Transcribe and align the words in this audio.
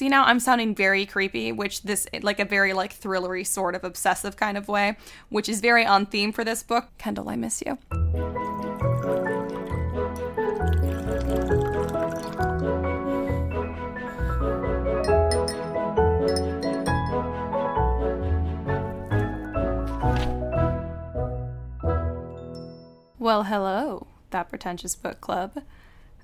See 0.00 0.08
now 0.08 0.24
I'm 0.24 0.40
sounding 0.40 0.74
very 0.74 1.04
creepy, 1.04 1.52
which 1.52 1.82
this 1.82 2.06
like 2.22 2.40
a 2.40 2.46
very 2.46 2.72
like 2.72 2.98
thrillery 2.98 3.46
sort 3.46 3.74
of 3.74 3.84
obsessive 3.84 4.34
kind 4.34 4.56
of 4.56 4.66
way, 4.66 4.96
which 5.28 5.46
is 5.46 5.60
very 5.60 5.84
on 5.84 6.06
theme 6.06 6.32
for 6.32 6.42
this 6.42 6.62
book. 6.62 6.86
Kendall, 6.96 7.28
I 7.28 7.36
miss 7.36 7.62
you. 7.66 7.76
Well, 23.18 23.42
hello, 23.42 24.06
that 24.30 24.48
pretentious 24.48 24.96
book 24.96 25.20
club. 25.20 25.62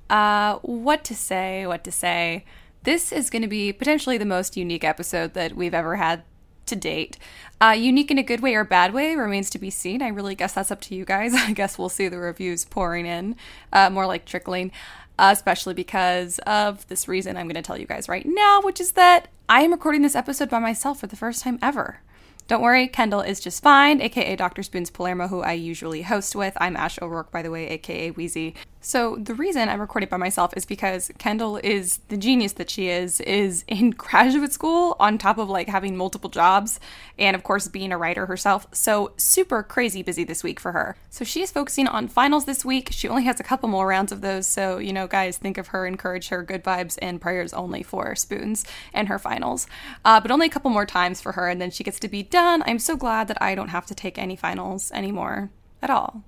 Uh, 0.08 0.60
what 0.62 1.04
to 1.04 1.14
say, 1.14 1.66
what 1.66 1.84
to 1.84 1.92
say. 1.92 2.46
This 2.86 3.10
is 3.10 3.30
going 3.30 3.42
to 3.42 3.48
be 3.48 3.72
potentially 3.72 4.16
the 4.16 4.24
most 4.24 4.56
unique 4.56 4.84
episode 4.84 5.34
that 5.34 5.56
we've 5.56 5.74
ever 5.74 5.96
had 5.96 6.22
to 6.66 6.76
date. 6.76 7.18
Uh, 7.60 7.74
unique 7.76 8.12
in 8.12 8.18
a 8.18 8.22
good 8.22 8.38
way 8.38 8.54
or 8.54 8.62
bad 8.62 8.94
way 8.94 9.16
remains 9.16 9.50
to 9.50 9.58
be 9.58 9.70
seen. 9.70 10.02
I 10.02 10.06
really 10.06 10.36
guess 10.36 10.52
that's 10.52 10.70
up 10.70 10.80
to 10.82 10.94
you 10.94 11.04
guys. 11.04 11.34
I 11.36 11.50
guess 11.52 11.78
we'll 11.78 11.88
see 11.88 12.06
the 12.06 12.20
reviews 12.20 12.64
pouring 12.64 13.04
in, 13.04 13.34
uh, 13.72 13.90
more 13.90 14.06
like 14.06 14.24
trickling, 14.24 14.70
uh, 15.18 15.30
especially 15.32 15.74
because 15.74 16.38
of 16.46 16.86
this 16.86 17.08
reason 17.08 17.36
I'm 17.36 17.46
going 17.46 17.56
to 17.56 17.62
tell 17.62 17.76
you 17.76 17.88
guys 17.88 18.08
right 18.08 18.24
now, 18.24 18.60
which 18.62 18.80
is 18.80 18.92
that 18.92 19.26
I 19.48 19.62
am 19.62 19.72
recording 19.72 20.02
this 20.02 20.14
episode 20.14 20.48
by 20.48 20.60
myself 20.60 21.00
for 21.00 21.08
the 21.08 21.16
first 21.16 21.42
time 21.42 21.58
ever. 21.60 22.02
Don't 22.46 22.62
worry, 22.62 22.86
Kendall 22.86 23.22
is 23.22 23.40
just 23.40 23.64
fine, 23.64 24.00
aka 24.00 24.36
Dr. 24.36 24.62
Spoons 24.62 24.90
Palermo, 24.90 25.26
who 25.26 25.42
I 25.42 25.54
usually 25.54 26.02
host 26.02 26.36
with. 26.36 26.56
I'm 26.60 26.76
Ash 26.76 27.02
O'Rourke, 27.02 27.32
by 27.32 27.42
the 27.42 27.50
way, 27.50 27.66
aka 27.66 28.12
Wheezy. 28.12 28.54
So 28.86 29.16
the 29.16 29.34
reason 29.34 29.68
I'm 29.68 29.80
recording 29.80 30.08
by 30.08 30.16
myself 30.16 30.52
is 30.56 30.64
because 30.64 31.10
Kendall 31.18 31.56
is 31.56 31.98
the 32.06 32.16
genius 32.16 32.52
that 32.52 32.70
she 32.70 32.88
is, 32.88 33.18
is 33.22 33.64
in 33.66 33.90
graduate 33.98 34.52
school 34.52 34.94
on 35.00 35.18
top 35.18 35.38
of 35.38 35.50
like 35.50 35.66
having 35.66 35.96
multiple 35.96 36.30
jobs 36.30 36.78
and 37.18 37.34
of 37.34 37.42
course 37.42 37.66
being 37.66 37.90
a 37.90 37.98
writer 37.98 38.26
herself. 38.26 38.64
So 38.70 39.10
super 39.16 39.64
crazy 39.64 40.04
busy 40.04 40.22
this 40.22 40.44
week 40.44 40.60
for 40.60 40.70
her. 40.70 40.96
So 41.10 41.24
she 41.24 41.42
is 41.42 41.50
focusing 41.50 41.88
on 41.88 42.06
finals 42.06 42.44
this 42.44 42.64
week. 42.64 42.90
She 42.92 43.08
only 43.08 43.24
has 43.24 43.40
a 43.40 43.42
couple 43.42 43.68
more 43.68 43.88
rounds 43.88 44.12
of 44.12 44.20
those. 44.20 44.46
So, 44.46 44.78
you 44.78 44.92
know, 44.92 45.08
guys, 45.08 45.36
think 45.36 45.58
of 45.58 45.66
her, 45.68 45.84
encourage 45.84 46.28
her, 46.28 46.44
good 46.44 46.62
vibes 46.62 46.96
and 47.02 47.20
prayers 47.20 47.52
only 47.52 47.82
for 47.82 48.14
Spoons 48.14 48.64
and 48.94 49.08
her 49.08 49.18
finals. 49.18 49.66
Uh, 50.04 50.20
but 50.20 50.30
only 50.30 50.46
a 50.46 50.50
couple 50.50 50.70
more 50.70 50.86
times 50.86 51.20
for 51.20 51.32
her 51.32 51.48
and 51.48 51.60
then 51.60 51.72
she 51.72 51.82
gets 51.82 51.98
to 51.98 52.08
be 52.08 52.22
done. 52.22 52.62
I'm 52.64 52.78
so 52.78 52.96
glad 52.96 53.26
that 53.26 53.42
I 53.42 53.56
don't 53.56 53.70
have 53.70 53.86
to 53.86 53.96
take 53.96 54.16
any 54.16 54.36
finals 54.36 54.92
anymore 54.92 55.50
at 55.82 55.90
all. 55.90 56.22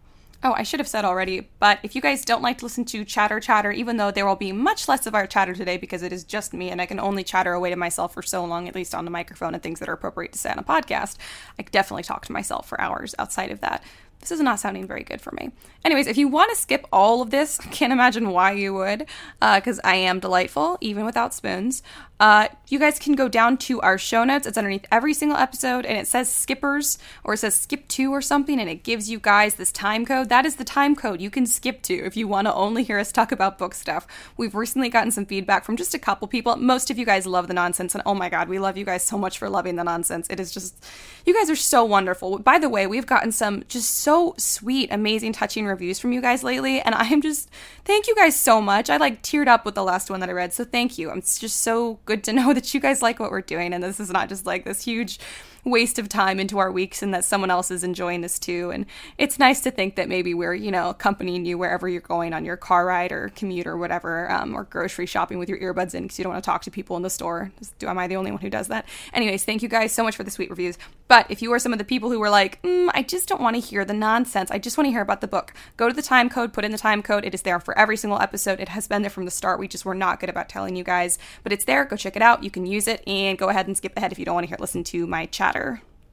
Oh, 0.45 0.53
I 0.53 0.63
should 0.63 0.79
have 0.79 0.87
said 0.87 1.05
already, 1.05 1.49
but 1.59 1.81
if 1.83 1.97
you 1.97 2.01
guys 2.01 2.25
don't 2.25 2.43
like 2.43 2.59
to 2.59 2.65
listen 2.65 2.85
to 2.87 3.05
chatter 3.05 3.41
chatter, 3.41 3.73
even 3.73 3.97
though 3.97 4.13
there 4.13 4.25
will 4.25 4.37
be 4.37 4.53
much 4.53 4.87
less 4.87 5.05
of 5.05 5.15
our 5.17 5.27
chatter 5.27 5.53
today 5.53 5.79
because 5.79 6.05
it 6.05 6.13
is 6.13 6.23
just 6.23 6.55
me 6.55 6.71
and 6.71 6.81
I 6.81 6.87
can 6.87 7.01
only 7.01 7.25
chatter 7.25 7.53
away 7.55 7.71
to 7.71 7.77
myself 7.77 8.15
for 8.15 8.23
so 8.23 8.45
long, 8.45 8.69
at 8.69 8.75
least 8.77 8.95
on 8.95 9.05
the 9.05 9.11
microphone 9.11 9.53
and 9.53 9.61
things 9.61 9.81
that 9.81 9.89
are 9.89 9.95
appropriate 9.95 10.33
to 10.35 10.39
say 10.39 10.51
on 10.51 10.59
a 10.61 10.63
podcast, 10.63 11.17
I 11.59 11.63
definitely 11.63 12.05
talk 12.05 12.25
to 12.27 12.33
myself 12.33 12.69
for 12.69 12.81
hours 12.81 13.17
outside 13.19 13.51
of 13.51 13.61
that. 13.63 13.83
This 14.21 14.31
is 14.31 14.41
not 14.41 14.61
sounding 14.61 14.87
very 14.87 15.03
good 15.03 15.21
for 15.21 15.33
me. 15.33 15.51
Anyways, 15.85 16.07
if 16.07 16.17
you 16.17 16.29
want 16.29 16.51
to 16.51 16.57
skip 16.57 16.87
all 16.93 17.23
of 17.23 17.31
this, 17.31 17.59
I 17.65 17.67
can't 17.67 17.93
imagine 17.93 18.31
why 18.31 18.53
you 18.53 18.75
would, 18.75 19.07
because 19.41 19.79
uh, 19.81 19.83
I 19.85 19.97
am 19.97 20.21
delightful, 20.21 20.79
even 20.81 21.05
without 21.05 21.35
spoons. 21.35 21.83
Uh, 22.21 22.49
you 22.67 22.79
guys 22.79 22.99
can 22.99 23.15
go 23.15 23.29
down 23.29 23.57
to 23.57 23.81
our 23.81 23.97
show 23.97 24.25
notes. 24.25 24.47
It's 24.47 24.59
underneath 24.59 24.85
every 24.91 25.15
single 25.15 25.39
episode, 25.39 25.87
and 25.87 25.97
it 25.97 26.07
says 26.07 26.29
skippers 26.29 26.99
or 27.23 27.35
it 27.35 27.39
says 27.39 27.55
skip 27.55 27.87
to 27.89 28.13
or 28.13 28.21
something, 28.21 28.61
and 28.61 28.69
it 28.69 28.83
gives 28.83 29.09
you 29.09 29.19
guys 29.19 29.55
this 29.55 29.73
time 29.73 30.05
code. 30.05 30.29
That 30.29 30.45
is 30.45 30.57
the 30.57 30.65
time 30.65 30.97
code 30.97 31.21
you 31.21 31.31
can 31.31 31.47
skip 31.47 31.81
to 31.83 31.95
if 31.95 32.17
you 32.17 32.27
want 32.27 32.47
to 32.47 32.55
only 32.55 32.83
hear 32.83 32.99
us 32.99 33.13
talk 33.13 33.31
about 33.31 33.57
book 33.57 33.73
stuff. 33.73 34.07
We've 34.37 34.55
recently 34.55 34.89
gotten 34.89 35.13
some 35.13 35.27
feedback 35.27 35.65
from 35.65 35.77
just 35.77 35.95
a 35.95 35.99
couple 35.99 36.27
people. 36.29 36.57
Most 36.57 36.91
of 36.91 36.99
you 36.99 37.07
guys 37.07 37.27
love 37.27 37.47
the 37.47 37.55
nonsense, 37.55 37.95
and 37.95 38.03
oh 38.05 38.15
my 38.15 38.29
god, 38.29 38.49
we 38.49 38.59
love 38.59 38.77
you 38.77 38.85
guys 38.85 39.05
so 39.05 39.17
much 39.17 39.39
for 39.39 39.49
loving 39.49 39.77
the 39.77 39.85
nonsense. 39.85 40.27
It 40.29 40.41
is 40.41 40.53
just, 40.53 40.85
you 41.25 41.33
guys 41.33 41.49
are 41.49 41.57
so 41.57 41.85
wonderful. 41.85 42.39
By 42.41 42.59
the 42.59 42.69
way, 42.69 42.87
we've 42.87 43.07
gotten 43.07 43.31
some 43.33 43.63
just 43.69 43.95
so 43.99 44.35
sweet, 44.37 44.93
amazing, 44.93 45.35
touching 45.35 45.67
reviews 45.67 46.01
from 46.01 46.13
you 46.13 46.21
guys 46.21 46.43
lately, 46.43 46.81
and 46.81 46.95
I 46.95 47.07
am 47.07 47.23
just, 47.23 47.49
thank 47.85 48.09
you 48.09 48.17
guys 48.17 48.35
so 48.35 48.61
much. 48.61 48.91
I 48.91 48.97
like 48.97 49.23
teared 49.23 49.47
up 49.47 49.65
with 49.65 49.77
the 49.77 49.85
last 49.85 50.11
one 50.11 50.21
that 50.21 50.29
I 50.29 50.33
read, 50.33 50.53
so 50.53 50.65
thank 50.65 50.99
you. 50.99 51.11
I'm 51.11 51.23
just 51.23 51.61
so 51.61 52.01
good 52.09 52.25
to 52.25 52.33
know 52.33 52.53
that 52.55 52.73
you 52.73 52.81
guys 52.81 53.03
like 53.03 53.21
what 53.21 53.31
we're 53.31 53.43
doing 53.43 53.75
and 53.75 53.85
this 53.85 54.01
is 54.01 54.11
not 54.11 54.31
just 54.31 54.47
like 54.47 54.65
this 54.65 54.83
huge 54.83 55.21
waste 55.69 55.99
of 55.99 56.09
time 56.09 56.41
into 56.41 56.59
our 56.59 56.71
weeks 56.73 57.03
and 57.03 57.13
that 57.15 57.25
someone 57.25 57.51
else 57.51 57.71
is 57.71 57.85
enjoying 57.85 58.21
this 58.21 58.39
too. 58.39 58.71
And 58.71 58.87
it's 59.17 59.39
nice 59.39 59.61
to 59.61 59.71
think 59.71 59.97
that 59.97 60.09
maybe 60.09 60.35
we're, 60.35 60.55
you 60.55 60.71
know, 60.71 60.91
accompanying 60.91 61.45
you 61.45 61.59
wherever 61.59 61.89
you're 61.89 62.01
going 62.01 62.33
on 62.33 62.45
your 62.45 62.57
car 62.57 62.87
ride 62.87 63.13
or 63.13 63.31
commute 63.31 63.67
or 63.67 63.77
whatever, 63.77 64.31
um, 64.31 64.55
or 64.55 64.65
grocery 64.65 65.07
shopping 65.07 65.39
with 65.39 65.49
your 65.49 65.59
earbuds 65.59 65.95
in 65.95 66.05
because 66.05 66.19
you 66.19 66.25
don't 66.25 66.33
want 66.33 66.43
to 66.43 66.47
talk 66.47 66.63
to 66.63 66.71
people 66.71 66.97
in 66.97 67.03
the 67.03 67.11
store. 67.11 67.51
Do 67.79 67.89
am 67.89 67.99
I 67.99 68.07
the 68.07 68.17
only 68.17 68.31
one 68.31 68.41
who 68.41 68.51
does 68.51 68.69
that? 68.69 68.87
Anyways, 69.13 69.45
thank 69.45 69.63
you 69.63 69.69
guys 69.69 69.93
so 69.93 70.03
much 70.03 70.17
for 70.17 70.25
the 70.25 70.31
sweet 70.31 70.51
reviews. 70.51 70.79
But 71.09 71.27
if 71.31 71.41
you 71.41 71.53
are 71.53 71.59
some 71.59 71.73
of 71.73 71.79
the 71.79 71.85
people 71.85 72.11
who 72.11 72.19
were 72.19 72.31
like, 72.31 72.61
mm, 72.63 72.91
I 72.93 73.03
just 73.03 73.29
don't 73.29 73.41
want 73.41 73.57
to 73.57 73.61
hear 73.61 73.85
the 73.85 73.95
nonsense, 73.95 74.51
I 74.51 74.59
just 74.59 74.77
want 74.77 74.87
to 74.87 74.93
hear 74.93 75.01
about 75.01 75.21
the 75.21 75.29
book, 75.29 75.55
go 75.77 75.89
to 75.89 75.95
the 75.95 76.03
time 76.03 76.29
code, 76.29 76.53
put 76.53 76.65
in 76.65 76.73
the 76.73 76.79
time 76.79 77.03
code. 77.03 77.25
It 77.25 77.35
is 77.35 77.43
there 77.43 77.61
for 77.61 77.77
every 77.79 77.97
single 77.97 78.21
episode. 78.21 78.61
It 78.61 78.69
has 78.69 78.87
been 78.87 79.03
there 79.03 79.11
from 79.11 79.25
the 79.25 79.31
start. 79.31 79.59
We 79.59 79.69
just 79.69 79.85
were 79.85 79.95
not 79.95 80.21
good 80.21 80.29
about 80.29 80.49
telling 80.49 80.77
you 80.77 80.85
guys, 80.85 81.19
but 81.43 81.53
it's 81.53 81.65
there. 81.65 81.85
Go 81.85 81.97
check 81.97 82.17
it 82.17 82.23
out. 82.23 82.45
You 82.45 82.51
can 82.51 82.67
use 82.67 82.87
it 82.87 83.03
and 83.07 83.39
go 83.39 83.49
ahead 83.49 83.67
and 83.67 83.77
skip 83.77 83.97
ahead 83.97 84.13
if 84.13 84.19
you 84.19 84.25
don't 84.25 84.35
want 84.35 84.45
to 84.45 84.49
hear 84.49 84.59
listen 84.61 84.85
to 84.85 85.07
my 85.07 85.27
chatter. 85.27 85.58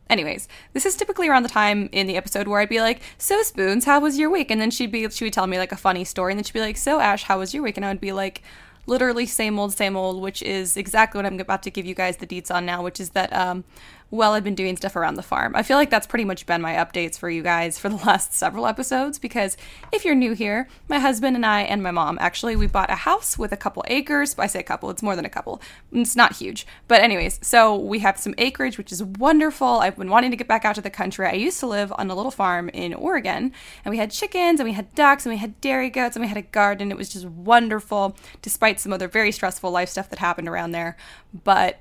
Anyways, 0.07 0.47
this 0.73 0.85
is 0.85 0.95
typically 0.95 1.27
around 1.27 1.43
the 1.43 1.49
time 1.49 1.89
in 1.91 2.05
the 2.05 2.15
episode 2.15 2.47
where 2.47 2.59
I'd 2.59 2.69
be 2.69 2.79
like, 2.79 3.01
"So 3.17 3.41
Spoons, 3.41 3.85
how 3.85 3.99
was 3.99 4.19
your 4.19 4.29
week?" 4.29 4.51
And 4.51 4.61
then 4.61 4.69
she'd 4.69 4.91
be 4.91 5.09
she 5.09 5.23
would 5.25 5.33
tell 5.33 5.47
me 5.47 5.57
like 5.57 5.71
a 5.71 5.77
funny 5.77 6.03
story, 6.03 6.31
and 6.31 6.37
then 6.37 6.43
she'd 6.43 6.53
be 6.53 6.59
like, 6.59 6.77
"So 6.77 6.99
Ash, 6.99 7.23
how 7.23 7.39
was 7.39 7.53
your 7.53 7.63
week?" 7.63 7.77
And 7.77 7.85
I 7.85 7.89
would 7.89 8.01
be 8.01 8.11
like, 8.11 8.43
literally 8.87 9.25
same 9.25 9.59
old, 9.59 9.73
same 9.73 9.95
old, 9.95 10.21
which 10.21 10.41
is 10.43 10.77
exactly 10.77 11.17
what 11.17 11.25
I'm 11.25 11.39
about 11.39 11.63
to 11.63 11.71
give 11.71 11.85
you 11.85 11.95
guys 11.95 12.17
the 12.17 12.27
deets 12.27 12.53
on 12.53 12.65
now, 12.65 12.83
which 12.83 12.99
is 12.99 13.11
that 13.11 13.33
um, 13.33 13.63
well, 14.11 14.33
I've 14.33 14.43
been 14.43 14.55
doing 14.55 14.77
stuff 14.77 14.95
around 14.95 15.15
the 15.15 15.23
farm. 15.23 15.55
I 15.55 15.63
feel 15.63 15.77
like 15.77 15.89
that's 15.89 16.07
pretty 16.07 16.25
much 16.25 16.45
been 16.45 16.61
my 16.61 16.75
updates 16.75 17.17
for 17.17 17.29
you 17.29 17.41
guys 17.41 17.79
for 17.79 17.89
the 17.89 17.95
last 18.05 18.33
several 18.33 18.67
episodes 18.67 19.17
because 19.19 19.57
if 19.91 20.05
you're 20.05 20.15
new 20.15 20.33
here, 20.33 20.67
my 20.87 20.99
husband 20.99 21.35
and 21.35 21.45
I 21.45 21.61
and 21.61 21.81
my 21.81 21.91
mom 21.91 22.17
actually 22.21 22.55
we 22.55 22.67
bought 22.67 22.91
a 22.91 22.95
house 22.95 23.37
with 23.37 23.51
a 23.51 23.57
couple 23.57 23.83
acres. 23.87 24.35
I 24.37 24.47
say 24.47 24.59
a 24.59 24.63
couple, 24.63 24.89
it's 24.89 25.01
more 25.01 25.15
than 25.15 25.25
a 25.25 25.29
couple. 25.29 25.61
It's 25.91 26.15
not 26.15 26.35
huge. 26.35 26.67
But 26.87 27.01
anyways, 27.01 27.39
so 27.41 27.75
we 27.75 27.99
have 27.99 28.17
some 28.17 28.35
acreage 28.37 28.77
which 28.77 28.91
is 28.91 29.03
wonderful. 29.03 29.67
I've 29.67 29.97
been 29.97 30.09
wanting 30.09 30.31
to 30.31 30.37
get 30.37 30.47
back 30.47 30.65
out 30.65 30.75
to 30.75 30.81
the 30.81 30.89
country. 30.89 31.25
I 31.25 31.33
used 31.33 31.59
to 31.61 31.67
live 31.67 31.91
on 31.97 32.09
a 32.09 32.15
little 32.15 32.31
farm 32.31 32.69
in 32.69 32.93
Oregon 32.93 33.51
and 33.83 33.91
we 33.91 33.97
had 33.97 34.11
chickens 34.11 34.59
and 34.59 34.69
we 34.69 34.73
had 34.73 34.93
ducks 34.93 35.25
and 35.25 35.33
we 35.33 35.39
had 35.39 35.59
dairy 35.61 35.89
goats 35.89 36.15
and 36.15 36.23
we 36.23 36.29
had 36.29 36.37
a 36.37 36.43
garden. 36.43 36.91
It 36.91 36.97
was 36.97 37.09
just 37.09 37.25
wonderful 37.25 38.15
despite 38.41 38.79
some 38.79 38.93
other 38.93 39.07
very 39.07 39.31
stressful 39.31 39.71
life 39.71 39.89
stuff 39.89 40.09
that 40.09 40.19
happened 40.19 40.47
around 40.47 40.71
there. 40.71 40.95
But 41.43 41.79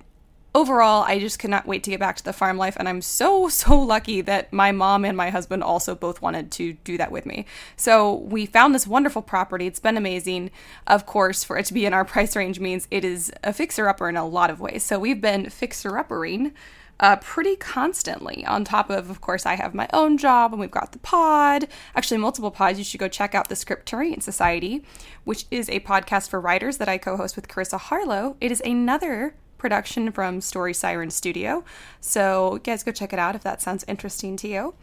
overall, 0.55 1.03
I 1.03 1.19
just 1.19 1.39
cannot 1.39 1.67
wait 1.67 1.83
to 1.85 1.91
get 1.91 2.01
back 2.01 2.17
to 2.17 2.25
the 2.25 2.33
farm 2.33 2.57
life. 2.57 2.77
And 2.79 2.89
I'm 2.89 3.03
so, 3.03 3.49
so 3.49 3.79
lucky 3.79 4.21
that 4.23 4.53
my 4.53 4.73
mom 4.73 5.05
and 5.05 5.17
my 5.17 5.31
husband 5.31 5.63
also 5.63 5.95
both 5.95 6.23
wanted 6.23 6.51
to 6.53 6.75
do 6.85 6.97
that 6.99 7.11
with 7.11 7.27
me. 7.27 7.47
So 7.77 8.15
we 8.15 8.47
found 8.47 8.75
this 8.75 8.87
wonderful 8.87 9.23
property. 9.23 9.67
It's 9.67 9.81
been 9.81 9.97
amazing. 9.97 10.51
Of 10.87 11.07
course, 11.07 11.45
for 11.45 11.59
it 11.59 11.67
to 11.67 11.75
be 11.75 11.87
in 11.87 11.93
our 11.93 12.05
price 12.15 12.37
range 12.37 12.61
means 12.61 12.87
it 12.91 13.05
is 13.05 13.33
a 13.43 13.53
fixer 13.53 13.89
upper 13.89 14.09
in 14.09 14.17
a 14.17 14.27
lot 14.27 14.51
of 14.51 14.61
ways. 14.61 14.85
So 14.85 14.99
we've 14.99 15.21
been 15.21 15.51
fixer 15.51 15.93
uppering. 15.93 16.53
Uh, 17.01 17.17
pretty 17.17 17.57
constantly. 17.57 18.47
On 18.47 18.65
top 18.65 18.89
of, 18.89 19.11
of 19.11 19.21
course, 19.21 19.45
I 19.47 19.57
have 19.57 19.75
my 19.75 19.89
own 19.93 20.17
job 20.17 20.53
and 20.53 20.61
we've 20.61 20.71
got 20.71 20.93
the 20.93 21.01
pod, 21.01 21.67
actually, 21.97 22.19
multiple 22.19 22.53
pods. 22.53 22.79
You 22.79 22.85
should 22.85 23.01
go 23.01 23.09
check 23.09 23.35
out 23.35 23.49
the 23.49 23.57
Scripturian 23.57 24.23
Society, 24.23 24.85
which 25.25 25.47
is 25.51 25.69
a 25.69 25.81
podcast 25.81 26.29
for 26.29 26.41
writers 26.41 26.77
that 26.77 26.89
I 26.89 26.99
co 26.99 27.17
host 27.17 27.35
with 27.35 27.49
Carissa 27.49 27.81
Harlow. 27.81 28.37
It 28.41 28.53
is 28.53 28.63
another 28.65 29.35
production 29.65 30.13
from 30.13 30.43
Story 30.43 30.75
Siren 30.75 31.09
Studio. 31.09 31.65
So, 31.99 32.61
guys, 32.65 32.83
go 32.83 32.93
check 32.93 33.15
it 33.15 33.19
out 33.19 33.35
if 33.35 33.43
that 33.45 33.63
sounds 33.63 33.83
interesting 33.89 34.37
to 34.37 34.47
you. 34.47 34.75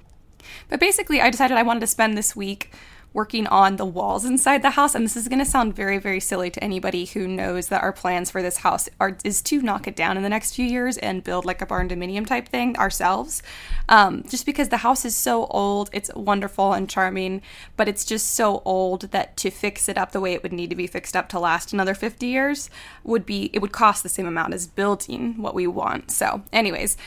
But 0.70 0.80
basically, 0.80 1.22
I 1.22 1.30
decided 1.30 1.56
I 1.56 1.62
wanted 1.62 1.82
to 1.82 1.88
spend 1.88 2.18
this 2.18 2.36
week 2.36 2.72
working 3.14 3.48
on 3.48 3.76
the 3.76 3.86
walls 3.86 4.26
inside 4.26 4.62
the 4.62 4.72
house. 4.72 4.96
And 4.96 5.06
this 5.06 5.18
is 5.18 5.28
going 5.28 5.40
to 5.40 5.46
sound 5.46 5.76
very 5.76 5.98
very 5.98 6.20
silly 6.20 6.50
to 6.50 6.64
anybody 6.64 7.06
who 7.06 7.28
knows 7.28 7.68
that 7.68 7.82
our 7.82 7.92
plans 7.92 8.32
for 8.32 8.42
this 8.42 8.58
house 8.58 8.90
are 9.00 9.18
is 9.24 9.42
to 9.44 9.62
knock 9.62 9.88
it 9.88 9.96
down 9.96 10.18
in 10.18 10.24
the 10.24 10.30
next 10.30 10.56
few 10.56 10.66
years 10.66 10.98
and 10.98 11.24
build 11.24 11.46
like 11.46 11.62
a 11.62 11.66
barn 11.66 11.90
dominium 11.90 12.26
type 12.26 12.48
thing 12.48 12.78
ourselves. 12.78 13.44
Um, 13.90 14.24
just 14.28 14.46
because 14.46 14.70
the 14.70 14.78
house 14.78 15.06
is 15.06 15.16
so 15.16 15.46
old 15.48 15.90
it's 15.92 16.14
wonderful 16.16 16.74
and 16.74 16.90
charming 16.90 17.42
but 17.78 17.88
it's 17.88 18.06
just 18.06 18.34
so 18.34 18.62
old 18.66 19.12
that 19.12 19.36
to 19.38 19.50
fix 19.50 19.90
it 19.90 19.98
up 19.98 20.12
the 20.12 20.22
way 20.22 20.34
it 20.34 20.44
would 20.44 20.54
need 20.54 20.70
to 20.70 20.76
be 20.76 20.88
fixed 20.88 21.16
up 21.16 21.28
to 21.30 21.40
last 21.40 21.74
another 21.74 21.94
50 21.94 22.26
years 22.26 22.70
would 23.04 23.26
be 23.26 23.50
it 23.54 23.60
would 23.60 23.72
cost 23.72 24.04
the 24.04 24.10
same 24.10 24.26
amount 24.26 24.54
as 24.54 24.68
building 24.68 25.42
what 25.42 25.56
we 25.56 25.68
want. 25.68 26.12
So 26.12 26.44
anyways 26.54 26.98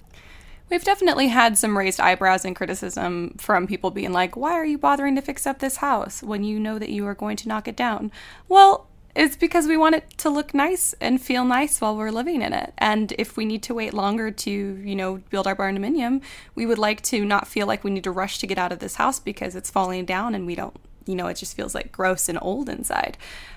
We've 0.71 0.85
definitely 0.85 1.29
had 1.29 1.59
some 1.59 1.77
raised 1.77 2.01
eyebrows 2.01 2.45
and 2.45 2.57
criticism 2.57 3.37
from 3.39 3.67
people 3.67 3.91
being 3.91 4.13
like, 4.13 4.37
why 4.37 4.53
are 4.55 4.65
you 4.65 4.79
bothering 4.79 5.15
to 5.17 5.23
fix 5.23 5.47
up 5.47 5.59
this 5.59 5.77
house 5.77 6.23
when 6.23 6.43
you 6.43 6.59
know 6.59 6.79
that 6.79 6.89
you 6.89 7.07
are 7.07 7.15
going 7.15 7.37
to 7.37 7.49
knock 7.49 7.69
it 7.69 7.77
down? 7.77 8.11
Well, 8.49 8.89
it's 9.15 9.37
because 9.37 9.69
we 9.69 9.77
want 9.77 9.95
it 9.95 10.19
to 10.19 10.31
look 10.31 10.55
nice 10.55 10.93
and 11.01 11.21
feel 11.21 11.45
nice 11.45 11.81
while 11.81 11.97
we're 11.97 12.11
living 12.11 12.43
in 12.43 12.53
it. 12.53 12.73
And 12.79 13.13
if 13.19 13.37
we 13.37 13.45
need 13.45 13.63
to 13.65 13.75
wait 13.75 13.95
longer 13.95 14.31
to, 14.31 14.51
you 14.51 14.97
know, 14.97 15.21
build 15.31 15.47
our 15.47 15.55
barn 15.55 15.79
dominium, 15.79 16.21
we 16.55 16.67
would 16.67 16.79
like 16.79 17.01
to 17.03 17.25
not 17.25 17.47
feel 17.47 17.67
like 17.67 17.85
we 17.85 17.93
need 17.93 18.05
to 18.05 18.11
rush 18.11 18.39
to 18.39 18.47
get 18.47 18.59
out 18.59 18.73
of 18.73 18.81
this 18.81 18.97
house 18.97 19.21
because 19.21 19.55
it's 19.55 19.71
falling 19.71 20.05
down 20.05 20.35
and 20.35 20.47
we 20.47 20.57
don't, 20.57 20.77
you 21.07 21.15
know, 21.15 21.29
it 21.29 21.35
just 21.35 21.57
feels 21.57 21.75
like 21.75 21.93
gross 21.93 22.29
and 22.29 22.39
old 22.43 22.69
inside. 22.69 23.17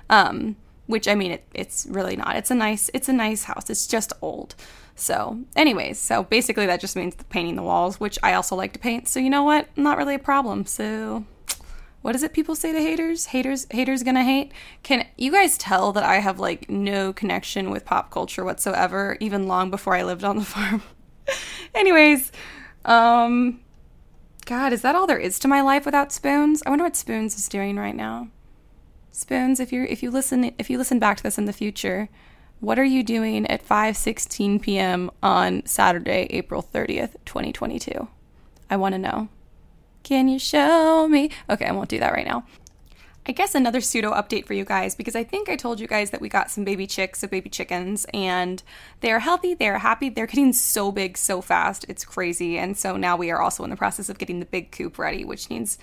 Um, 0.09 0.57
which 0.85 1.07
I 1.07 1.15
mean, 1.15 1.31
it, 1.31 1.43
it's 1.53 1.87
really 1.89 2.15
not. 2.15 2.35
It's 2.35 2.51
a 2.51 2.55
nice, 2.55 2.91
it's 2.93 3.09
a 3.09 3.13
nice 3.13 3.45
house. 3.45 3.69
It's 3.69 3.87
just 3.87 4.13
old. 4.21 4.53
So, 4.99 5.39
anyways, 5.55 5.99
so 5.99 6.23
basically 6.23 6.65
that 6.65 6.81
just 6.81 6.95
means 6.95 7.15
painting 7.29 7.55
the 7.55 7.61
walls, 7.61 7.99
which 7.99 8.17
I 8.23 8.33
also 8.33 8.55
like 8.55 8.73
to 8.73 8.79
paint. 8.79 9.07
So 9.07 9.19
you 9.19 9.29
know 9.29 9.43
what? 9.43 9.69
Not 9.77 9.95
really 9.95 10.15
a 10.15 10.19
problem. 10.19 10.65
So, 10.65 11.23
what 12.01 12.15
is 12.15 12.23
it 12.23 12.33
people 12.33 12.55
say 12.55 12.71
to 12.71 12.81
haters? 12.81 13.27
Haters, 13.27 13.67
haters 13.69 14.01
gonna 14.01 14.23
hate. 14.23 14.51
Can 14.81 15.05
you 15.15 15.31
guys 15.31 15.55
tell 15.55 15.91
that 15.93 16.03
I 16.03 16.15
have 16.15 16.39
like 16.39 16.67
no 16.67 17.13
connection 17.13 17.69
with 17.69 17.85
pop 17.85 18.09
culture 18.09 18.43
whatsoever, 18.43 19.17
even 19.19 19.47
long 19.47 19.69
before 19.69 19.95
I 19.95 20.01
lived 20.01 20.23
on 20.23 20.37
the 20.37 20.45
farm? 20.45 20.81
anyways, 21.75 22.31
um, 22.83 23.59
God, 24.47 24.73
is 24.73 24.81
that 24.81 24.95
all 24.95 25.05
there 25.05 25.19
is 25.19 25.37
to 25.39 25.47
my 25.47 25.61
life 25.61 25.85
without 25.85 26.11
Spoons? 26.11 26.63
I 26.65 26.71
wonder 26.71 26.85
what 26.85 26.95
Spoons 26.95 27.35
is 27.35 27.47
doing 27.47 27.75
right 27.75 27.95
now. 27.95 28.29
Spoons, 29.11 29.59
if 29.59 29.71
you 29.71 29.83
if 29.83 30.01
you 30.01 30.09
listen 30.09 30.55
if 30.57 30.71
you 30.71 30.79
listen 30.79 30.97
back 30.97 31.17
to 31.17 31.23
this 31.23 31.37
in 31.37 31.45
the 31.45 31.53
future, 31.53 32.09
what 32.59 32.79
are 32.79 32.85
you 32.85 33.03
doing 33.03 33.45
at 33.47 33.67
5:16 33.67 34.61
p.m. 34.61 35.11
on 35.21 35.65
Saturday, 35.65 36.27
April 36.29 36.63
30th, 36.63 37.15
2022? 37.25 38.07
I 38.69 38.75
want 38.75 38.93
to 38.93 38.99
know. 38.99 39.29
Can 40.03 40.27
you 40.27 40.39
show 40.39 41.07
me? 41.07 41.29
Okay, 41.49 41.65
I 41.65 41.71
won't 41.71 41.89
do 41.89 41.99
that 41.99 42.13
right 42.13 42.25
now. 42.25 42.45
I 43.29 43.33
guess 43.33 43.55
another 43.55 43.81
pseudo 43.81 44.13
update 44.13 44.45
for 44.45 44.53
you 44.53 44.63
guys 44.63 44.95
because 44.95 45.15
I 45.15 45.25
think 45.25 45.49
I 45.49 45.57
told 45.57 45.81
you 45.81 45.87
guys 45.87 46.11
that 46.11 46.21
we 46.21 46.29
got 46.29 46.49
some 46.49 46.63
baby 46.63 46.87
chicks, 46.87 47.19
so 47.19 47.27
baby 47.27 47.49
chickens, 47.49 48.05
and 48.13 48.63
they 49.01 49.11
are 49.11 49.19
healthy, 49.19 49.53
they 49.53 49.67
are 49.67 49.79
happy, 49.79 50.07
they're 50.07 50.27
getting 50.27 50.53
so 50.53 50.93
big 50.93 51.17
so 51.17 51.41
fast. 51.41 51.85
It's 51.89 52.05
crazy. 52.05 52.57
And 52.57 52.77
so 52.77 52.95
now 52.95 53.17
we 53.17 53.29
are 53.29 53.41
also 53.41 53.65
in 53.65 53.69
the 53.69 53.75
process 53.75 54.07
of 54.07 54.17
getting 54.17 54.39
the 54.39 54.45
big 54.45 54.71
coop 54.71 54.97
ready, 54.97 55.25
which 55.25 55.49
needs 55.49 55.77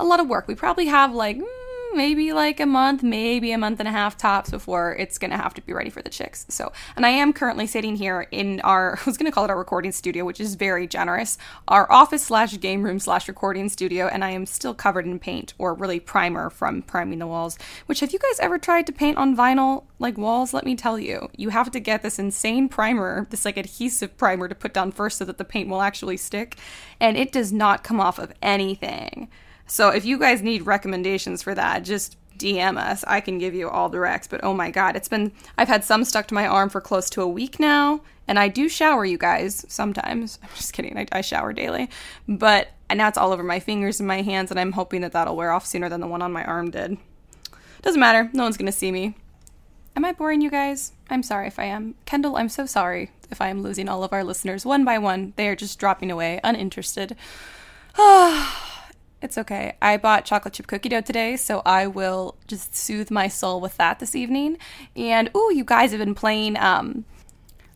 a 0.00 0.04
lot 0.04 0.18
of 0.18 0.26
work. 0.26 0.48
We 0.48 0.56
probably 0.56 0.86
have 0.86 1.14
like 1.14 1.36
mm, 1.36 1.69
maybe 1.94 2.32
like 2.32 2.60
a 2.60 2.66
month, 2.66 3.02
maybe 3.02 3.52
a 3.52 3.58
month 3.58 3.80
and 3.80 3.88
a 3.88 3.92
half 3.92 4.16
tops 4.16 4.50
before 4.50 4.94
it's 4.96 5.18
going 5.18 5.30
to 5.30 5.36
have 5.36 5.54
to 5.54 5.62
be 5.62 5.72
ready 5.72 5.90
for 5.90 6.02
the 6.02 6.10
chicks. 6.10 6.46
So, 6.48 6.72
and 6.96 7.04
I 7.04 7.10
am 7.10 7.32
currently 7.32 7.66
sitting 7.66 7.96
here 7.96 8.26
in 8.30 8.60
our, 8.60 8.98
I 9.00 9.04
was 9.04 9.16
going 9.16 9.30
to 9.30 9.34
call 9.34 9.44
it 9.44 9.50
our 9.50 9.58
recording 9.58 9.92
studio, 9.92 10.24
which 10.24 10.40
is 10.40 10.54
very 10.54 10.86
generous, 10.86 11.38
our 11.68 11.90
office 11.90 12.24
slash 12.24 12.58
game 12.60 12.82
room 12.82 12.98
slash 12.98 13.28
recording 13.28 13.68
studio, 13.68 14.06
and 14.06 14.24
I 14.24 14.30
am 14.30 14.46
still 14.46 14.74
covered 14.74 15.06
in 15.06 15.18
paint 15.18 15.54
or 15.58 15.74
really 15.74 16.00
primer 16.00 16.50
from 16.50 16.82
priming 16.82 17.18
the 17.18 17.26
walls. 17.26 17.58
Which, 17.86 18.00
have 18.00 18.12
you 18.12 18.18
guys 18.18 18.40
ever 18.40 18.58
tried 18.58 18.86
to 18.86 18.92
paint 18.92 19.16
on 19.16 19.36
vinyl 19.36 19.84
like 19.98 20.18
walls? 20.18 20.54
Let 20.54 20.64
me 20.64 20.76
tell 20.76 20.98
you, 20.98 21.30
you 21.36 21.50
have 21.50 21.70
to 21.72 21.80
get 21.80 22.02
this 22.02 22.18
insane 22.18 22.68
primer, 22.68 23.26
this 23.30 23.44
like 23.44 23.56
adhesive 23.56 24.16
primer 24.16 24.48
to 24.48 24.54
put 24.54 24.74
down 24.74 24.92
first 24.92 25.18
so 25.18 25.24
that 25.24 25.38
the 25.38 25.44
paint 25.44 25.68
will 25.68 25.82
actually 25.82 26.16
stick, 26.16 26.56
and 27.00 27.16
it 27.16 27.32
does 27.32 27.52
not 27.52 27.84
come 27.84 28.00
off 28.00 28.18
of 28.18 28.32
anything. 28.42 29.28
So 29.70 29.90
if 29.90 30.04
you 30.04 30.18
guys 30.18 30.42
need 30.42 30.66
recommendations 30.66 31.44
for 31.44 31.54
that, 31.54 31.84
just 31.84 32.16
DM 32.36 32.76
us. 32.76 33.04
I 33.06 33.20
can 33.20 33.38
give 33.38 33.54
you 33.54 33.68
all 33.68 33.88
the 33.88 33.98
recs, 33.98 34.28
but 34.28 34.42
oh 34.42 34.52
my 34.52 34.68
god, 34.68 34.96
it's 34.96 35.06
been 35.06 35.30
I've 35.56 35.68
had 35.68 35.84
some 35.84 36.04
stuck 36.04 36.26
to 36.26 36.34
my 36.34 36.44
arm 36.44 36.70
for 36.70 36.80
close 36.80 37.08
to 37.10 37.22
a 37.22 37.28
week 37.28 37.60
now, 37.60 38.00
and 38.26 38.36
I 38.36 38.48
do 38.48 38.68
shower 38.68 39.04
you 39.04 39.16
guys 39.16 39.64
sometimes. 39.68 40.40
I'm 40.42 40.48
just 40.56 40.72
kidding. 40.72 40.98
I, 40.98 41.06
I 41.12 41.20
shower 41.20 41.52
daily, 41.52 41.88
but 42.26 42.70
now 42.92 43.06
it's 43.06 43.16
all 43.16 43.32
over 43.32 43.44
my 43.44 43.60
fingers 43.60 44.00
and 44.00 44.08
my 44.08 44.22
hands, 44.22 44.50
and 44.50 44.58
I'm 44.58 44.72
hoping 44.72 45.02
that 45.02 45.12
that'll 45.12 45.36
wear 45.36 45.52
off 45.52 45.66
sooner 45.66 45.88
than 45.88 46.00
the 46.00 46.08
one 46.08 46.20
on 46.20 46.32
my 46.32 46.44
arm 46.44 46.72
did. 46.72 46.98
Doesn't 47.80 48.00
matter. 48.00 48.28
No 48.32 48.42
one's 48.42 48.56
gonna 48.56 48.72
see 48.72 48.90
me. 48.90 49.14
Am 49.94 50.04
I 50.04 50.10
boring 50.10 50.40
you 50.40 50.50
guys? 50.50 50.94
I'm 51.10 51.22
sorry 51.22 51.46
if 51.46 51.60
I 51.60 51.66
am. 51.66 51.94
Kendall, 52.06 52.36
I'm 52.36 52.48
so 52.48 52.66
sorry 52.66 53.12
if 53.30 53.40
I 53.40 53.50
am 53.50 53.62
losing 53.62 53.88
all 53.88 54.02
of 54.02 54.12
our 54.12 54.24
listeners 54.24 54.66
one 54.66 54.84
by 54.84 54.98
one. 54.98 55.32
They 55.36 55.46
are 55.46 55.54
just 55.54 55.78
dropping 55.78 56.10
away, 56.10 56.40
uninterested. 56.42 57.14
It's 59.22 59.36
okay. 59.36 59.76
I 59.82 59.98
bought 59.98 60.24
chocolate 60.24 60.54
chip 60.54 60.66
cookie 60.66 60.88
dough 60.88 61.02
today, 61.02 61.36
so 61.36 61.60
I 61.66 61.86
will 61.86 62.36
just 62.46 62.74
soothe 62.74 63.10
my 63.10 63.28
soul 63.28 63.60
with 63.60 63.76
that 63.76 63.98
this 63.98 64.16
evening. 64.16 64.56
And 64.96 65.30
oh, 65.34 65.50
you 65.50 65.62
guys 65.62 65.90
have 65.90 66.00
been 66.00 66.14
playing 66.14 66.56
um, 66.56 67.04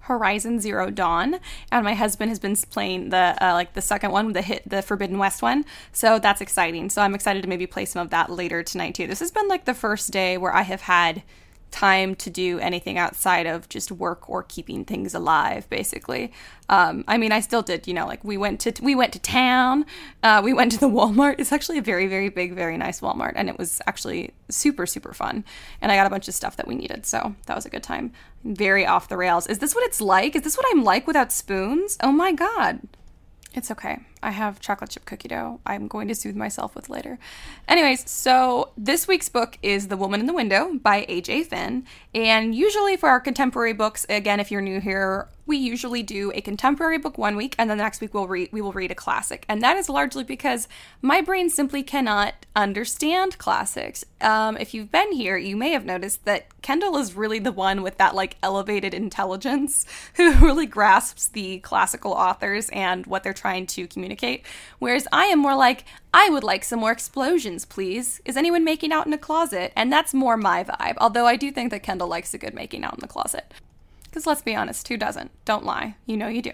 Horizon 0.01 0.59
Zero 0.59 0.91
Dawn, 0.91 1.39
and 1.71 1.85
my 1.85 1.95
husband 1.95 2.31
has 2.31 2.39
been 2.39 2.57
playing 2.57 3.11
the 3.11 3.37
uh, 3.41 3.53
like 3.53 3.75
the 3.75 3.83
second 3.83 4.11
one, 4.11 4.33
the 4.33 4.41
hit, 4.41 4.63
the 4.69 4.81
Forbidden 4.81 5.19
West 5.19 5.43
one. 5.43 5.67
So 5.93 6.19
that's 6.19 6.41
exciting. 6.41 6.89
So 6.89 7.03
I'm 7.03 7.15
excited 7.15 7.43
to 7.43 7.49
maybe 7.49 7.67
play 7.67 7.85
some 7.85 8.01
of 8.01 8.11
that 8.11 8.31
later 8.31 8.63
tonight 8.63 8.95
too. 8.95 9.07
This 9.07 9.21
has 9.21 9.31
been 9.31 9.49
like 9.49 9.67
the 9.67 9.75
first 9.75 10.11
day 10.13 10.39
where 10.39 10.55
I 10.55 10.63
have 10.63 10.83
had 10.83 11.23
time 11.75 12.15
to 12.15 12.31
do 12.31 12.61
anything 12.61 12.99
outside 12.99 13.47
of 13.47 13.69
just 13.69 13.91
work 13.91 14.31
or 14.31 14.45
keeping 14.45 14.85
things 14.85 15.13
alive 15.13 15.69
basically. 15.69 16.33
Um, 16.69 17.05
i 17.09 17.19
mean 17.19 17.31
i 17.31 17.41
still 17.41 17.61
did 17.61 17.87
you 17.87 17.93
know 17.93 18.07
like 18.07 18.25
we 18.25 18.39
went 18.39 18.59
to 18.61 18.73
we 18.81 18.95
went 18.95 19.13
to 19.13 19.19
town 19.19 19.85
uh, 20.23 20.41
we 20.43 20.55
went 20.55 20.73
to 20.73 20.79
the 20.79 20.89
walmart. 20.99 21.35
It's 21.39 21.53
actually 21.53 21.79
a 21.79 21.83
very 21.83 22.07
very 22.07 22.29
big 22.29 22.55
very 22.55 22.77
nice 22.79 23.01
walmart 23.01 23.33
and 23.35 23.49
it 23.49 23.59
was 23.59 23.83
actually 23.89 24.33
super 24.49 24.87
super 24.87 25.13
fun. 25.13 25.45
And 25.81 25.91
i 25.91 25.97
got 25.97 26.07
a 26.07 26.11
bunch 26.11 26.29
of 26.29 26.35
stuff 26.35 26.57
that 26.57 26.69
we 26.69 26.77
needed 26.77 27.05
so 27.05 27.35
that 27.47 27.57
was 27.57 27.67
a 27.67 27.71
good 27.71 27.83
time. 27.83 28.13
Very 28.45 28.87
off 28.87 29.09
the 29.09 29.17
rails. 29.17 29.49
Is 29.49 29.59
this 29.59 29.75
what 29.75 29.85
it's 29.85 30.01
like? 30.01 30.37
Is 30.37 30.43
this 30.43 30.57
what 30.57 30.67
i'm 30.71 30.85
like 30.85 31.07
without 31.09 31.33
spoons? 31.33 31.99
Oh 32.01 32.13
my 32.13 32.31
god. 32.33 32.79
It's 33.55 33.71
okay. 33.71 33.99
I 34.25 34.31
have 34.31 34.59
chocolate 34.59 34.91
chip 34.91 35.05
cookie 35.05 35.29
dough. 35.29 35.61
I'm 35.67 35.87
going 35.87 36.09
to 36.09 36.15
soothe 36.15 36.35
myself 36.35 36.75
with 36.75 36.89
later. 36.89 37.19
Anyways, 37.69 38.09
so 38.11 38.71
this 38.77 39.07
week's 39.07 39.29
book 39.29 39.59
is 39.63 39.89
The 39.89 39.97
Woman 39.99 40.21
in 40.21 40.27
the 40.27 40.33
Window 40.33 40.79
by 40.83 41.05
AJ 41.05 41.47
Finn. 41.47 41.85
And 42.15 42.55
usually 42.55 42.97
for 42.97 43.11
our 43.11 43.21
contemporary 43.21 43.75
books, 43.75 44.07
again, 44.09 44.41
if 44.41 44.51
you're 44.51 44.63
new 44.63 44.81
here, 44.81 45.29
we 45.47 45.57
usually 45.57 46.03
do 46.03 46.33
a 46.35 46.41
contemporary 46.41 46.99
book 46.99 47.19
one 47.19 47.37
week 47.37 47.55
and 47.59 47.69
the 47.69 47.77
next 47.77 48.01
week 48.01 48.15
we'll 48.15 48.27
read 48.27 48.49
we 48.53 48.61
will 48.61 48.73
read 48.73 48.91
a 48.91 48.95
classic 48.95 49.45
and 49.49 49.63
that 49.63 49.77
is 49.77 49.89
largely 49.89 50.25
because 50.25 50.69
my 51.03 51.21
brain 51.21 51.51
simply 51.51 51.83
cannot 51.83 52.35
understand 52.57 53.37
classics 53.39 54.05
um, 54.21 54.57
if 54.57 54.73
you've 54.73 54.91
been 54.91 55.13
here 55.13 55.37
you 55.37 55.57
may 55.57 55.71
have 55.71 55.85
noticed 55.85 56.25
that 56.25 56.47
kendall 56.63 56.97
is 56.97 57.15
really 57.15 57.39
the 57.39 57.53
one 57.53 57.83
with 57.83 57.99
that 57.99 58.15
like 58.15 58.37
elevated 58.43 58.95
intelligence 58.95 59.85
who 60.15 60.33
really 60.45 60.67
grasps 60.67 61.29
the 61.29 61.59
classical 61.61 62.13
authors 62.13 62.69
and 62.71 63.07
what 63.07 63.23
they're 63.23 63.33
trying 63.33 63.67
to 63.67 63.87
communicate 63.87 64.14
whereas 64.79 65.07
i 65.13 65.25
am 65.27 65.39
more 65.39 65.57
like 65.57 65.85
I 66.17 66.31
would 66.31 66.45
like 66.45 66.63
some 66.63 66.79
more 66.79 66.93
explosions, 66.93 67.65
please. 67.65 68.21
Is 68.25 68.37
anyone 68.37 68.63
making 68.63 68.93
out 68.93 69.05
in 69.05 69.13
a 69.13 69.19
closet? 69.19 69.73
And 69.75 69.93
that's 69.93 70.15
more 70.15 70.37
my 70.37 70.63
vibe, 70.63 70.95
although 70.99 71.27
I 71.27 71.35
do 71.35 71.51
think 71.51 71.73
that 71.73 71.83
Kendall 71.83 72.07
likes 72.07 72.33
a 72.33 72.39
good 72.39 72.55
making 72.55 72.85
out 72.85 72.95
in 72.95 73.01
the 73.01 73.09
closet. 73.09 73.53
Because 74.05 74.25
let's 74.25 74.41
be 74.41 74.55
honest, 74.55 74.87
who 74.87 74.97
doesn't? 74.97 75.33
Don't 75.45 75.65
lie. 75.65 75.97
You 76.07 76.17
know 76.17 76.29
you 76.29 76.41
do. 76.41 76.53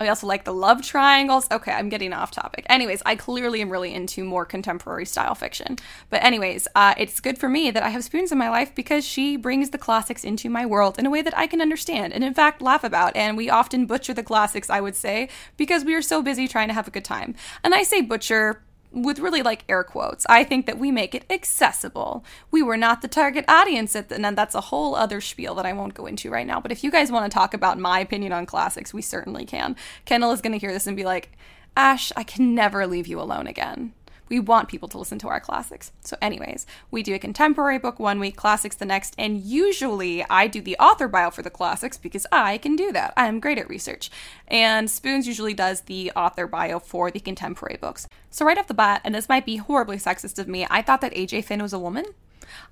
I 0.00 0.08
also 0.08 0.26
like 0.26 0.44
the 0.44 0.54
love 0.54 0.82
triangles. 0.82 1.46
Okay, 1.52 1.72
I'm 1.72 1.90
getting 1.90 2.14
off 2.14 2.30
topic. 2.30 2.64
Anyways, 2.70 3.02
I 3.04 3.16
clearly 3.16 3.60
am 3.60 3.68
really 3.68 3.92
into 3.92 4.24
more 4.24 4.46
contemporary 4.46 5.04
style 5.04 5.34
fiction. 5.34 5.76
But, 6.08 6.24
anyways, 6.24 6.66
uh, 6.74 6.94
it's 6.96 7.20
good 7.20 7.36
for 7.36 7.50
me 7.50 7.70
that 7.70 7.82
I 7.82 7.90
have 7.90 8.02
Spoons 8.02 8.32
in 8.32 8.38
my 8.38 8.48
life 8.48 8.74
because 8.74 9.04
she 9.04 9.36
brings 9.36 9.70
the 9.70 9.78
classics 9.78 10.24
into 10.24 10.48
my 10.48 10.64
world 10.64 10.98
in 10.98 11.04
a 11.04 11.10
way 11.10 11.20
that 11.20 11.36
I 11.36 11.46
can 11.46 11.60
understand 11.60 12.14
and, 12.14 12.24
in 12.24 12.32
fact, 12.32 12.62
laugh 12.62 12.82
about. 12.82 13.14
And 13.14 13.36
we 13.36 13.50
often 13.50 13.84
butcher 13.84 14.14
the 14.14 14.22
classics, 14.22 14.70
I 14.70 14.80
would 14.80 14.96
say, 14.96 15.28
because 15.58 15.84
we 15.84 15.94
are 15.94 16.02
so 16.02 16.22
busy 16.22 16.48
trying 16.48 16.68
to 16.68 16.74
have 16.74 16.88
a 16.88 16.90
good 16.90 17.04
time. 17.04 17.34
And 17.62 17.74
I 17.74 17.82
say 17.82 18.00
butcher 18.00 18.62
with 18.92 19.18
really 19.18 19.42
like 19.42 19.64
air 19.68 19.84
quotes. 19.84 20.26
I 20.28 20.44
think 20.44 20.66
that 20.66 20.78
we 20.78 20.90
make 20.90 21.14
it 21.14 21.24
accessible. 21.30 22.24
We 22.50 22.62
were 22.62 22.76
not 22.76 23.02
the 23.02 23.08
target 23.08 23.44
audience 23.48 23.94
at 23.94 24.08
the, 24.08 24.16
and 24.16 24.36
that's 24.36 24.54
a 24.54 24.60
whole 24.60 24.94
other 24.94 25.20
spiel 25.20 25.54
that 25.56 25.66
I 25.66 25.72
won't 25.72 25.94
go 25.94 26.06
into 26.06 26.30
right 26.30 26.46
now. 26.46 26.60
But 26.60 26.72
if 26.72 26.82
you 26.82 26.90
guys 26.90 27.12
want 27.12 27.30
to 27.30 27.34
talk 27.34 27.54
about 27.54 27.78
my 27.78 28.00
opinion 28.00 28.32
on 28.32 28.46
classics, 28.46 28.92
we 28.92 29.02
certainly 29.02 29.44
can. 29.44 29.76
Kendall 30.04 30.32
is 30.32 30.40
going 30.40 30.52
to 30.52 30.58
hear 30.58 30.72
this 30.72 30.86
and 30.86 30.96
be 30.96 31.04
like, 31.04 31.30
Ash, 31.76 32.12
I 32.16 32.24
can 32.24 32.54
never 32.54 32.86
leave 32.86 33.06
you 33.06 33.20
alone 33.20 33.46
again. 33.46 33.92
We 34.30 34.40
want 34.40 34.68
people 34.68 34.88
to 34.88 34.98
listen 34.98 35.18
to 35.18 35.28
our 35.28 35.40
classics. 35.40 35.92
So, 36.00 36.16
anyways, 36.22 36.64
we 36.90 37.02
do 37.02 37.14
a 37.14 37.18
contemporary 37.18 37.78
book 37.78 37.98
one 37.98 38.18
week, 38.18 38.36
classics 38.36 38.76
the 38.76 38.86
next, 38.86 39.14
and 39.18 39.42
usually 39.42 40.24
I 40.30 40.46
do 40.46 40.62
the 40.62 40.78
author 40.78 41.08
bio 41.08 41.30
for 41.30 41.42
the 41.42 41.50
classics 41.50 41.98
because 41.98 42.26
I 42.32 42.56
can 42.56 42.76
do 42.76 42.92
that. 42.92 43.12
I'm 43.16 43.40
great 43.40 43.58
at 43.58 43.68
research. 43.68 44.10
And 44.48 44.88
Spoons 44.88 45.26
usually 45.26 45.52
does 45.52 45.82
the 45.82 46.12
author 46.16 46.46
bio 46.46 46.78
for 46.78 47.10
the 47.10 47.20
contemporary 47.20 47.76
books. 47.78 48.08
So, 48.30 48.46
right 48.46 48.56
off 48.56 48.68
the 48.68 48.72
bat, 48.74 49.02
and 49.04 49.14
this 49.14 49.28
might 49.28 49.44
be 49.44 49.56
horribly 49.56 49.98
sexist 49.98 50.38
of 50.38 50.48
me, 50.48 50.66
I 50.70 50.80
thought 50.80 51.02
that 51.02 51.14
AJ 51.14 51.44
Finn 51.44 51.60
was 51.60 51.72
a 51.74 51.78
woman. 51.78 52.06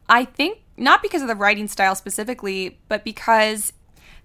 I 0.08 0.24
think 0.24 0.60
not 0.76 1.02
because 1.02 1.22
of 1.22 1.28
the 1.28 1.34
writing 1.34 1.68
style 1.68 1.94
specifically, 1.94 2.78
but 2.88 3.04
because 3.04 3.72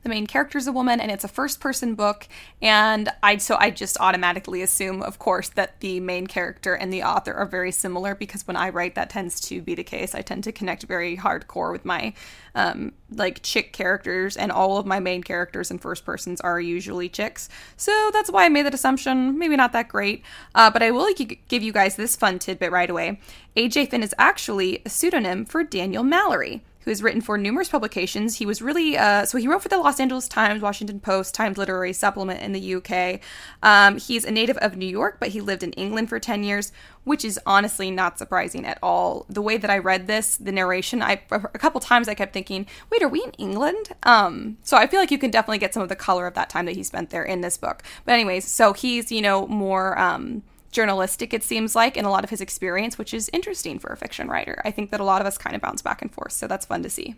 the 0.04 0.10
main 0.10 0.28
character 0.28 0.58
is 0.58 0.68
a 0.68 0.72
woman 0.72 1.00
and 1.00 1.12
it's 1.12 1.24
a 1.24 1.30
first 1.30 1.60
person 1.60 1.96
book 1.96 2.28
and 2.62 3.10
i 3.22 3.38
so 3.38 3.56
i 3.60 3.70
just 3.70 3.98
automatically 4.00 4.62
assume 4.62 5.02
of 5.02 5.18
course 5.20 5.50
that 5.50 5.80
the 5.80 6.00
main 6.00 6.28
character 6.28 6.74
and 6.74 6.92
the 6.92 7.04
author 7.04 7.34
are 7.34 7.46
very 7.46 7.72
similar 7.72 8.14
because 8.16 8.46
when 8.48 8.56
i 8.56 8.70
write 8.70 8.96
that 8.96 9.10
tends 9.10 9.40
to 9.40 9.62
be 9.62 9.76
the 9.76 9.84
case. 9.84 10.16
I 10.16 10.22
tend 10.22 10.44
to 10.46 10.52
connect 10.52 10.84
very 10.84 11.18
hardcore 11.18 11.72
with 11.72 11.86
my 11.86 12.14
um, 12.56 12.94
like 13.12 13.42
chick 13.42 13.74
characters 13.74 14.38
and 14.38 14.52
all 14.52 14.78
of 14.78 14.86
my 14.86 15.00
main 15.00 15.24
characters 15.24 15.72
in 15.72 15.78
first 15.78 16.06
persons 16.06 16.42
are 16.42 16.60
usually 16.60 17.10
chicks. 17.10 17.50
So 17.78 18.10
that's 18.14 18.32
why 18.32 18.46
i 18.46 18.50
made 18.50 18.66
that 18.66 18.74
assumption. 18.74 19.38
Maybe 19.38 19.56
not 19.56 19.72
that 19.74 19.88
great. 19.88 20.24
Uh, 20.56 20.70
but 20.72 20.84
i 20.84 20.92
will 20.92 21.14
give 21.14 21.64
you 21.64 21.72
guys 21.72 21.96
this 21.96 22.16
fun 22.16 22.40
tidbit 22.40 22.72
right 22.72 22.90
away. 22.90 23.20
Aj 23.56 23.90
finn 23.90 24.04
is 24.04 24.16
actually 24.18 24.82
a 24.86 24.90
pseudonym 24.90 25.46
for 25.46 25.64
daniel 25.64 26.04
mallory 26.04 26.64
who 26.84 26.92
has 26.92 27.02
written 27.02 27.22
for 27.22 27.38
numerous 27.38 27.70
publications. 27.70 28.38
He 28.38 28.46
was 28.46 28.62
really, 28.62 28.98
uh, 28.98 29.26
so 29.26 29.38
he 29.38 29.48
wrote 29.48 29.62
for 29.62 29.70
the 29.70 29.78
Los 29.78 30.00
Angeles 30.00 30.28
Times, 30.28 30.62
Washington 30.62 31.00
Post, 31.00 31.34
Times 31.34 31.58
Literary 31.58 31.94
Supplement 31.94 32.42
in 32.42 32.52
the 32.52 32.76
UK. 32.76 33.20
Um, 33.62 33.98
he's 33.98 34.26
a 34.26 34.32
native 34.32 34.58
of 34.58 34.76
New 34.76 34.88
York, 34.88 35.18
but 35.20 35.30
he 35.30 35.42
lived 35.42 35.64
in 35.64 35.72
England 35.74 36.10
for 36.10 36.20
10 36.20 36.44
years, 36.44 36.72
which 37.04 37.24
is 37.24 37.40
honestly 37.46 37.92
not 37.92 38.18
surprising 38.18 38.66
at 38.66 38.78
all. 38.82 39.26
The 39.30 39.42
way 39.42 39.58
that 39.58 39.70
I 39.70 39.78
read 39.78 40.08
this, 40.08 40.38
the 40.38 40.52
narration, 40.52 41.02
I 41.02 41.22
a 41.32 41.40
couple 41.60 41.80
times 41.82 42.08
I 42.08 42.14
kept 42.14 42.34
thinking, 42.34 42.66
wait, 42.90 43.02
are 43.02 43.10
we 43.10 43.24
in 43.24 43.32
England? 43.32 43.90
Um, 44.04 44.58
so 44.64 44.78
I 44.78 44.88
feel 44.88 45.00
like 45.00 45.12
you 45.12 45.18
can 45.18 45.32
definitely 45.32 45.58
get 45.60 45.74
some 45.74 45.84
of 45.84 45.90
the 45.90 45.96
color 45.96 46.28
of 46.28 46.34
that 46.36 46.50
time 46.50 46.66
that 46.66 46.76
he 46.76 46.84
spent 46.84 47.10
there 47.10 47.24
in 47.24 47.42
this 47.42 47.58
book. 47.58 47.84
But 48.06 48.14
anyways, 48.14 48.48
so 48.48 48.74
he's, 48.74 49.12
you 49.12 49.22
know, 49.22 49.48
more, 49.48 49.98
um, 49.98 50.44
journalistic, 50.74 51.34
it 51.34 51.44
seems 51.44 51.76
like, 51.76 51.96
in 51.96 52.06
a 52.06 52.10
lot 52.10 52.24
of 52.24 52.30
his 52.30 52.42
experience, 52.42 52.98
which 52.98 53.14
is 53.14 53.30
interesting 53.32 53.80
for 53.80 53.92
a 53.92 53.98
fiction 53.98 54.28
writer. 54.28 54.62
I 54.66 54.72
think 54.72 54.92
that 54.92 55.00
a 55.00 55.06
lot 55.06 55.22
of 55.22 55.28
us 55.28 55.38
kind 55.38 55.56
of 55.56 55.62
bounce 55.62 55.82
back 55.82 56.02
and 56.02 56.12
forth, 56.12 56.34
so 56.34 56.48
that's 56.48 56.66
fun 56.66 56.84
to 56.84 56.90
see. 56.90 57.16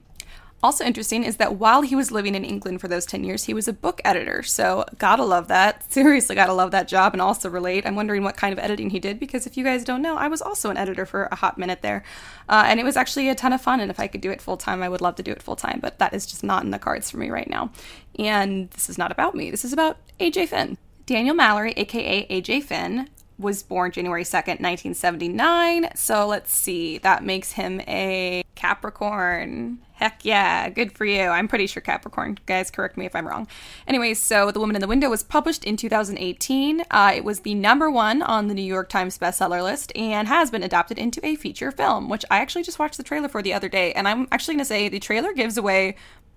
Also 0.64 0.84
interesting 0.84 1.24
is 1.24 1.38
that 1.38 1.58
while 1.58 1.82
he 1.84 1.96
was 1.96 2.12
living 2.12 2.34
in 2.34 2.44
England 2.44 2.82
for 2.82 2.88
those 2.88 3.06
10 3.06 3.24
years, 3.24 3.44
he 3.44 3.54
was 3.54 3.68
a 3.68 3.74
book 3.74 4.02
editor. 4.04 4.42
So, 4.42 4.86
gotta 4.98 5.24
love 5.24 5.48
that. 5.48 5.92
Seriously, 5.92 6.34
gotta 6.34 6.54
love 6.54 6.72
that 6.72 6.88
job 6.88 7.14
and 7.14 7.22
also 7.22 7.50
relate. 7.50 7.86
I'm 7.86 7.96
wondering 7.96 8.24
what 8.24 8.38
kind 8.38 8.52
of 8.52 8.58
editing 8.58 8.90
he 8.90 9.00
did 9.00 9.20
because 9.20 9.46
if 9.46 9.58
you 9.58 9.64
guys 9.64 9.84
don't 9.84 10.02
know, 10.02 10.18
I 10.18 10.28
was 10.28 10.42
also 10.42 10.70
an 10.70 10.78
editor 10.78 11.06
for 11.06 11.26
a 11.32 11.36
hot 11.36 11.58
minute 11.58 11.82
there. 11.82 12.04
Uh, 12.50 12.64
and 12.66 12.80
it 12.80 12.84
was 12.84 12.98
actually 12.98 13.30
a 13.30 13.36
ton 13.36 13.54
of 13.54 13.62
fun. 13.62 13.80
And 13.80 13.92
if 13.92 14.00
I 14.00 14.08
could 14.08 14.22
do 14.22 14.32
it 14.32 14.42
full 14.42 14.58
time, 14.58 14.82
I 14.82 14.90
would 14.90 15.02
love 15.02 15.16
to 15.18 15.24
do 15.24 15.32
it 15.32 15.44
full 15.44 15.56
time. 15.56 15.80
But 15.82 16.00
that 16.00 16.14
is 16.14 16.26
just 16.26 16.44
not 16.44 16.64
in 16.64 16.72
the 16.72 16.80
cards 16.80 17.12
for 17.12 17.18
me 17.18 17.30
right 17.30 17.50
now. 17.50 17.72
And 18.18 18.72
this 18.72 18.90
is 18.90 18.98
not 18.98 19.12
about 19.12 19.36
me, 19.36 19.52
this 19.52 19.66
is 19.66 19.74
about 19.74 19.98
AJ 20.20 20.50
Finn. 20.50 20.78
Daniel 21.06 21.36
Mallory, 21.36 21.74
aka 21.78 22.26
AJ 22.28 22.64
Finn, 22.64 23.08
was 23.38 23.64
born 23.64 23.92
January 23.92 24.24
2nd, 24.24 24.62
1979. 24.62 25.90
So 25.96 26.26
let's 26.28 26.54
see, 26.54 26.98
that 27.00 27.24
makes 27.24 27.54
him 27.54 27.82
a 27.82 28.44
Capricorn. 28.56 29.80
Heck 29.94 30.26
yeah, 30.26 30.70
good 30.70 30.92
for 30.92 31.06
you. 31.06 31.22
I'm 31.22 31.48
pretty 31.48 31.68
sure 31.68 31.82
Capricorn. 31.82 32.38
Guys, 32.46 32.72
correct 32.72 32.98
me 32.98 33.06
if 33.06 33.16
I'm 33.16 33.28
wrong. 33.28 33.48
Anyways, 33.88 34.20
so 34.20 34.52
The 34.52 34.60
Woman 34.60 34.76
in 34.76 34.82
the 34.82 34.88
Window 34.88 35.10
was 35.10 35.24
published 35.24 35.64
in 35.64 35.78
2018. 35.78 36.84
Uh, 36.92 37.14
it 37.16 37.24
was 37.24 37.42
the 37.42 37.54
number 37.54 37.90
one 37.90 38.22
on 38.22 38.48
the 38.48 38.54
New 38.54 38.62
York 38.62 38.90
Times 38.90 39.18
bestseller 39.18 39.64
list 39.64 39.92
and 39.96 40.28
has 40.28 40.52
been 40.52 40.64
adapted 40.64 40.98
into 40.98 41.26
a 41.26 41.36
feature 41.36 41.72
film, 41.72 42.10
which 42.10 42.26
I 42.30 42.40
actually 42.40 42.64
just 42.64 42.80
watched 42.80 42.98
the 42.98 43.04
trailer 43.04 43.30
for 43.30 43.42
the 43.42 43.54
other 43.54 43.70
day. 43.70 43.94
And 43.94 44.08
I'm 44.08 44.28
actually 44.32 44.56
going 44.56 44.66
to 44.66 44.66
say 44.66 44.90
the 44.90 45.00
trailer 45.00 45.34
gives 45.34 45.58
away, 45.58 45.96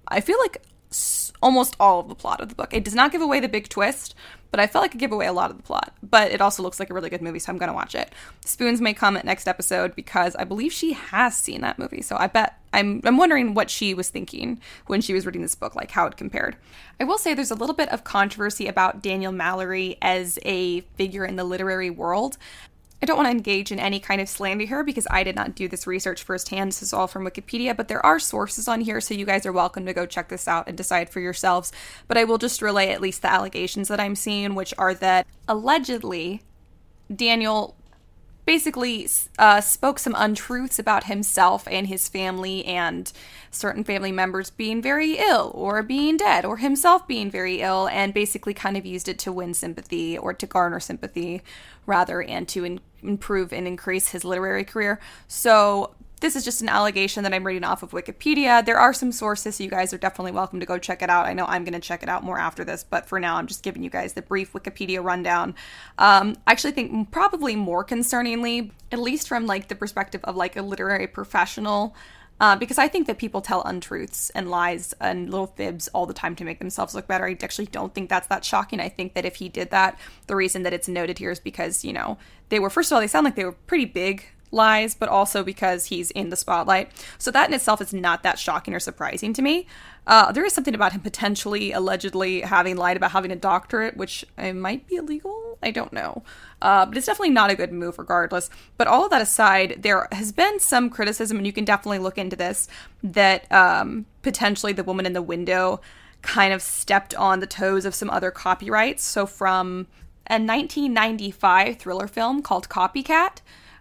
I 0.09 0.21
feel 0.21 0.39
like, 0.39 0.63
almost 1.43 1.77
all 1.79 2.01
of 2.01 2.09
the 2.09 2.15
plot 2.15 2.41
of 2.41 2.49
the 2.49 2.55
book. 2.55 2.73
It 2.73 2.85
does 2.85 2.95
not 2.95 3.13
give 3.13 3.21
away 3.21 3.41
the 3.41 3.49
big 3.49 3.69
twist, 3.69 4.15
but 4.51 4.61
I 4.61 4.67
felt 4.67 4.83
like 4.83 4.95
it 4.95 4.99
gave 4.99 5.13
away 5.13 5.27
a 5.27 5.33
lot 5.33 5.51
of 5.51 5.57
the 5.57 5.63
plot. 5.63 5.95
But 6.03 6.33
it 6.33 6.41
also 6.41 6.63
looks 6.63 6.81
like 6.81 6.91
a 6.91 6.95
really 6.95 7.11
good 7.11 7.23
movie, 7.23 7.39
so 7.39 7.53
I'm 7.53 7.59
going 7.59 7.69
to 7.69 7.75
watch 7.75 7.95
it. 7.95 8.13
Spoons 8.45 8.81
may 8.81 8.95
comment 8.95 9.25
next 9.25 9.47
episode 9.47 9.95
because 9.95 10.35
I 10.37 10.45
believe 10.45 10.73
she 10.73 10.95
has 10.95 11.37
seen 11.37 11.61
that 11.61 11.79
movie. 11.79 12.03
So 12.03 12.17
I 12.19 12.27
bet 12.27 12.59
I'm 12.73 13.01
I'm 13.05 13.17
wondering 13.17 13.55
what 13.55 13.71
she 13.71 13.95
was 13.95 14.09
thinking 14.09 14.61
when 14.87 15.01
she 15.01 15.15
was 15.15 15.27
reading 15.27 15.43
this 15.43 15.55
book, 15.55 15.75
like 15.75 15.91
how 15.91 16.07
it 16.07 16.17
compared. 16.17 16.57
I 17.01 17.05
will 17.05 17.19
say 17.19 17.35
there's 17.35 17.51
a 17.51 17.57
little 17.57 17.75
bit 17.75 17.89
of 17.91 18.05
controversy 18.05 18.67
about 18.67 19.03
Daniel 19.03 19.33
Mallory 19.33 19.97
as 20.03 20.39
a 20.45 20.81
figure 20.97 21.25
in 21.25 21.37
the 21.37 21.45
literary 21.45 21.91
world. 21.91 22.39
I 23.01 23.07
don't 23.07 23.17
want 23.17 23.27
to 23.27 23.33
engage 23.33 23.71
in 23.71 23.79
any 23.79 24.01
kind 24.01 24.21
of 24.21 24.29
slander 24.29 24.65
here 24.65 24.83
because 24.83 25.07
I 25.09 25.23
did 25.23 25.37
not 25.37 25.55
do 25.55 25.69
this 25.69 25.87
research 25.87 26.25
firsthand. 26.25 26.73
This 26.73 26.83
is 26.83 26.93
all 26.93 27.07
from 27.07 27.25
Wikipedia, 27.25 27.77
but 27.77 27.87
there 27.87 28.05
are 28.05 28.19
sources 28.19 28.67
on 28.67 28.81
here, 28.81 29.01
so 29.01 29.15
you 29.15 29.25
guys 29.25 29.47
are 29.47 29.53
welcome 29.53 29.87
to 29.87 29.93
go 29.93 30.05
check 30.05 30.29
this 30.29 30.49
out 30.49 30.67
and 30.67 30.77
decide 30.77 31.09
for 31.09 31.21
yourselves. 31.21 31.71
But 32.09 32.19
I 32.19 32.25
will 32.25 32.39
just 32.39 32.61
relay 32.61 32.89
at 32.89 33.01
least 33.01 33.23
the 33.23 33.31
allegations 33.31 33.87
that 33.89 34.01
I'm 34.01 34.17
seeing, 34.17 34.57
which 34.57 34.75
are 34.79 34.95
that 34.95 35.27
allegedly 35.47 36.43
Daniel 37.15 37.77
basically 38.49 39.07
uh, 39.39 39.61
spoke 39.61 39.99
some 39.99 40.15
untruths 40.17 40.79
about 40.79 41.05
himself 41.05 41.69
and 41.71 41.87
his 41.87 42.09
family 42.09 42.65
and 42.65 43.13
certain 43.51 43.85
family 43.85 44.11
members 44.11 44.49
being 44.49 44.81
very 44.81 45.19
ill 45.19 45.53
or 45.55 45.83
being 45.83 46.17
dead 46.17 46.47
or 46.47 46.57
himself 46.57 47.07
being 47.07 47.31
very 47.31 47.61
ill 47.61 47.87
and 47.89 48.15
basically 48.15 48.55
kind 48.55 48.79
of 48.79 48.87
used 48.87 49.07
it 49.07 49.19
to 49.19 49.31
win 49.31 49.53
sympathy 49.53 50.17
or 50.17 50.33
to 50.33 50.47
garner 50.47 50.81
sympathy 50.81 51.43
rather 51.85 52.23
and 52.23 52.49
to 52.49 52.65
in- 52.65 52.81
improve 53.03 53.53
and 53.53 53.67
increase 53.67 54.09
his 54.09 54.25
literary 54.25 54.65
career. 54.65 54.99
So 55.27 55.95
this 56.21 56.37
is 56.37 56.45
just 56.45 56.63
an 56.63 56.69
allegation 56.69 57.23
that 57.23 57.35
I'm 57.35 57.47
reading 57.47 57.65
off 57.65 57.83
of 57.83 57.91
Wikipedia. 57.91 58.65
There 58.65 58.79
are 58.79 58.93
some 58.93 59.13
sources, 59.13 59.57
so 59.57 59.65
you 59.65 59.71
guys 59.71 59.93
are 59.93 59.99
definitely 59.99 60.33
welcome 60.33 60.61
to 60.61 60.67
go 60.67 60.79
check 60.79 61.03
it 61.03 61.11
out. 61.11 61.27
I 61.27 61.33
know 61.33 61.47
I'm 61.47 61.65
going 61.65 61.75
to 61.75 61.81
check 61.81 62.03
it 62.03 62.09
out 62.09 62.25
more 62.25 62.39
after 62.39 62.65
this, 62.65 62.85
but 62.85 63.07
for 63.07 63.21
now, 63.21 63.37
I'm 63.37 63.47
just 63.47 63.63
giving 63.63 63.83
you 63.83 63.91
guys 63.91 64.13
the 64.13 64.23
brief 64.23 64.53
Wikipedia 64.53 65.03
rundown. 65.03 65.55
Um, 65.99 66.37
I 66.47 66.53
actually 66.53 66.73
think 66.73 67.11
probably 67.11 67.57
more 67.57 67.85
concerningly, 67.85 68.71
at 68.91 68.99
least 68.99 69.29
from 69.29 69.47
like 69.47 69.69
the 69.69 69.75
perspective 69.75 70.21
of 70.25 70.37
like 70.37 70.57
a 70.57 70.63
literary 70.63 71.07
professional, 71.07 71.95
uh, 72.41 72.55
because 72.57 72.79
I 72.79 72.87
think 72.87 73.09
that 73.09 73.19
people 73.19 73.41
tell 73.41 73.63
untruths 73.65 74.31
and 74.31 74.49
lies 74.49 74.95
and 75.01 75.29
little 75.29 75.49
fibs 75.49 75.89
all 75.89 76.07
the 76.07 76.15
time 76.15 76.37
to 76.37 76.45
make 76.45 76.61
themselves 76.61 76.95
look 76.95 77.09
better. 77.09 77.27
I 77.27 77.37
actually 77.43 77.67
don't 77.67 77.93
think 77.93 78.09
that's 78.09 78.29
that 78.29 78.45
shocking. 78.45 78.81
I 78.81 78.89
think 78.89 79.15
that 79.15 79.25
if 79.25 79.37
he 79.37 79.49
did 79.49 79.71
that, 79.71 79.99
the 80.29 80.37
reason 80.37 80.63
that 80.63 80.73
it's 80.73 80.89
noted 80.89 81.19
here 81.19 81.33
is 81.33 81.41
because, 81.41 81.85
you 81.85 81.93
know, 81.93 82.17
they 82.49 82.61
were, 82.61 82.71
first 82.71 82.91
of 82.91 82.95
all, 82.95 83.01
they 83.01 83.09
sound 83.09 83.25
like 83.25 83.35
they 83.35 83.45
were 83.45 83.53
pretty 83.53 83.87
big 83.87 84.25
lies, 84.51 84.95
but 84.95 85.09
also 85.09 85.43
because 85.43 85.87
he's 85.87 86.11
in 86.13 86.31
the 86.31 86.37
spotlight. 86.37 86.91
So 87.19 87.31
that 87.31 87.49
in 87.49 87.55
itself 87.55 87.81
is 87.81 87.93
not 87.93 88.23
that 88.23 88.39
shocking 88.39 88.75
or 88.75 88.81
surprising 88.81 89.33
to 89.35 89.43
me. 89.43 89.67
Uh, 90.07 90.33
there 90.33 90.45
is 90.45 90.55
something 90.55 90.75
about 90.75 90.93
him 90.93 91.03
potentially, 91.03 91.71
allegedly 91.73 92.41
having 92.41 92.77
lied 92.77 92.97
about 92.97 93.11
having 93.11 93.31
a 93.31 93.37
doctorate, 93.37 93.97
which 93.97 94.25
uh, 94.39 94.53
might 94.53 94.87
be 94.87 94.97
illegal. 94.97 95.59
I 95.63 95.71
don't 95.71 95.93
know. 95.93 96.23
Uh, 96.63 96.87
but 96.87 96.97
it's 96.97 97.07
definitely 97.07 97.31
not 97.31 97.51
a 97.51 97.55
good 97.55 97.73
move, 97.73 97.99
regardless. 97.99 98.49
But 98.79 98.87
all 98.87 99.05
of 99.05 99.11
that 99.11 99.21
aside, 99.21 99.77
there 99.81 100.09
has 100.13 100.33
been 100.33 100.61
some 100.61 100.89
criticism, 100.89 101.37
and 101.37 101.47
you 101.47 101.53
can 101.53 101.65
definitely 101.65 101.99
look 101.99 102.17
into 102.17 102.37
this, 102.37 102.69
that 103.03 103.51
um, 103.53 104.07
potentially 104.23 104.73
the 104.73 104.85
woman 104.85 105.05
in 105.05 105.13
the 105.13 105.23
window 105.23 105.81
kind 106.23 106.53
of 106.53 106.63
stepped 106.63 107.15
on 107.15 107.41
the 107.41 107.47
toes 107.47 107.85
of 107.85 107.95
some 107.95 108.11
other 108.11 108.31
copyrights. 108.31 109.05
So 109.05 109.27
from 109.27 109.87
a 110.29 110.35
1995 110.35 111.77
thriller 111.77 112.09
film 112.09 112.43
called 112.43 112.69
Copycat, 112.69 113.41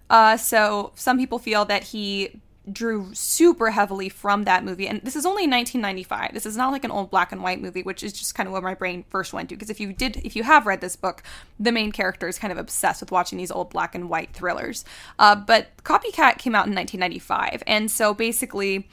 uh, 0.10 0.38
so 0.38 0.92
some 0.96 1.18
people 1.18 1.40
feel 1.40 1.66
that 1.66 1.84
he 1.84 2.40
drew 2.72 3.14
super 3.14 3.72
heavily 3.72 4.10
from 4.10 4.44
that 4.44 4.64
movie. 4.64 4.88
And 4.88 5.02
this 5.02 5.16
is 5.16 5.26
only 5.26 5.44
1995. 5.44 6.34
This 6.34 6.46
is 6.46 6.58
not 6.58 6.72
like 6.72 6.84
an 6.84 6.92
old 6.92 7.10
black 7.10 7.32
and 7.32 7.42
white 7.42 7.62
movie, 7.62 7.84
which 7.84 8.04
is 8.04 8.14
just 8.14 8.36
kind 8.36 8.48
of 8.48 8.54
where 8.54 8.62
my 8.62 8.74
brain 8.74 9.06
first 9.10 9.34
went 9.34 9.50
to. 9.50 9.56
Because 9.56 9.70
if 9.70 9.80
you 9.80 9.94
did, 9.94 10.18
if 10.18 10.36
you 10.36 10.44
have 10.44 10.66
read 10.66 10.82
this 10.82 10.96
book, 10.96 11.24
the 11.60 11.72
main 11.72 11.92
character 11.92 12.28
is 12.28 12.38
kind 12.38 12.52
of 12.52 12.58
obsessed 12.58 13.02
with 13.02 13.12
watching 13.12 13.38
these 13.38 13.52
old 13.52 13.70
black 13.70 13.96
and 13.96 14.10
white 14.10 14.34
thrillers. 14.34 14.84
Uh, 15.18 15.36
but 15.36 15.70
Copycat 15.84 16.38
came 16.40 16.56
out 16.56 16.68
in 16.68 16.76
1995. 16.76 17.64
And 17.66 17.90
so 17.90 18.14
basically, 18.14 18.88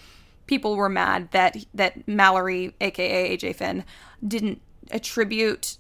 people 0.47 0.77
were 0.77 0.89
mad 0.89 1.31
that, 1.33 1.57
that 1.75 2.07
Mallory, 2.07 2.75
aka 2.81 3.37
AJ 3.37 3.57
Finn, 3.57 3.85
didn't 4.27 4.61
attribute 4.91 5.79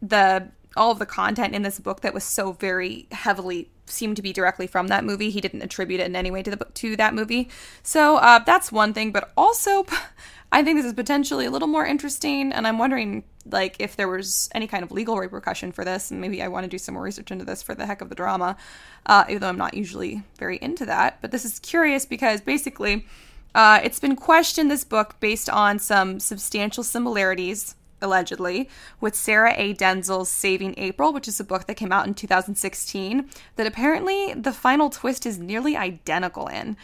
the 0.00 0.48
all 0.74 0.90
of 0.90 0.98
the 0.98 1.06
content 1.06 1.54
in 1.54 1.62
this 1.62 1.78
book 1.78 2.00
that 2.00 2.14
was 2.14 2.24
so 2.24 2.52
very 2.52 3.06
heavily 3.12 3.68
seemed 3.86 4.16
to 4.16 4.22
be 4.22 4.32
directly 4.32 4.66
from 4.66 4.88
that 4.88 5.04
movie. 5.04 5.30
He 5.30 5.40
didn't 5.40 5.62
attribute 5.62 6.00
it 6.00 6.06
in 6.06 6.16
any 6.16 6.30
way 6.30 6.42
to 6.42 6.50
the 6.50 6.56
to 6.56 6.96
that 6.96 7.14
movie. 7.14 7.48
So 7.82 8.16
uh, 8.16 8.40
that's 8.40 8.72
one 8.72 8.92
thing. 8.92 9.12
But 9.12 9.32
also, 9.36 9.86
I 10.52 10.62
think 10.62 10.78
this 10.78 10.86
is 10.86 10.92
potentially 10.92 11.46
a 11.46 11.50
little 11.50 11.68
more 11.68 11.86
interesting, 11.86 12.52
and 12.52 12.66
I'm 12.66 12.78
wondering 12.78 13.24
like 13.50 13.76
if 13.80 13.96
there 13.96 14.08
was 14.08 14.48
any 14.54 14.66
kind 14.66 14.84
of 14.84 14.92
legal 14.92 15.18
repercussion 15.18 15.72
for 15.72 15.84
this. 15.84 16.10
And 16.10 16.20
maybe 16.20 16.42
I 16.42 16.48
want 16.48 16.64
to 16.64 16.70
do 16.70 16.78
some 16.78 16.94
more 16.94 17.02
research 17.02 17.30
into 17.30 17.44
this 17.44 17.62
for 17.62 17.74
the 17.74 17.86
heck 17.86 18.00
of 18.00 18.08
the 18.08 18.14
drama, 18.14 18.56
uh, 19.06 19.24
even 19.28 19.40
though 19.40 19.48
I'm 19.48 19.58
not 19.58 19.74
usually 19.74 20.22
very 20.38 20.58
into 20.58 20.86
that. 20.86 21.18
But 21.20 21.30
this 21.30 21.44
is 21.44 21.58
curious 21.58 22.06
because 22.06 22.40
basically. 22.40 23.06
Uh, 23.54 23.78
it's 23.84 24.00
been 24.00 24.16
questioned 24.16 24.70
this 24.70 24.82
book 24.82 25.20
based 25.20 25.50
on 25.50 25.78
some 25.78 26.18
substantial 26.18 26.82
similarities 26.82 27.74
allegedly, 28.02 28.68
with 29.00 29.14
Sarah 29.14 29.54
A. 29.56 29.74
Denzil's 29.74 30.28
Saving 30.28 30.74
April, 30.76 31.12
which 31.12 31.28
is 31.28 31.40
a 31.40 31.44
book 31.44 31.66
that 31.66 31.76
came 31.76 31.92
out 31.92 32.06
in 32.06 32.14
2016, 32.14 33.30
that 33.56 33.66
apparently 33.66 34.34
the 34.34 34.52
final 34.52 34.90
twist 34.90 35.24
is 35.24 35.38
nearly 35.38 35.76
identical 35.76 36.48
in. 36.48 36.76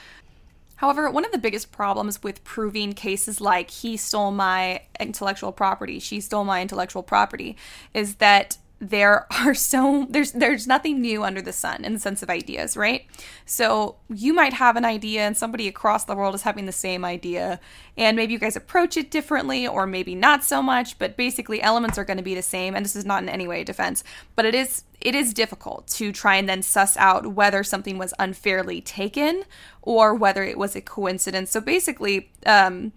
However, 0.77 1.11
one 1.11 1.25
of 1.25 1.33
the 1.33 1.39
biggest 1.39 1.73
problems 1.73 2.23
with 2.23 2.45
proving 2.45 2.93
cases 2.93 3.41
like 3.41 3.69
he 3.69 3.97
stole 3.97 4.31
my 4.31 4.83
intellectual 5.01 5.51
property, 5.51 5.99
she 5.99 6.21
stole 6.21 6.45
my 6.45 6.63
intellectual 6.63 7.03
property, 7.03 7.57
is 7.93 8.17
that 8.17 8.59
there 8.81 9.27
are 9.33 9.55
so 9.55 10.07
there's 10.09 10.33
there's 10.33 10.67
nothing 10.67 11.01
new 11.01 11.25
under 11.25 11.43
the 11.43 11.53
sun 11.53 11.85
in 11.85 11.95
the 11.95 11.99
sense 11.99 12.23
of 12.23 12.31
ideas 12.31 12.77
right? 12.77 13.07
So 13.45 13.97
you 14.09 14.33
might 14.33 14.53
have 14.55 14.77
an 14.77 14.85
idea 14.85 15.23
and 15.23 15.37
somebody 15.37 15.69
across 15.69 16.05
the 16.05 16.15
world 16.15 16.35
is 16.35 16.43
having 16.43 16.67
the 16.67 16.73
same 16.73 17.05
idea 17.05 17.61
and 17.97 18.17
maybe 18.17 18.33
you 18.33 18.39
guys 18.39 18.57
approach 18.57 18.97
it 18.97 19.11
differently 19.11 19.67
or 19.67 19.87
maybe 19.87 20.15
not 20.15 20.45
so 20.45 20.63
much 20.63 20.99
but 20.99 21.17
basically 21.17 21.61
elements 21.61 21.99
are 21.99 22.05
going 22.05 22.17
to 22.17 22.23
be 22.23 22.35
the 22.35 22.43
same 22.43 22.75
and 22.75 22.85
this 22.85 22.97
is 22.97 23.05
not 23.05 23.23
in 23.23 23.29
any 23.29 23.49
way 23.49 23.63
a 23.63 23.65
defense 23.65 24.05
but 24.37 24.45
it 24.45 24.55
is 24.55 24.85
it 25.01 25.15
is 25.15 25.33
difficult 25.33 25.87
to 25.87 26.13
try 26.13 26.37
and 26.37 26.49
then 26.49 26.63
suss 26.63 26.97
out 26.97 27.35
whether 27.35 27.63
something 27.63 27.99
was 27.99 28.15
unfairly 28.19 28.81
taken 28.81 29.45
or 29.83 30.15
whether 30.15 30.43
it 30.43 30.59
was 30.59 30.75
a 30.77 30.81
coincidence. 30.81 31.51
So 31.51 31.61
basically 31.61 32.31
um 32.47 32.93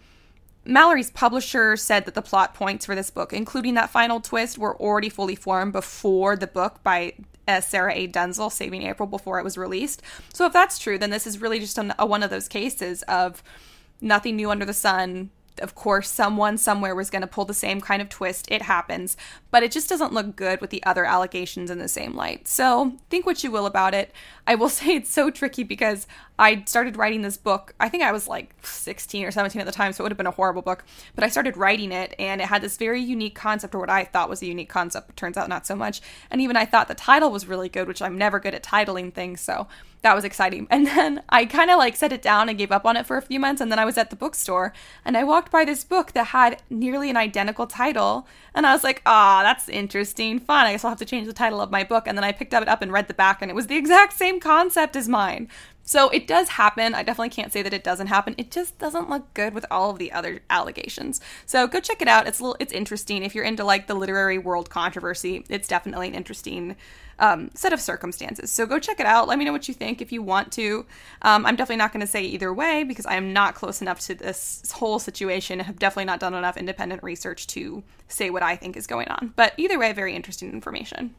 Mallory's 0.63 1.09
publisher 1.09 1.75
said 1.75 2.05
that 2.05 2.13
the 2.13 2.21
plot 2.21 2.53
points 2.53 2.85
for 2.85 2.95
this 2.95 3.09
book, 3.09 3.33
including 3.33 3.73
that 3.73 3.89
final 3.89 4.19
twist, 4.21 4.57
were 4.57 4.79
already 4.79 5.09
fully 5.09 5.35
formed 5.35 5.73
before 5.73 6.35
the 6.35 6.47
book 6.47 6.83
by 6.83 7.13
uh, 7.47 7.61
Sarah 7.61 7.93
A. 7.93 8.07
Denzil, 8.07 8.51
Saving 8.51 8.83
April, 8.83 9.07
before 9.07 9.39
it 9.39 9.43
was 9.43 9.57
released. 9.57 10.01
So 10.33 10.45
if 10.45 10.53
that's 10.53 10.77
true, 10.77 10.99
then 10.99 11.09
this 11.09 11.25
is 11.25 11.41
really 11.41 11.59
just 11.59 11.77
a, 11.77 12.05
one 12.05 12.21
of 12.21 12.29
those 12.29 12.47
cases 12.47 13.01
of 13.03 13.41
nothing 14.01 14.35
new 14.35 14.51
under 14.51 14.65
the 14.65 14.73
sun 14.73 15.31
of 15.59 15.75
course, 15.75 16.09
someone 16.09 16.57
somewhere 16.57 16.95
was 16.95 17.09
going 17.09 17.21
to 17.21 17.27
pull 17.27 17.45
the 17.45 17.53
same 17.53 17.81
kind 17.81 18.01
of 18.01 18.09
twist. 18.09 18.47
It 18.49 18.63
happens, 18.63 19.17
but 19.49 19.63
it 19.63 19.71
just 19.71 19.89
doesn't 19.89 20.13
look 20.13 20.35
good 20.35 20.61
with 20.61 20.69
the 20.69 20.83
other 20.83 21.05
allegations 21.05 21.69
in 21.69 21.79
the 21.79 21.87
same 21.87 22.15
light. 22.15 22.47
So 22.47 22.93
think 23.09 23.25
what 23.25 23.43
you 23.43 23.51
will 23.51 23.65
about 23.65 23.93
it. 23.93 24.13
I 24.47 24.55
will 24.55 24.69
say 24.69 24.95
it's 24.95 25.11
so 25.11 25.29
tricky 25.29 25.63
because 25.63 26.07
I 26.41 26.63
started 26.65 26.97
writing 26.97 27.21
this 27.21 27.37
book. 27.37 27.75
I 27.79 27.87
think 27.87 28.01
I 28.01 28.11
was 28.11 28.27
like 28.27 28.55
16 28.63 29.25
or 29.25 29.29
17 29.29 29.61
at 29.61 29.65
the 29.65 29.71
time, 29.71 29.93
so 29.93 30.01
it 30.01 30.05
would 30.05 30.11
have 30.11 30.17
been 30.17 30.25
a 30.25 30.31
horrible 30.31 30.63
book. 30.63 30.83
But 31.13 31.23
I 31.23 31.29
started 31.29 31.55
writing 31.55 31.91
it, 31.91 32.15
and 32.17 32.41
it 32.41 32.47
had 32.47 32.63
this 32.63 32.77
very 32.77 32.99
unique 32.99 33.35
concept, 33.35 33.75
or 33.75 33.79
what 33.79 33.91
I 33.91 34.05
thought 34.05 34.27
was 34.27 34.41
a 34.41 34.47
unique 34.47 34.67
concept, 34.67 35.05
but 35.05 35.15
turns 35.15 35.37
out 35.37 35.49
not 35.49 35.67
so 35.67 35.75
much. 35.75 36.01
And 36.31 36.41
even 36.41 36.57
I 36.57 36.65
thought 36.65 36.87
the 36.87 36.95
title 36.95 37.31
was 37.31 37.45
really 37.45 37.69
good, 37.69 37.87
which 37.87 38.01
I'm 38.01 38.17
never 38.17 38.39
good 38.39 38.55
at 38.55 38.63
titling 38.63 39.13
things, 39.13 39.39
so 39.39 39.67
that 40.01 40.15
was 40.15 40.25
exciting. 40.25 40.67
And 40.81 40.87
then 40.87 41.21
I 41.29 41.45
kind 41.45 41.69
of 41.69 41.77
like 41.77 41.95
set 41.95 42.11
it 42.11 42.21
down 42.21 42.49
and 42.49 42.57
gave 42.57 42.71
up 42.71 42.85
on 42.85 42.97
it 42.97 43.05
for 43.05 43.17
a 43.17 43.21
few 43.21 43.39
months. 43.39 43.61
And 43.61 43.71
then 43.71 43.77
I 43.77 43.85
was 43.85 43.97
at 43.97 44.09
the 44.09 44.15
bookstore 44.15 44.73
and 45.05 45.15
I 45.15 45.23
walked 45.23 45.51
by 45.51 45.63
this 45.63 45.83
book 45.83 46.13
that 46.13 46.27
had 46.27 46.61
nearly 46.69 47.09
an 47.09 47.17
identical 47.17 47.67
title. 47.67 48.25
And 48.55 48.65
I 48.65 48.73
was 48.73 48.83
like, 48.83 49.01
ah, 49.05 49.41
that's 49.43 49.69
interesting, 49.69 50.39
fun. 50.39 50.65
I 50.65 50.71
guess 50.71 50.83
I'll 50.83 50.91
have 50.91 50.99
to 50.99 51.05
change 51.05 51.27
the 51.27 51.33
title 51.33 51.61
of 51.61 51.71
my 51.71 51.83
book. 51.83 52.07
And 52.07 52.17
then 52.17 52.23
I 52.23 52.31
picked 52.31 52.53
it 52.53 52.67
up 52.67 52.81
and 52.81 52.91
read 52.91 53.07
the 53.07 53.13
back, 53.13 53.41
and 53.41 53.51
it 53.51 53.53
was 53.53 53.67
the 53.67 53.77
exact 53.77 54.13
same 54.13 54.39
concept 54.39 54.95
as 54.95 55.07
mine. 55.07 55.47
So 55.83 56.09
it 56.09 56.27
does 56.27 56.49
happen. 56.49 56.93
I 56.93 57.03
definitely 57.03 57.29
can't 57.29 57.51
say 57.51 57.61
that 57.61 57.73
it 57.73 57.83
doesn't 57.83 58.07
happen. 58.07 58.35
It 58.37 58.51
just 58.51 58.77
doesn't 58.79 59.09
look 59.09 59.33
good 59.33 59.53
with 59.53 59.65
all 59.69 59.89
of 59.89 59.99
the 59.99 60.11
other 60.11 60.41
allegations. 60.49 61.19
So 61.45 61.67
go 61.67 61.79
check 61.79 62.01
it 62.01 62.07
out. 62.07 62.27
It's 62.27 62.39
a 62.39 62.43
little, 62.43 62.57
it's 62.59 62.73
interesting 62.73 63.23
if 63.23 63.35
you're 63.35 63.43
into 63.43 63.63
like 63.63 63.87
the 63.87 63.93
literary 63.93 64.37
world 64.37 64.69
controversy. 64.69 65.45
It's 65.49 65.67
definitely 65.67 66.07
an 66.09 66.15
interesting 66.15 66.75
um, 67.19 67.51
set 67.53 67.73
of 67.73 67.79
circumstances. 67.79 68.51
So 68.51 68.65
go 68.65 68.79
check 68.79 68.99
it 68.99 69.05
out. 69.05 69.27
Let 69.27 69.37
me 69.37 69.45
know 69.45 69.51
what 69.51 69.67
you 69.67 69.73
think 69.73 70.01
if 70.01 70.11
you 70.11 70.21
want 70.21 70.51
to. 70.53 70.85
Um, 71.21 71.45
I'm 71.45 71.55
definitely 71.55 71.77
not 71.77 71.93
going 71.93 72.01
to 72.01 72.07
say 72.07 72.23
either 72.23 72.53
way 72.53 72.83
because 72.83 73.05
I 73.05 73.15
am 73.15 73.33
not 73.33 73.55
close 73.55 73.81
enough 73.81 73.99
to 74.01 74.15
this 74.15 74.71
whole 74.71 74.97
situation. 74.97 75.61
I 75.61 75.65
have 75.65 75.79
definitely 75.79 76.05
not 76.05 76.19
done 76.19 76.33
enough 76.33 76.57
independent 76.57 77.03
research 77.03 77.47
to 77.47 77.83
say 78.07 78.29
what 78.29 78.43
I 78.43 78.55
think 78.55 78.75
is 78.75 78.87
going 78.87 79.07
on. 79.09 79.33
But 79.35 79.53
either 79.57 79.77
way, 79.77 79.93
very 79.93 80.15
interesting 80.15 80.51
information 80.51 81.15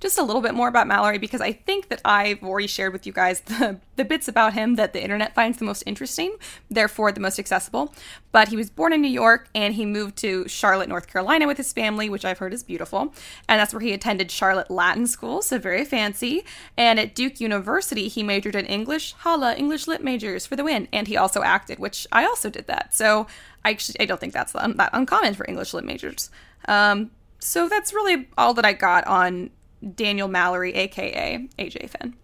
just 0.00 0.18
a 0.18 0.22
little 0.22 0.40
bit 0.40 0.54
more 0.54 0.68
about 0.68 0.86
Mallory 0.86 1.18
because 1.18 1.40
I 1.42 1.52
think 1.52 1.88
that 1.88 2.00
I've 2.04 2.42
already 2.42 2.66
shared 2.66 2.92
with 2.92 3.06
you 3.06 3.12
guys 3.12 3.40
the, 3.46 3.78
the 3.96 4.04
bits 4.04 4.28
about 4.28 4.54
him 4.54 4.76
that 4.76 4.92
the 4.92 5.02
internet 5.02 5.34
finds 5.34 5.58
the 5.58 5.64
most 5.64 5.82
interesting, 5.86 6.36
therefore 6.70 7.12
the 7.12 7.20
most 7.20 7.38
accessible. 7.38 7.94
But 8.32 8.48
he 8.48 8.56
was 8.56 8.70
born 8.70 8.92
in 8.92 9.02
New 9.02 9.08
York 9.08 9.48
and 9.54 9.74
he 9.74 9.84
moved 9.84 10.16
to 10.18 10.48
Charlotte, 10.48 10.88
North 10.88 11.06
Carolina 11.06 11.46
with 11.46 11.58
his 11.58 11.72
family, 11.72 12.08
which 12.08 12.24
I've 12.24 12.38
heard 12.38 12.54
is 12.54 12.62
beautiful. 12.62 13.12
And 13.48 13.60
that's 13.60 13.74
where 13.74 13.80
he 13.80 13.92
attended 13.92 14.30
Charlotte 14.30 14.70
Latin 14.70 15.06
School, 15.06 15.42
so 15.42 15.58
very 15.58 15.84
fancy. 15.84 16.44
And 16.76 16.98
at 16.98 17.14
Duke 17.14 17.40
University, 17.40 18.08
he 18.08 18.22
majored 18.22 18.56
in 18.56 18.66
English, 18.66 19.12
holla, 19.18 19.54
English 19.54 19.86
lit 19.86 20.02
majors 20.02 20.46
for 20.46 20.56
the 20.56 20.64
win. 20.64 20.88
And 20.92 21.08
he 21.08 21.16
also 21.16 21.42
acted, 21.42 21.78
which 21.78 22.06
I 22.10 22.24
also 22.24 22.48
did 22.48 22.66
that. 22.68 22.94
So 22.94 23.26
I 23.64 23.70
actually 23.70 24.00
I 24.00 24.06
don't 24.06 24.20
think 24.20 24.32
that's 24.32 24.52
that 24.52 24.90
uncommon 24.92 25.34
for 25.34 25.46
English 25.46 25.74
lit 25.74 25.84
majors. 25.84 26.30
Um, 26.66 27.10
so 27.38 27.68
that's 27.68 27.92
really 27.92 28.28
all 28.38 28.54
that 28.54 28.64
I 28.64 28.72
got 28.72 29.06
on 29.06 29.50
Daniel 29.94 30.28
Mallory, 30.28 30.74
aka 30.74 31.48
AJ 31.58 31.90
Finn. 31.90 32.14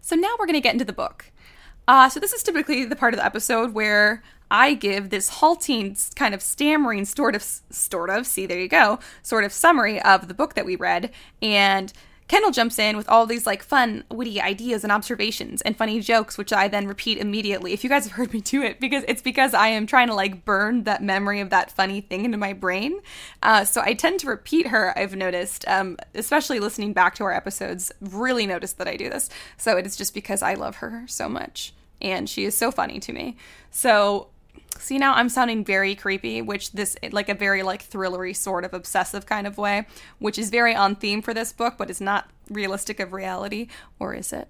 So 0.00 0.16
now 0.16 0.34
we're 0.38 0.46
going 0.46 0.54
to 0.54 0.60
get 0.60 0.74
into 0.74 0.84
the 0.84 0.92
book. 0.92 1.26
Uh, 1.86 2.08
so 2.08 2.20
this 2.20 2.32
is 2.32 2.42
typically 2.42 2.84
the 2.84 2.96
part 2.96 3.14
of 3.14 3.18
the 3.18 3.26
episode 3.26 3.74
where 3.74 4.22
I 4.50 4.74
give 4.74 5.10
this 5.10 5.28
halting, 5.28 5.96
kind 6.14 6.34
of 6.34 6.42
stammering, 6.42 7.04
sort 7.04 7.34
of, 7.34 7.42
sort 7.42 8.10
of, 8.10 8.26
see, 8.26 8.46
there 8.46 8.60
you 8.60 8.68
go, 8.68 8.98
sort 9.22 9.44
of 9.44 9.52
summary 9.52 10.00
of 10.00 10.28
the 10.28 10.34
book 10.34 10.54
that 10.54 10.66
we 10.66 10.76
read. 10.76 11.10
And 11.42 11.92
Kendall 12.26 12.50
jumps 12.50 12.78
in 12.78 12.96
with 12.96 13.08
all 13.08 13.26
these 13.26 13.46
like 13.46 13.62
fun, 13.62 14.02
witty 14.10 14.40
ideas 14.40 14.82
and 14.82 14.90
observations 14.90 15.60
and 15.62 15.76
funny 15.76 16.00
jokes, 16.00 16.38
which 16.38 16.52
I 16.52 16.68
then 16.68 16.86
repeat 16.86 17.18
immediately. 17.18 17.72
If 17.74 17.84
you 17.84 17.90
guys 17.90 18.04
have 18.04 18.12
heard 18.12 18.32
me 18.32 18.40
do 18.40 18.62
it, 18.62 18.80
because 18.80 19.04
it's 19.06 19.20
because 19.20 19.52
I 19.52 19.68
am 19.68 19.86
trying 19.86 20.08
to 20.08 20.14
like 20.14 20.44
burn 20.44 20.84
that 20.84 21.02
memory 21.02 21.40
of 21.40 21.50
that 21.50 21.70
funny 21.70 22.00
thing 22.00 22.24
into 22.24 22.38
my 22.38 22.54
brain. 22.54 22.98
Uh, 23.42 23.64
so 23.64 23.82
I 23.84 23.92
tend 23.92 24.20
to 24.20 24.26
repeat 24.26 24.68
her. 24.68 24.98
I've 24.98 25.14
noticed, 25.14 25.66
um, 25.68 25.98
especially 26.14 26.60
listening 26.60 26.94
back 26.94 27.14
to 27.16 27.24
our 27.24 27.32
episodes, 27.32 27.92
really 28.00 28.46
noticed 28.46 28.78
that 28.78 28.88
I 28.88 28.96
do 28.96 29.10
this. 29.10 29.28
So 29.58 29.76
it 29.76 29.86
is 29.86 29.94
just 29.94 30.14
because 30.14 30.42
I 30.42 30.54
love 30.54 30.76
her 30.76 31.04
so 31.06 31.28
much, 31.28 31.74
and 32.00 32.28
she 32.28 32.44
is 32.44 32.56
so 32.56 32.70
funny 32.70 33.00
to 33.00 33.12
me. 33.12 33.36
So 33.70 34.28
See 34.78 34.98
now 34.98 35.14
I'm 35.14 35.28
sounding 35.28 35.64
very 35.64 35.94
creepy, 35.94 36.42
which 36.42 36.72
this 36.72 36.96
like 37.12 37.28
a 37.28 37.34
very 37.34 37.62
like 37.62 37.88
thrillery 37.88 38.34
sort 38.36 38.64
of 38.64 38.74
obsessive 38.74 39.26
kind 39.26 39.46
of 39.46 39.58
way, 39.58 39.86
which 40.18 40.38
is 40.38 40.50
very 40.50 40.74
on 40.74 40.96
theme 40.96 41.22
for 41.22 41.32
this 41.32 41.52
book, 41.52 41.74
but 41.78 41.90
is 41.90 42.00
not 42.00 42.30
realistic 42.50 43.00
of 43.00 43.12
reality, 43.12 43.68
or 43.98 44.14
is 44.14 44.32
it? 44.32 44.48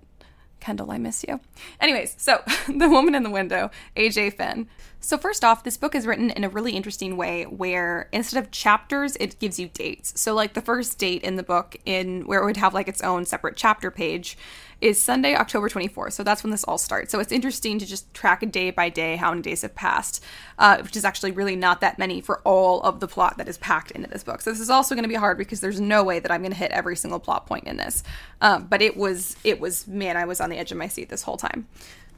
Kendall, 0.64 0.90
I 0.90 0.96
miss 0.96 1.24
you. 1.28 1.40
Anyways, 1.78 2.14
so 2.16 2.42
The 2.66 2.88
Woman 2.88 3.14
in 3.14 3.22
the 3.22 3.30
Window, 3.30 3.70
AJ 3.96 4.38
Finn. 4.38 4.66
So, 4.98 5.18
first 5.18 5.44
off, 5.44 5.62
this 5.62 5.76
book 5.76 5.94
is 5.94 6.06
written 6.06 6.30
in 6.30 6.42
a 6.42 6.48
really 6.48 6.72
interesting 6.72 7.18
way 7.18 7.44
where 7.44 8.08
instead 8.10 8.42
of 8.42 8.50
chapters, 8.50 9.16
it 9.20 9.38
gives 9.38 9.58
you 9.58 9.68
dates. 9.68 10.18
So, 10.18 10.32
like 10.32 10.54
the 10.54 10.62
first 10.62 10.96
date 10.96 11.22
in 11.22 11.36
the 11.36 11.42
book, 11.42 11.76
in 11.84 12.26
where 12.26 12.40
it 12.40 12.46
would 12.46 12.56
have 12.56 12.72
like 12.72 12.88
its 12.88 13.02
own 13.02 13.26
separate 13.26 13.56
chapter 13.56 13.90
page, 13.90 14.38
is 14.84 15.00
Sunday, 15.00 15.34
October 15.34 15.70
24th. 15.70 16.12
So 16.12 16.22
that's 16.22 16.44
when 16.44 16.50
this 16.50 16.62
all 16.62 16.76
starts. 16.76 17.10
So 17.10 17.18
it's 17.18 17.32
interesting 17.32 17.78
to 17.78 17.86
just 17.86 18.12
track 18.12 18.44
day 18.52 18.70
by 18.70 18.90
day 18.90 19.16
how 19.16 19.30
many 19.30 19.40
days 19.40 19.62
have 19.62 19.74
passed, 19.74 20.22
uh, 20.58 20.76
which 20.82 20.94
is 20.94 21.06
actually 21.06 21.30
really 21.30 21.56
not 21.56 21.80
that 21.80 21.98
many 21.98 22.20
for 22.20 22.40
all 22.40 22.82
of 22.82 23.00
the 23.00 23.08
plot 23.08 23.38
that 23.38 23.48
is 23.48 23.56
packed 23.56 23.92
into 23.92 24.10
this 24.10 24.22
book. 24.22 24.42
So 24.42 24.50
this 24.50 24.60
is 24.60 24.68
also 24.68 24.94
going 24.94 25.04
to 25.04 25.08
be 25.08 25.14
hard 25.14 25.38
because 25.38 25.60
there's 25.60 25.80
no 25.80 26.04
way 26.04 26.18
that 26.18 26.30
I'm 26.30 26.42
going 26.42 26.52
to 26.52 26.58
hit 26.58 26.70
every 26.70 26.96
single 26.96 27.18
plot 27.18 27.46
point 27.46 27.66
in 27.66 27.78
this. 27.78 28.02
Um, 28.42 28.66
but 28.66 28.82
it 28.82 28.94
was, 28.94 29.36
it 29.42 29.58
was, 29.58 29.86
man, 29.86 30.18
I 30.18 30.26
was 30.26 30.38
on 30.38 30.50
the 30.50 30.58
edge 30.58 30.70
of 30.70 30.76
my 30.76 30.88
seat 30.88 31.08
this 31.08 31.22
whole 31.22 31.38
time. 31.38 31.66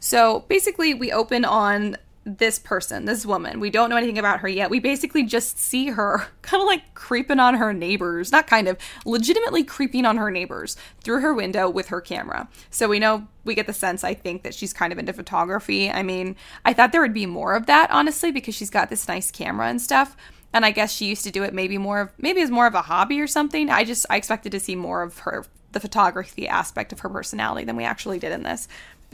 So 0.01 0.41
basically, 0.49 0.93
we 0.93 1.13
open 1.13 1.45
on 1.45 1.97
this 2.27 2.59
person, 2.59 3.05
this 3.05 3.25
woman. 3.25 3.61
We 3.61 3.71
don't 3.71 3.89
know 3.89 3.97
anything 3.97 4.19
about 4.19 4.41
her 4.41 4.49
yet. 4.49 4.69
We 4.69 4.81
basically 4.81 5.23
just 5.23 5.59
see 5.59 5.91
her 5.91 6.27
kind 6.43 6.61
of 6.61 6.67
like 6.67 6.95
creeping 6.95 7.39
on 7.39 7.55
her 7.55 7.73
neighbors, 7.73 8.33
not 8.33 8.49
kind 8.49 8.67
of, 8.67 8.77
legitimately 9.05 9.63
creeping 9.63 10.05
on 10.05 10.17
her 10.17 10.31
neighbors 10.31 10.77
through 11.05 11.21
her 11.21 11.33
window 11.33 11.71
with 11.71 11.87
her 11.89 12.01
camera. 12.01 12.49
So 12.69 12.89
we 12.89 12.99
know, 12.99 13.29
we 13.45 13.55
get 13.55 13.69
the 13.69 13.73
sense, 13.73 14.03
I 14.03 14.13
think, 14.13 14.43
that 14.43 14.55
she's 14.55 14.73
kind 14.73 14.93
of 14.93 14.99
into 14.99 15.13
photography. 15.13 15.89
I 15.89 16.03
mean, 16.03 16.35
I 16.65 16.73
thought 16.73 16.91
there 16.91 17.01
would 17.01 17.15
be 17.15 17.27
more 17.27 17.55
of 17.55 17.67
that, 17.67 17.91
honestly, 17.93 18.33
because 18.33 18.57
she's 18.57 18.71
got 18.71 18.91
this 18.91 19.07
nice 19.07 19.31
camera 19.31 19.69
and 19.69 19.81
stuff. 19.81 20.17
And 20.53 20.67
I 20.67 20.73
guess 20.73 20.93
she 20.93 21.07
used 21.07 21.25
to 21.25 21.31
do 21.31 21.45
it 21.45 21.55
maybe 21.55 21.79
more 21.79 22.01
of, 22.01 22.13
maybe 22.19 22.41
as 22.41 22.51
more 22.51 22.67
of 22.67 22.75
a 22.75 22.83
hobby 22.83 23.21
or 23.21 23.29
something. 23.29 23.71
I 23.71 23.85
just, 23.85 24.05
I 24.11 24.17
expected 24.17 24.51
to 24.53 24.61
see 24.61 24.75
more 24.75 25.03
of 25.03 25.21
her, 25.21 25.45
the 25.73 25.81
photography 25.81 26.49
aspect 26.49 26.93
of 26.93 27.01
her 27.01 27.09
personality 27.09 27.65
than 27.65 27.77
we 27.77 27.85
actually 27.85 28.19
did 28.19 28.33
in 28.33 28.43
this. 28.43 28.67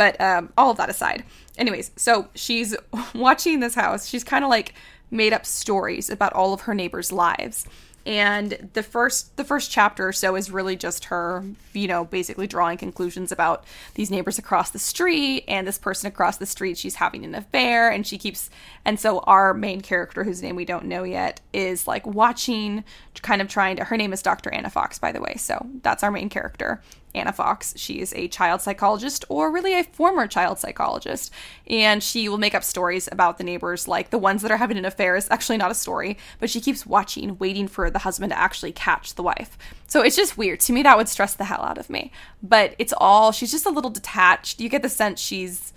But 0.02 0.20
um, 0.20 0.52
all 0.58 0.72
of 0.72 0.78
that 0.78 0.90
aside, 0.90 1.22
anyways, 1.56 1.92
so 1.94 2.26
she's 2.34 2.74
watching 3.14 3.60
this 3.60 3.76
house. 3.76 4.08
She's 4.08 4.24
kind 4.24 4.42
of 4.42 4.50
like 4.50 4.74
made 5.12 5.32
up 5.32 5.46
stories 5.46 6.10
about 6.10 6.32
all 6.32 6.52
of 6.52 6.62
her 6.62 6.74
neighbors' 6.74 7.12
lives. 7.12 7.68
And 8.04 8.70
the 8.72 8.82
first 8.82 9.36
the 9.36 9.44
first 9.44 9.70
chapter 9.70 10.08
or 10.08 10.12
so 10.12 10.34
is 10.34 10.50
really 10.50 10.74
just 10.74 11.04
her 11.04 11.44
you 11.72 11.86
know 11.86 12.04
basically 12.04 12.48
drawing 12.48 12.78
conclusions 12.78 13.30
about 13.30 13.64
these 13.94 14.10
neighbors 14.10 14.40
across 14.40 14.70
the 14.70 14.80
street 14.80 15.44
and 15.46 15.68
this 15.68 15.78
person 15.78 16.08
across 16.08 16.36
the 16.36 16.46
street 16.46 16.76
she's 16.76 16.96
having 16.96 17.24
an 17.24 17.36
affair. 17.36 17.88
And 17.88 18.04
she 18.04 18.18
keeps 18.18 18.50
and 18.84 18.98
so 18.98 19.20
our 19.20 19.54
main 19.54 19.82
character 19.82 20.24
whose 20.24 20.42
name 20.42 20.56
we 20.56 20.64
don't 20.64 20.86
know 20.86 21.04
yet 21.04 21.40
is 21.52 21.86
like 21.86 22.04
watching 22.04 22.82
kind 23.22 23.40
of 23.40 23.46
trying 23.46 23.76
to 23.76 23.84
her 23.84 23.96
name 23.96 24.12
is 24.12 24.20
dr 24.20 24.50
anna 24.50 24.68
fox 24.68 24.98
by 24.98 25.12
the 25.12 25.20
way 25.20 25.36
so 25.36 25.64
that's 25.82 26.02
our 26.02 26.10
main 26.10 26.28
character 26.28 26.82
Anna 27.14 27.32
Fox. 27.32 27.74
She 27.76 28.00
is 28.00 28.12
a 28.14 28.28
child 28.28 28.60
psychologist, 28.60 29.24
or 29.28 29.50
really 29.50 29.78
a 29.78 29.84
former 29.84 30.26
child 30.26 30.58
psychologist, 30.58 31.32
and 31.66 32.02
she 32.02 32.28
will 32.28 32.38
make 32.38 32.54
up 32.54 32.64
stories 32.64 33.08
about 33.12 33.38
the 33.38 33.44
neighbors, 33.44 33.86
like 33.86 34.10
the 34.10 34.18
ones 34.18 34.42
that 34.42 34.50
are 34.50 34.56
having 34.56 34.78
an 34.78 34.84
affair 34.84 35.16
is 35.16 35.28
actually 35.30 35.58
not 35.58 35.70
a 35.70 35.74
story, 35.74 36.16
but 36.40 36.50
she 36.50 36.60
keeps 36.60 36.86
watching, 36.86 37.38
waiting 37.38 37.68
for 37.68 37.90
the 37.90 38.00
husband 38.00 38.30
to 38.30 38.38
actually 38.38 38.72
catch 38.72 39.14
the 39.14 39.22
wife. 39.22 39.58
So 39.86 40.02
it's 40.02 40.16
just 40.16 40.38
weird. 40.38 40.60
To 40.60 40.72
me, 40.72 40.82
that 40.82 40.96
would 40.96 41.08
stress 41.08 41.34
the 41.34 41.44
hell 41.44 41.62
out 41.62 41.78
of 41.78 41.90
me. 41.90 42.12
But 42.42 42.74
it's 42.78 42.94
all, 42.96 43.32
she's 43.32 43.52
just 43.52 43.66
a 43.66 43.70
little 43.70 43.90
detached. 43.90 44.60
You 44.60 44.68
get 44.68 44.82
the 44.82 44.88
sense 44.88 45.20
she's, 45.20 45.72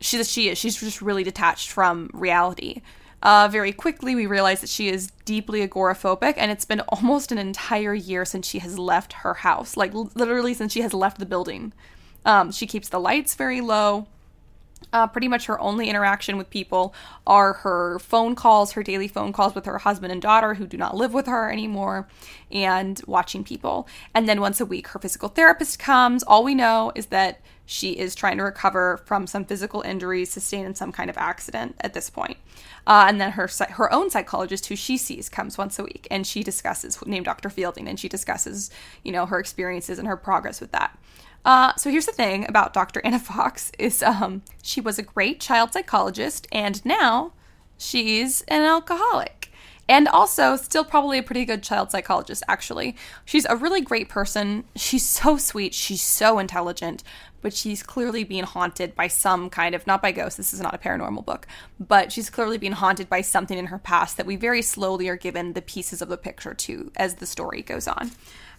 she's, 0.00 0.30
she 0.30 0.48
is, 0.48 0.58
she's 0.58 0.80
just 0.80 1.00
really 1.00 1.22
detached 1.22 1.70
from 1.70 2.10
reality. 2.12 2.82
Uh, 3.22 3.48
very 3.50 3.72
quickly, 3.72 4.14
we 4.14 4.26
realize 4.26 4.60
that 4.60 4.70
she 4.70 4.88
is 4.88 5.10
deeply 5.24 5.66
agoraphobic, 5.66 6.34
and 6.36 6.50
it's 6.50 6.64
been 6.64 6.80
almost 6.88 7.30
an 7.30 7.38
entire 7.38 7.92
year 7.92 8.24
since 8.24 8.46
she 8.46 8.60
has 8.60 8.78
left 8.78 9.12
her 9.12 9.34
house 9.34 9.76
like, 9.76 9.92
literally, 9.92 10.54
since 10.54 10.72
she 10.72 10.80
has 10.80 10.94
left 10.94 11.18
the 11.18 11.26
building. 11.26 11.72
Um, 12.24 12.50
she 12.50 12.66
keeps 12.66 12.88
the 12.88 13.00
lights 13.00 13.34
very 13.34 13.60
low. 13.60 14.06
Uh, 14.92 15.06
pretty 15.06 15.28
much 15.28 15.46
her 15.46 15.60
only 15.60 15.88
interaction 15.88 16.36
with 16.36 16.50
people 16.50 16.94
are 17.26 17.52
her 17.54 17.98
phone 18.00 18.34
calls, 18.34 18.72
her 18.72 18.82
daily 18.82 19.08
phone 19.08 19.32
calls 19.32 19.54
with 19.54 19.64
her 19.64 19.78
husband 19.78 20.12
and 20.12 20.20
daughter 20.20 20.54
who 20.54 20.66
do 20.66 20.76
not 20.76 20.96
live 20.96 21.14
with 21.14 21.26
her 21.26 21.50
anymore, 21.50 22.08
and 22.50 23.00
watching 23.06 23.44
people. 23.44 23.86
And 24.14 24.28
then 24.28 24.40
once 24.40 24.60
a 24.60 24.66
week, 24.66 24.88
her 24.88 24.98
physical 24.98 25.28
therapist 25.28 25.78
comes. 25.78 26.22
All 26.24 26.42
we 26.42 26.54
know 26.54 26.92
is 26.94 27.06
that 27.06 27.40
she 27.70 27.92
is 27.92 28.16
trying 28.16 28.36
to 28.36 28.42
recover 28.42 29.00
from 29.04 29.28
some 29.28 29.44
physical 29.44 29.82
injuries 29.82 30.28
sustained 30.28 30.66
in 30.66 30.74
some 30.74 30.90
kind 30.90 31.08
of 31.08 31.16
accident 31.16 31.76
at 31.80 31.94
this 31.94 32.10
point. 32.10 32.36
Uh, 32.84 33.04
and 33.06 33.20
then 33.20 33.30
her 33.32 33.48
her 33.70 33.92
own 33.92 34.10
psychologist, 34.10 34.66
who 34.66 34.74
she 34.74 34.96
sees, 34.96 35.28
comes 35.28 35.56
once 35.56 35.78
a 35.78 35.84
week, 35.84 36.08
and 36.10 36.26
she 36.26 36.42
discusses 36.42 36.98
named 37.06 37.26
Dr. 37.26 37.48
Fielding, 37.48 37.86
and 37.86 38.00
she 38.00 38.08
discusses 38.08 38.70
you 39.04 39.12
know 39.12 39.24
her 39.26 39.38
experiences 39.38 40.00
and 40.00 40.08
her 40.08 40.16
progress 40.16 40.60
with 40.60 40.72
that. 40.72 40.98
Uh, 41.44 41.74
so 41.76 41.90
here's 41.90 42.06
the 42.06 42.12
thing 42.12 42.46
about 42.48 42.74
Dr. 42.74 43.00
Anna 43.04 43.18
Fox 43.30 43.72
is 43.78 44.02
um, 44.02 44.42
she 44.62 44.80
was 44.80 44.98
a 44.98 45.02
great 45.02 45.40
child 45.40 45.72
psychologist, 45.72 46.46
and 46.52 46.84
now 46.84 47.32
she's 47.78 48.42
an 48.42 48.62
alcoholic. 48.62 49.50
And 49.88 50.06
also 50.06 50.54
still 50.54 50.84
probably 50.84 51.18
a 51.18 51.22
pretty 51.22 51.44
good 51.44 51.64
child 51.64 51.90
psychologist 51.90 52.44
actually. 52.46 52.94
She's 53.24 53.44
a 53.46 53.56
really 53.56 53.80
great 53.80 54.08
person. 54.08 54.62
She's 54.76 55.04
so 55.04 55.36
sweet. 55.36 55.74
She's 55.74 56.00
so 56.00 56.38
intelligent. 56.38 57.02
But 57.42 57.54
she's 57.54 57.82
clearly 57.82 58.22
being 58.22 58.44
haunted 58.44 58.94
by 58.94 59.08
some 59.08 59.50
kind 59.50 59.74
of 59.74 59.86
not 59.88 60.00
by 60.00 60.12
ghosts 60.12 60.36
this 60.36 60.52
is 60.52 60.60
not 60.60 60.74
a 60.74 60.78
paranormal 60.78 61.24
book 61.24 61.46
but 61.80 62.12
she's 62.12 62.28
clearly 62.28 62.58
being 62.58 62.72
haunted 62.74 63.08
by 63.08 63.22
something 63.22 63.56
in 63.56 63.68
her 63.68 63.78
past 63.78 64.18
that 64.18 64.26
we 64.26 64.36
very 64.36 64.60
slowly 64.60 65.08
are 65.08 65.16
given 65.16 65.54
the 65.54 65.62
pieces 65.62 66.02
of 66.02 66.10
the 66.10 66.18
picture 66.18 66.52
to 66.52 66.92
as 66.96 67.14
the 67.14 67.24
story 67.24 67.62
goes 67.62 67.88
on 67.88 68.10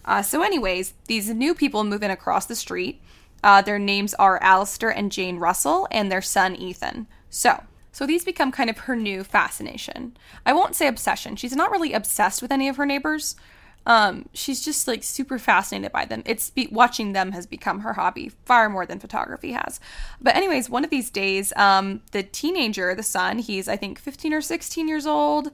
uh, 0.04 0.22
so 0.22 0.42
anyways 0.42 0.94
these 1.06 1.30
new 1.30 1.54
people 1.54 1.84
move 1.84 2.02
in 2.02 2.10
across 2.10 2.46
the 2.46 2.56
street 2.56 3.00
uh, 3.44 3.60
their 3.60 3.78
names 3.78 4.14
are 4.14 4.42
Alistair 4.42 4.90
and 4.90 5.10
Jane 5.10 5.38
Russell 5.38 5.88
and 5.90 6.10
their 6.10 6.22
son 6.22 6.54
Ethan 6.54 7.06
so 7.28 7.62
so 7.92 8.06
these 8.06 8.24
become 8.24 8.50
kind 8.50 8.70
of 8.70 8.78
her 8.78 8.96
new 8.96 9.22
fascination. 9.22 10.16
I 10.46 10.54
won't 10.54 10.74
say 10.74 10.88
obsession. 10.88 11.36
She's 11.36 11.54
not 11.54 11.70
really 11.70 11.92
obsessed 11.92 12.40
with 12.40 12.50
any 12.50 12.68
of 12.68 12.76
her 12.76 12.86
neighbors. 12.86 13.36
Um, 13.84 14.28
she's 14.32 14.64
just 14.64 14.86
like 14.88 15.02
super 15.02 15.38
fascinated 15.38 15.92
by 15.92 16.06
them. 16.06 16.22
It's 16.24 16.50
be- 16.50 16.68
watching 16.70 17.12
them 17.12 17.32
has 17.32 17.46
become 17.46 17.80
her 17.80 17.94
hobby 17.94 18.30
far 18.44 18.68
more 18.70 18.86
than 18.86 18.98
photography 18.98 19.52
has. 19.52 19.80
But 20.20 20.36
anyways, 20.36 20.70
one 20.70 20.84
of 20.84 20.90
these 20.90 21.10
days, 21.10 21.52
um, 21.56 22.00
the 22.12 22.22
teenager, 22.22 22.94
the 22.94 23.02
son, 23.02 23.38
he's 23.38 23.68
I 23.68 23.76
think 23.76 23.98
15 23.98 24.32
or 24.32 24.40
16 24.40 24.88
years 24.88 25.06
old. 25.06 25.50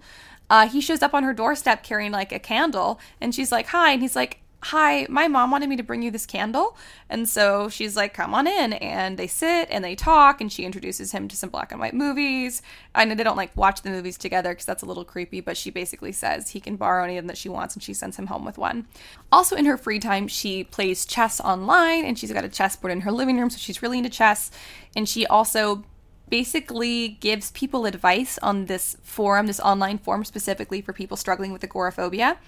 Uh, 0.50 0.68
he 0.68 0.80
shows 0.80 1.02
up 1.02 1.14
on 1.14 1.24
her 1.24 1.34
doorstep 1.34 1.82
carrying 1.82 2.12
like 2.12 2.32
a 2.32 2.38
candle, 2.38 3.00
and 3.20 3.34
she's 3.34 3.52
like, 3.52 3.68
"Hi," 3.68 3.92
and 3.92 4.02
he's 4.02 4.16
like, 4.16 4.40
hi, 4.60 5.06
my 5.08 5.28
mom 5.28 5.50
wanted 5.50 5.68
me 5.68 5.76
to 5.76 5.82
bring 5.82 6.02
you 6.02 6.10
this 6.10 6.26
candle. 6.26 6.76
And 7.08 7.28
so 7.28 7.68
she's 7.68 7.96
like, 7.96 8.12
come 8.12 8.34
on 8.34 8.46
in. 8.46 8.72
And 8.74 9.16
they 9.16 9.26
sit 9.26 9.68
and 9.70 9.84
they 9.84 9.94
talk, 9.94 10.40
and 10.40 10.52
she 10.52 10.64
introduces 10.64 11.12
him 11.12 11.28
to 11.28 11.36
some 11.36 11.50
black 11.50 11.70
and 11.70 11.80
white 11.80 11.94
movies. 11.94 12.60
I 12.94 13.04
know 13.04 13.14
they 13.14 13.22
don't 13.22 13.36
like 13.36 13.56
watch 13.56 13.82
the 13.82 13.90
movies 13.90 14.18
together 14.18 14.50
because 14.50 14.66
that's 14.66 14.82
a 14.82 14.86
little 14.86 15.04
creepy, 15.04 15.40
but 15.40 15.56
she 15.56 15.70
basically 15.70 16.12
says 16.12 16.50
he 16.50 16.60
can 16.60 16.76
borrow 16.76 17.04
any 17.04 17.16
of 17.16 17.22
them 17.22 17.28
that 17.28 17.38
she 17.38 17.48
wants, 17.48 17.74
and 17.74 17.82
she 17.82 17.94
sends 17.94 18.16
him 18.16 18.26
home 18.26 18.44
with 18.44 18.58
one. 18.58 18.86
Also, 19.30 19.54
in 19.54 19.64
her 19.64 19.76
free 19.76 20.00
time, 20.00 20.26
she 20.26 20.64
plays 20.64 21.06
chess 21.06 21.40
online, 21.40 22.04
and 22.04 22.18
she's 22.18 22.32
got 22.32 22.44
a 22.44 22.48
chessboard 22.48 22.92
in 22.92 23.02
her 23.02 23.12
living 23.12 23.38
room, 23.38 23.50
so 23.50 23.58
she's 23.58 23.82
really 23.82 23.98
into 23.98 24.10
chess. 24.10 24.50
And 24.96 25.08
she 25.08 25.26
also 25.26 25.84
basically 26.30 27.08
gives 27.20 27.50
people 27.52 27.86
advice 27.86 28.38
on 28.38 28.66
this 28.66 28.96
forum, 29.02 29.46
this 29.46 29.60
online 29.60 29.98
forum 29.98 30.24
specifically 30.24 30.80
for 30.80 30.92
people 30.92 31.16
struggling 31.16 31.52
with 31.52 31.62
agoraphobia. 31.64 32.38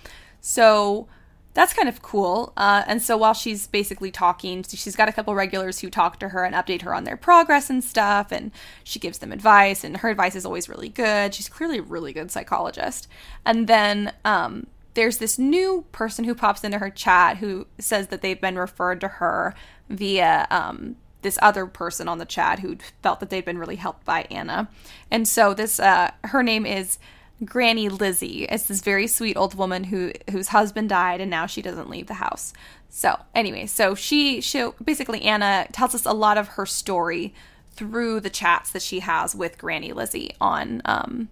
So, 0.40 1.08
that's 1.52 1.72
kind 1.72 1.88
of 1.88 2.00
cool. 2.00 2.52
Uh, 2.56 2.84
and 2.86 3.02
so 3.02 3.16
while 3.16 3.34
she's 3.34 3.66
basically 3.66 4.10
talking, 4.10 4.62
she's 4.62 4.94
got 4.94 5.08
a 5.08 5.12
couple 5.12 5.34
regulars 5.34 5.80
who 5.80 5.90
talk 5.90 6.20
to 6.20 6.28
her 6.28 6.44
and 6.44 6.54
update 6.54 6.82
her 6.82 6.94
on 6.94 7.04
their 7.04 7.16
progress 7.16 7.68
and 7.68 7.82
stuff. 7.82 8.30
And 8.30 8.52
she 8.84 8.98
gives 8.98 9.18
them 9.18 9.32
advice, 9.32 9.82
and 9.82 9.98
her 9.98 10.10
advice 10.10 10.36
is 10.36 10.46
always 10.46 10.68
really 10.68 10.88
good. 10.88 11.34
She's 11.34 11.48
clearly 11.48 11.78
a 11.78 11.82
really 11.82 12.12
good 12.12 12.30
psychologist. 12.30 13.08
And 13.44 13.66
then 13.66 14.12
um, 14.24 14.68
there's 14.94 15.18
this 15.18 15.38
new 15.38 15.84
person 15.90 16.24
who 16.24 16.34
pops 16.34 16.62
into 16.62 16.78
her 16.78 16.90
chat 16.90 17.38
who 17.38 17.66
says 17.78 18.08
that 18.08 18.22
they've 18.22 18.40
been 18.40 18.56
referred 18.56 19.00
to 19.00 19.08
her 19.08 19.54
via 19.88 20.46
um, 20.50 20.96
this 21.22 21.38
other 21.42 21.66
person 21.66 22.08
on 22.08 22.18
the 22.18 22.24
chat 22.24 22.60
who 22.60 22.76
felt 23.02 23.20
that 23.20 23.30
they'd 23.30 23.44
been 23.44 23.58
really 23.58 23.76
helped 23.76 24.04
by 24.04 24.26
Anna. 24.30 24.68
And 25.10 25.26
so 25.26 25.54
this, 25.54 25.78
uh, 25.78 26.10
her 26.24 26.42
name 26.42 26.66
is 26.66 26.98
Granny 27.44 27.88
Lizzie. 27.88 28.44
It's 28.44 28.64
this 28.64 28.80
very 28.80 29.06
sweet 29.06 29.36
old 29.36 29.54
woman 29.54 29.84
who 29.84 30.12
whose 30.30 30.48
husband 30.48 30.88
died 30.88 31.20
and 31.20 31.30
now 31.30 31.46
she 31.46 31.62
doesn't 31.62 31.88
leave 31.88 32.06
the 32.06 32.14
house. 32.14 32.52
So 32.88 33.18
anyway, 33.34 33.66
so 33.66 33.94
she 33.94 34.40
she 34.40 34.68
basically 34.82 35.22
Anna 35.22 35.66
tells 35.72 35.94
us 35.94 36.04
a 36.04 36.12
lot 36.12 36.36
of 36.36 36.48
her 36.48 36.66
story 36.66 37.34
through 37.70 38.20
the 38.20 38.30
chats 38.30 38.70
that 38.72 38.82
she 38.82 39.00
has 39.00 39.34
with 39.34 39.58
Granny 39.58 39.92
Lizzie 39.92 40.34
on 40.40 40.82
um 40.84 41.28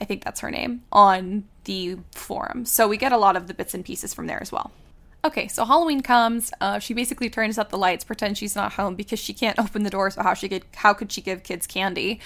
I 0.00 0.06
think 0.06 0.24
that's 0.24 0.40
her 0.40 0.50
name 0.50 0.82
on 0.92 1.44
the 1.64 1.98
forum. 2.12 2.64
So 2.64 2.88
we 2.88 2.96
get 2.96 3.12
a 3.12 3.18
lot 3.18 3.36
of 3.36 3.46
the 3.46 3.54
bits 3.54 3.74
and 3.74 3.84
pieces 3.84 4.14
from 4.14 4.26
there 4.26 4.40
as 4.40 4.50
well. 4.50 4.72
Okay, 5.24 5.48
so 5.48 5.64
Halloween 5.64 6.02
comes. 6.02 6.52
Uh, 6.60 6.78
she 6.78 6.92
basically 6.92 7.30
turns 7.30 7.56
up 7.56 7.70
the 7.70 7.78
lights, 7.78 8.04
pretends 8.04 8.38
she's 8.38 8.54
not 8.54 8.74
home 8.74 8.94
because 8.94 9.18
she 9.18 9.32
can't 9.32 9.58
open 9.64 9.82
the 9.82 9.90
door. 9.90 10.10
So 10.10 10.22
how 10.22 10.34
she 10.34 10.48
get 10.48 10.64
how 10.76 10.92
could 10.92 11.10
she 11.10 11.20
give 11.20 11.42
kids 11.42 11.66
candy? 11.66 12.20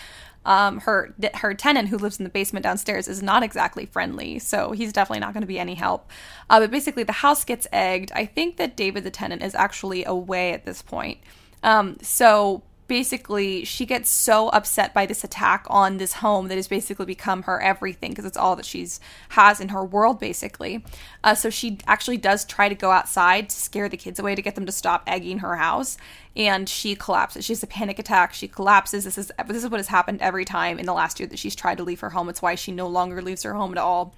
um, 0.49 0.81
her 0.81 1.15
her 1.35 1.53
tenant 1.53 1.89
who 1.89 1.99
lives 1.99 2.19
in 2.19 2.25
the 2.25 2.31
basement 2.31 2.63
downstairs 2.63 3.07
is 3.07 3.23
not 3.23 3.43
exactly 3.43 3.85
friendly, 3.85 4.39
so 4.39 4.73
he's 4.73 4.95
definitely 4.95 5.21
not 5.21 5.35
going 5.35 5.43
to 5.43 5.47
be 5.47 5.59
any 5.59 5.75
help. 5.75 6.11
Uh, 6.49 6.59
but 6.59 6.71
basically, 6.71 7.03
the 7.03 7.13
house 7.13 7.45
gets 7.45 7.67
egged. 7.71 8.11
I 8.15 8.25
think 8.25 8.57
that 8.57 8.75
David 8.75 9.05
the 9.05 9.11
tenant 9.11 9.43
is 9.43 9.55
actually 9.55 10.05
away 10.05 10.53
at 10.53 10.65
this 10.65 10.81
point. 10.81 11.19
Um, 11.63 11.99
so 12.01 12.63
basically 12.89 13.65
she 13.65 13.87
gets 13.87 14.11
so 14.11 14.49
upset 14.49 14.95
by 14.95 15.07
this 15.07 15.23
attack 15.23 15.67
on 15.69 15.99
this 15.99 16.15
home 16.15 16.49
that 16.49 16.57
has 16.57 16.67
basically 16.67 17.07
become 17.07 17.43
her 17.43 17.61
everything 17.61 18.11
because 18.11 18.25
it's 18.25 18.37
all 18.37 18.57
that 18.57 18.65
she's 18.65 18.99
has 19.31 19.61
in 19.61 19.69
her 19.69 19.85
world 19.85 20.19
basically. 20.19 20.83
Uh, 21.23 21.35
so 21.35 21.51
she 21.51 21.79
actually 21.87 22.17
does 22.17 22.45
try 22.45 22.69
to 22.69 22.75
go 22.75 22.91
outside 22.91 23.51
to 23.51 23.57
scare 23.57 23.89
the 23.89 23.97
kids 23.97 24.19
away 24.19 24.35
to 24.35 24.43
get 24.43 24.55
them 24.55 24.67
to 24.67 24.73
stop 24.73 25.03
egging 25.07 25.39
her 25.39 25.57
house 25.57 25.99
and 26.35 26.69
she 26.69 26.97
collapses. 26.97 27.45
She 27.45 27.53
has 27.53 27.63
a 27.63 27.67
panic 27.67 27.99
attack. 27.99 28.33
She 28.33 28.49
collapses. 28.49 29.05
This 29.05 29.19
is 29.19 29.31
this 29.47 29.63
is 29.63 29.71
what 29.71 29.79
has 29.79 29.89
happened 29.89 30.23
every 30.23 30.45
time 30.45 30.79
in 30.79 30.87
the 30.87 30.95
last 30.95 31.21
year 31.21 31.29
that 31.29 31.39
she's 31.39 31.55
tried 31.55 31.79
to 31.79 31.85
leave 31.85 32.01
her 32.01 32.11
home. 32.11 32.29
It's 32.29 32.41
why 32.41 32.55
she 32.55 32.73
no 32.73 32.89
longer 32.89 33.21
leaves 33.21 33.43
her 33.43 33.55
home 33.55 33.73
at 33.73 33.79
all 33.79 34.15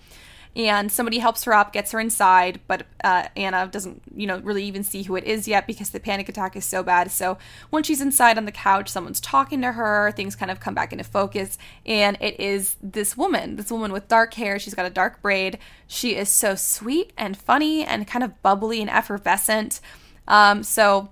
and 0.56 0.90
somebody 0.90 1.18
helps 1.18 1.44
her 1.44 1.54
up, 1.54 1.72
gets 1.72 1.92
her 1.92 2.00
inside, 2.00 2.60
but 2.66 2.84
uh, 3.04 3.28
Anna 3.36 3.68
doesn't, 3.70 4.02
you 4.14 4.26
know, 4.26 4.38
really 4.40 4.64
even 4.64 4.82
see 4.82 5.04
who 5.04 5.14
it 5.14 5.24
is 5.24 5.46
yet 5.46 5.66
because 5.66 5.90
the 5.90 6.00
panic 6.00 6.28
attack 6.28 6.56
is 6.56 6.64
so 6.64 6.82
bad. 6.82 7.10
So 7.12 7.38
once 7.70 7.86
she's 7.86 8.00
inside 8.00 8.36
on 8.36 8.46
the 8.46 8.52
couch, 8.52 8.88
someone's 8.88 9.20
talking 9.20 9.62
to 9.62 9.72
her, 9.72 10.10
things 10.12 10.34
kind 10.34 10.50
of 10.50 10.58
come 10.58 10.74
back 10.74 10.92
into 10.92 11.04
focus, 11.04 11.56
and 11.86 12.16
it 12.20 12.40
is 12.40 12.76
this 12.82 13.16
woman, 13.16 13.56
this 13.56 13.70
woman 13.70 13.92
with 13.92 14.08
dark 14.08 14.34
hair. 14.34 14.58
She's 14.58 14.74
got 14.74 14.86
a 14.86 14.90
dark 14.90 15.22
braid. 15.22 15.58
She 15.86 16.16
is 16.16 16.28
so 16.28 16.56
sweet 16.56 17.12
and 17.16 17.36
funny 17.36 17.84
and 17.84 18.06
kind 18.06 18.24
of 18.24 18.42
bubbly 18.42 18.80
and 18.80 18.90
effervescent. 18.90 19.80
Um, 20.26 20.64
so 20.64 21.10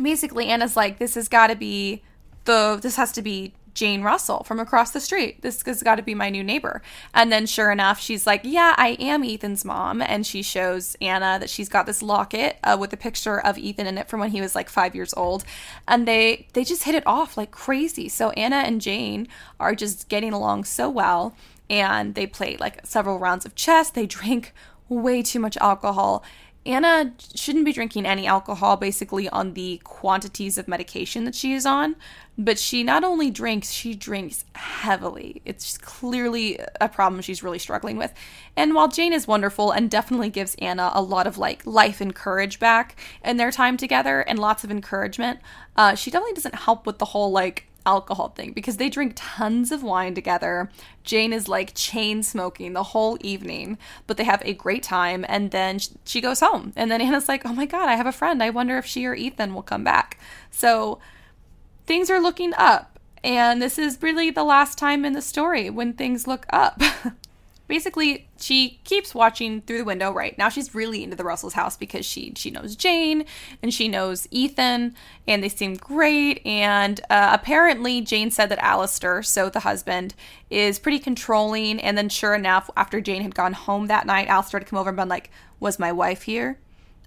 basically, 0.00 0.46
Anna's 0.48 0.76
like, 0.76 0.98
this 0.98 1.14
has 1.14 1.28
got 1.28 1.46
to 1.46 1.56
be 1.56 2.02
the, 2.44 2.78
this 2.80 2.96
has 2.96 3.12
to 3.12 3.22
be 3.22 3.54
Jane 3.78 4.02
Russell 4.02 4.42
from 4.42 4.58
across 4.58 4.90
the 4.90 5.00
street. 5.00 5.40
This 5.42 5.62
has 5.62 5.84
got 5.84 5.94
to 5.94 6.02
be 6.02 6.12
my 6.12 6.30
new 6.30 6.42
neighbor. 6.42 6.82
And 7.14 7.30
then, 7.30 7.46
sure 7.46 7.70
enough, 7.70 8.00
she's 8.00 8.26
like, 8.26 8.40
Yeah, 8.42 8.74
I 8.76 8.96
am 8.98 9.22
Ethan's 9.22 9.64
mom. 9.64 10.02
And 10.02 10.26
she 10.26 10.42
shows 10.42 10.96
Anna 11.00 11.38
that 11.38 11.48
she's 11.48 11.68
got 11.68 11.86
this 11.86 12.02
locket 12.02 12.58
uh, 12.64 12.76
with 12.78 12.92
a 12.92 12.96
picture 12.96 13.38
of 13.38 13.56
Ethan 13.56 13.86
in 13.86 13.96
it 13.96 14.08
from 14.08 14.18
when 14.18 14.32
he 14.32 14.40
was 14.40 14.56
like 14.56 14.68
five 14.68 14.96
years 14.96 15.14
old. 15.14 15.44
And 15.86 16.08
they, 16.08 16.48
they 16.54 16.64
just 16.64 16.82
hit 16.82 16.96
it 16.96 17.06
off 17.06 17.36
like 17.36 17.52
crazy. 17.52 18.08
So 18.08 18.30
Anna 18.30 18.56
and 18.56 18.80
Jane 18.80 19.28
are 19.60 19.76
just 19.76 20.08
getting 20.08 20.32
along 20.32 20.64
so 20.64 20.90
well. 20.90 21.36
And 21.70 22.16
they 22.16 22.26
play 22.26 22.56
like 22.56 22.84
several 22.84 23.20
rounds 23.20 23.46
of 23.46 23.54
chess. 23.54 23.90
They 23.90 24.06
drink 24.06 24.52
way 24.88 25.22
too 25.22 25.38
much 25.38 25.56
alcohol 25.58 26.24
Anna 26.68 27.14
shouldn't 27.34 27.64
be 27.64 27.72
drinking 27.72 28.04
any 28.04 28.26
alcohol 28.26 28.76
basically 28.76 29.26
on 29.30 29.54
the 29.54 29.80
quantities 29.84 30.58
of 30.58 30.68
medication 30.68 31.24
that 31.24 31.34
she 31.34 31.54
is 31.54 31.64
on, 31.64 31.96
but 32.36 32.58
she 32.58 32.84
not 32.84 33.04
only 33.04 33.30
drinks, 33.30 33.70
she 33.70 33.94
drinks 33.94 34.44
heavily. 34.54 35.40
It's 35.46 35.78
clearly 35.78 36.60
a 36.78 36.90
problem 36.90 37.22
she's 37.22 37.42
really 37.42 37.58
struggling 37.58 37.96
with. 37.96 38.12
And 38.54 38.74
while 38.74 38.88
Jane 38.88 39.14
is 39.14 39.26
wonderful 39.26 39.70
and 39.70 39.90
definitely 39.90 40.28
gives 40.28 40.56
Anna 40.56 40.90
a 40.92 41.00
lot 41.00 41.26
of 41.26 41.38
like 41.38 41.64
life 41.64 42.02
and 42.02 42.14
courage 42.14 42.60
back 42.60 43.00
in 43.24 43.38
their 43.38 43.50
time 43.50 43.78
together 43.78 44.20
and 44.20 44.38
lots 44.38 44.62
of 44.62 44.70
encouragement, 44.70 45.40
uh, 45.74 45.94
she 45.94 46.10
definitely 46.10 46.34
doesn't 46.34 46.54
help 46.54 46.84
with 46.84 46.98
the 46.98 47.06
whole 47.06 47.32
like 47.32 47.67
alcohol 47.86 48.28
thing 48.30 48.52
because 48.52 48.76
they 48.76 48.88
drink 48.88 49.12
tons 49.16 49.72
of 49.72 49.82
wine 49.82 50.14
together. 50.14 50.70
Jane 51.04 51.32
is 51.32 51.48
like 51.48 51.74
chain 51.74 52.22
smoking 52.22 52.72
the 52.72 52.82
whole 52.82 53.18
evening, 53.20 53.78
but 54.06 54.16
they 54.16 54.24
have 54.24 54.42
a 54.44 54.54
great 54.54 54.82
time. 54.82 55.24
And 55.28 55.50
then 55.50 55.78
she 56.04 56.20
goes 56.20 56.40
home. 56.40 56.72
And 56.76 56.90
then 56.90 57.00
Anna's 57.00 57.28
like, 57.28 57.46
oh 57.46 57.52
my 57.52 57.66
God, 57.66 57.88
I 57.88 57.94
have 57.94 58.06
a 58.06 58.12
friend. 58.12 58.42
I 58.42 58.50
wonder 58.50 58.78
if 58.78 58.86
she 58.86 59.06
or 59.06 59.14
Ethan 59.14 59.54
will 59.54 59.62
come 59.62 59.84
back. 59.84 60.18
So 60.50 60.98
things 61.86 62.10
are 62.10 62.20
looking 62.20 62.52
up. 62.54 62.98
And 63.24 63.60
this 63.60 63.78
is 63.78 64.00
really 64.00 64.30
the 64.30 64.44
last 64.44 64.78
time 64.78 65.04
in 65.04 65.12
the 65.12 65.22
story 65.22 65.70
when 65.70 65.92
things 65.92 66.26
look 66.26 66.46
up. 66.50 66.80
basically 67.68 68.27
she 68.40 68.80
keeps 68.84 69.14
watching 69.14 69.62
through 69.62 69.78
the 69.78 69.84
window 69.84 70.12
right? 70.12 70.36
Now 70.38 70.48
she's 70.48 70.74
really 70.74 71.02
into 71.02 71.16
the 71.16 71.24
russells 71.24 71.54
house 71.54 71.76
because 71.76 72.06
she 72.06 72.32
she 72.36 72.50
knows 72.50 72.76
jane 72.76 73.24
and 73.62 73.72
she 73.72 73.88
knows 73.88 74.28
ethan 74.30 74.94
and 75.26 75.42
they 75.42 75.48
seem 75.48 75.74
great. 75.74 76.44
And 76.46 77.00
uh, 77.10 77.30
apparently 77.32 78.00
jane 78.00 78.30
said 78.30 78.48
that 78.50 78.58
Alistair, 78.58 79.22
so 79.22 79.48
the 79.48 79.60
husband 79.60 80.14
is 80.50 80.78
pretty 80.78 80.98
controlling. 80.98 81.80
And 81.80 81.96
then 81.98 82.08
sure 82.08 82.34
enough 82.34 82.70
after 82.76 83.00
jane 83.00 83.22
had 83.22 83.34
gone 83.34 83.52
home 83.52 83.86
that 83.86 84.06
night 84.06 84.28
Alistair 84.28 84.60
had 84.60 84.68
come 84.68 84.78
over 84.78 84.90
and 84.90 84.96
been 84.96 85.08
like 85.08 85.30
was 85.60 85.78
my 85.78 85.92
wife 85.92 86.22
here? 86.22 86.58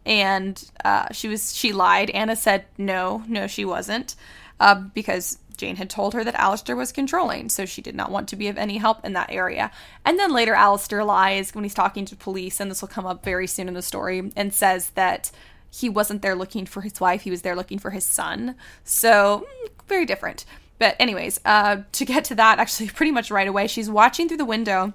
And 0.06 0.64
uh, 0.84 1.08
she 1.12 1.28
was 1.28 1.56
she 1.56 1.74
lied. 1.74 2.10
Anna 2.10 2.36
said 2.36 2.66
no, 2.78 3.24
no, 3.28 3.48
she 3.48 3.66
wasn't, 3.66 4.16
uh, 4.60 4.76
because 4.76 5.38
Jane 5.62 5.76
had 5.76 5.92
told 5.92 6.16
her 6.16 6.24
that 6.24 6.34
Alistair 6.34 6.76
was 6.76 6.92
controlling, 6.92 7.48
so 7.48 7.68
she 7.68 7.84
did 7.84 7.94
not 7.94 8.10
want 8.10 8.28
to 8.30 8.36
be 8.36 8.48
of 8.48 8.58
any 8.58 8.80
help 8.80 9.06
in 9.06 9.14
that 9.14 9.30
area. 9.30 9.70
And 10.04 10.18
then 10.18 10.34
later, 10.34 10.56
Alistair 10.56 11.04
lies 11.04 11.54
when 11.54 11.64
he's 11.64 11.76
talking 11.76 12.04
to 12.06 12.16
police, 12.16 12.60
and 12.60 12.72
this 12.72 12.82
will 12.82 12.88
come 12.88 13.06
up 13.06 13.24
very 13.24 13.46
soon 13.46 13.68
in 13.68 13.76
the 13.76 13.84
story, 13.84 14.32
and 14.36 14.52
says 14.52 14.90
that 14.96 15.30
he 15.70 15.88
wasn't 15.88 16.24
there 16.24 16.34
looking 16.34 16.66
for 16.66 16.82
his 16.82 17.00
wife, 17.00 17.22
he 17.22 17.30
was 17.30 17.44
there 17.44 17.56
looking 17.56 17.78
for 17.78 17.92
his 17.92 18.04
son. 18.04 18.56
So, 18.84 19.46
mm, 19.64 19.70
very 19.88 20.04
different. 20.04 20.46
But, 20.80 20.96
anyways, 21.00 21.40
uh, 21.46 21.84
to 21.92 22.06
get 22.06 22.26
to 22.26 22.36
that, 22.36 22.58
actually, 22.58 22.90
pretty 22.96 23.12
much 23.12 23.30
right 23.30 23.48
away, 23.48 23.68
she's 23.68 23.88
watching 23.88 24.28
through 24.28 24.38
the 24.38 24.46
window. 24.46 24.94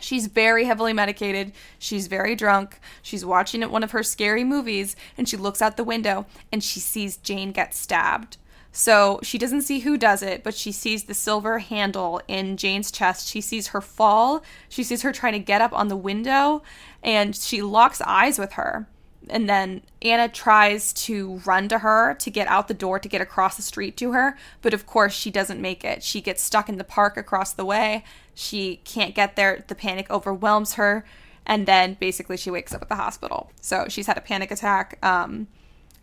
She's 0.00 0.26
very 0.26 0.64
heavily 0.64 0.94
medicated. 0.94 1.52
She's 1.78 2.06
very 2.06 2.34
drunk. 2.34 2.80
She's 3.02 3.26
watching 3.26 3.60
one 3.70 3.84
of 3.84 3.90
her 3.90 4.02
scary 4.02 4.42
movies, 4.42 4.96
and 5.18 5.28
she 5.28 5.36
looks 5.36 5.60
out 5.60 5.76
the 5.76 5.84
window 5.84 6.24
and 6.50 6.64
she 6.64 6.80
sees 6.80 7.18
Jane 7.18 7.52
get 7.52 7.74
stabbed. 7.74 8.38
So 8.72 9.20
she 9.22 9.36
doesn't 9.36 9.62
see 9.62 9.80
who 9.80 9.98
does 9.98 10.22
it, 10.22 10.42
but 10.42 10.54
she 10.54 10.72
sees 10.72 11.04
the 11.04 11.14
silver 11.14 11.58
handle 11.58 12.22
in 12.26 12.56
Jane's 12.56 12.90
chest. 12.90 13.28
She 13.28 13.42
sees 13.42 13.68
her 13.68 13.82
fall. 13.82 14.42
She 14.70 14.82
sees 14.82 15.02
her 15.02 15.12
trying 15.12 15.34
to 15.34 15.38
get 15.38 15.60
up 15.60 15.74
on 15.74 15.88
the 15.88 15.96
window, 15.96 16.62
and 17.02 17.36
she 17.36 17.60
locks 17.60 18.00
eyes 18.00 18.38
with 18.38 18.52
her. 18.52 18.88
And 19.28 19.48
then 19.48 19.82
Anna 20.00 20.28
tries 20.28 20.92
to 20.94 21.40
run 21.44 21.68
to 21.68 21.78
her 21.78 22.14
to 22.14 22.30
get 22.30 22.48
out 22.48 22.66
the 22.66 22.74
door 22.74 22.98
to 22.98 23.08
get 23.08 23.20
across 23.20 23.56
the 23.56 23.62
street 23.62 23.96
to 23.98 24.12
her, 24.12 24.36
but 24.62 24.74
of 24.74 24.86
course 24.86 25.12
she 25.12 25.30
doesn't 25.30 25.60
make 25.60 25.84
it. 25.84 26.02
She 26.02 26.20
gets 26.20 26.42
stuck 26.42 26.68
in 26.68 26.78
the 26.78 26.82
park 26.82 27.16
across 27.16 27.52
the 27.52 27.64
way. 27.64 28.04
She 28.34 28.76
can't 28.84 29.14
get 29.14 29.36
there. 29.36 29.64
The 29.68 29.74
panic 29.74 30.10
overwhelms 30.10 30.74
her, 30.74 31.04
and 31.46 31.66
then 31.66 31.98
basically 32.00 32.36
she 32.36 32.50
wakes 32.50 32.74
up 32.74 32.82
at 32.82 32.88
the 32.88 32.96
hospital. 32.96 33.52
So 33.60 33.86
she's 33.88 34.06
had 34.06 34.18
a 34.18 34.22
panic 34.22 34.50
attack. 34.50 34.98
Um, 35.04 35.46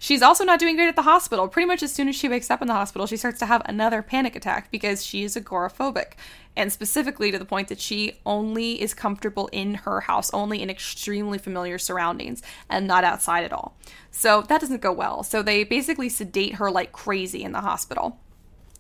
She's 0.02 0.22
also 0.22 0.46
not 0.46 0.60
doing 0.60 0.78
great 0.78 0.88
at 0.88 0.96
the 0.96 1.02
hospital. 1.02 1.50
Pretty 1.50 1.68
much 1.68 1.84
as 1.84 1.92
soon 1.92 2.08
as 2.08 2.16
she 2.16 2.30
wakes 2.30 2.50
up 2.50 2.62
in 2.62 2.70
the 2.70 2.74
hospital, 2.74 3.06
she 3.06 3.18
starts 3.18 3.38
to 3.40 3.46
have 3.46 3.62
another 3.66 4.02
panic 4.02 4.34
attack 4.34 4.72
because 4.72 5.06
she 5.06 5.24
is 5.24 5.36
agoraphobic. 5.36 6.14
And 6.56 6.72
specifically 6.72 7.32
to 7.32 7.38
the 7.38 7.44
point 7.44 7.68
that 7.68 7.82
she 7.82 8.20
only 8.26 8.82
is 8.82 8.94
comfortable 8.94 9.50
in 9.52 9.76
her 9.76 10.00
house, 10.02 10.34
only 10.34 10.62
in 10.62 10.70
extremely 10.70 11.38
familiar 11.38 11.78
surroundings, 11.78 12.42
and 12.70 12.88
not 12.88 13.04
outside 13.04 13.44
at 13.44 13.52
all. 13.52 13.78
So 14.10 14.42
that 14.44 14.62
doesn't 14.62 14.82
go 14.82 14.94
well. 14.94 15.22
So 15.24 15.42
they 15.42 15.66
basically 15.66 16.08
sedate 16.08 16.56
her 16.56 16.72
like 16.72 16.94
crazy 16.94 17.44
in 17.44 17.52
the 17.52 17.62
hospital. 17.62 18.20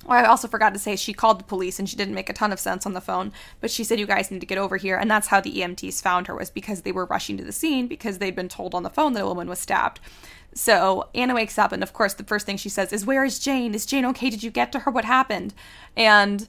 Oh, 0.05 0.11
I 0.11 0.25
also 0.25 0.47
forgot 0.47 0.73
to 0.73 0.79
say 0.79 0.95
she 0.95 1.13
called 1.13 1.39
the 1.39 1.45
police 1.45 1.77
and 1.77 1.89
she 1.89 1.97
didn't 1.97 2.15
make 2.15 2.29
a 2.29 2.33
ton 2.33 2.53
of 2.53 2.59
sense 2.59 2.85
on 2.85 2.93
the 2.93 3.01
phone, 3.01 3.33
but 3.59 3.69
she 3.69 3.83
said 3.83 3.99
you 3.99 4.05
guys 4.05 4.31
need 4.31 4.39
to 4.39 4.45
get 4.45 4.57
over 4.57 4.77
here 4.77 4.95
and 4.95 5.11
that's 5.11 5.27
how 5.27 5.41
the 5.41 5.53
EMTs 5.53 6.01
found 6.01 6.27
her 6.27 6.35
was 6.35 6.49
because 6.49 6.81
they 6.81 6.93
were 6.93 7.05
rushing 7.05 7.35
to 7.37 7.43
the 7.43 7.51
scene 7.51 7.87
because 7.87 8.17
they'd 8.17 8.35
been 8.35 8.47
told 8.47 8.73
on 8.73 8.83
the 8.83 8.89
phone 8.89 9.11
that 9.13 9.23
a 9.23 9.27
woman 9.27 9.49
was 9.49 9.59
stabbed. 9.59 9.99
So 10.53 11.09
Anna 11.13 11.35
wakes 11.35 11.57
up, 11.57 11.71
and 11.71 11.83
of 11.83 11.93
course, 11.93 12.15
the 12.15 12.23
first 12.23 12.45
thing 12.45 12.57
she 12.57 12.69
says 12.69 12.91
is, 12.91 13.05
Where 13.05 13.23
is 13.23 13.39
Jane? 13.39 13.73
Is 13.73 13.85
Jane 13.85 14.05
okay? 14.05 14.29
Did 14.29 14.43
you 14.43 14.51
get 14.51 14.71
to 14.71 14.79
her? 14.79 14.91
What 14.91 15.05
happened? 15.05 15.53
And 15.95 16.47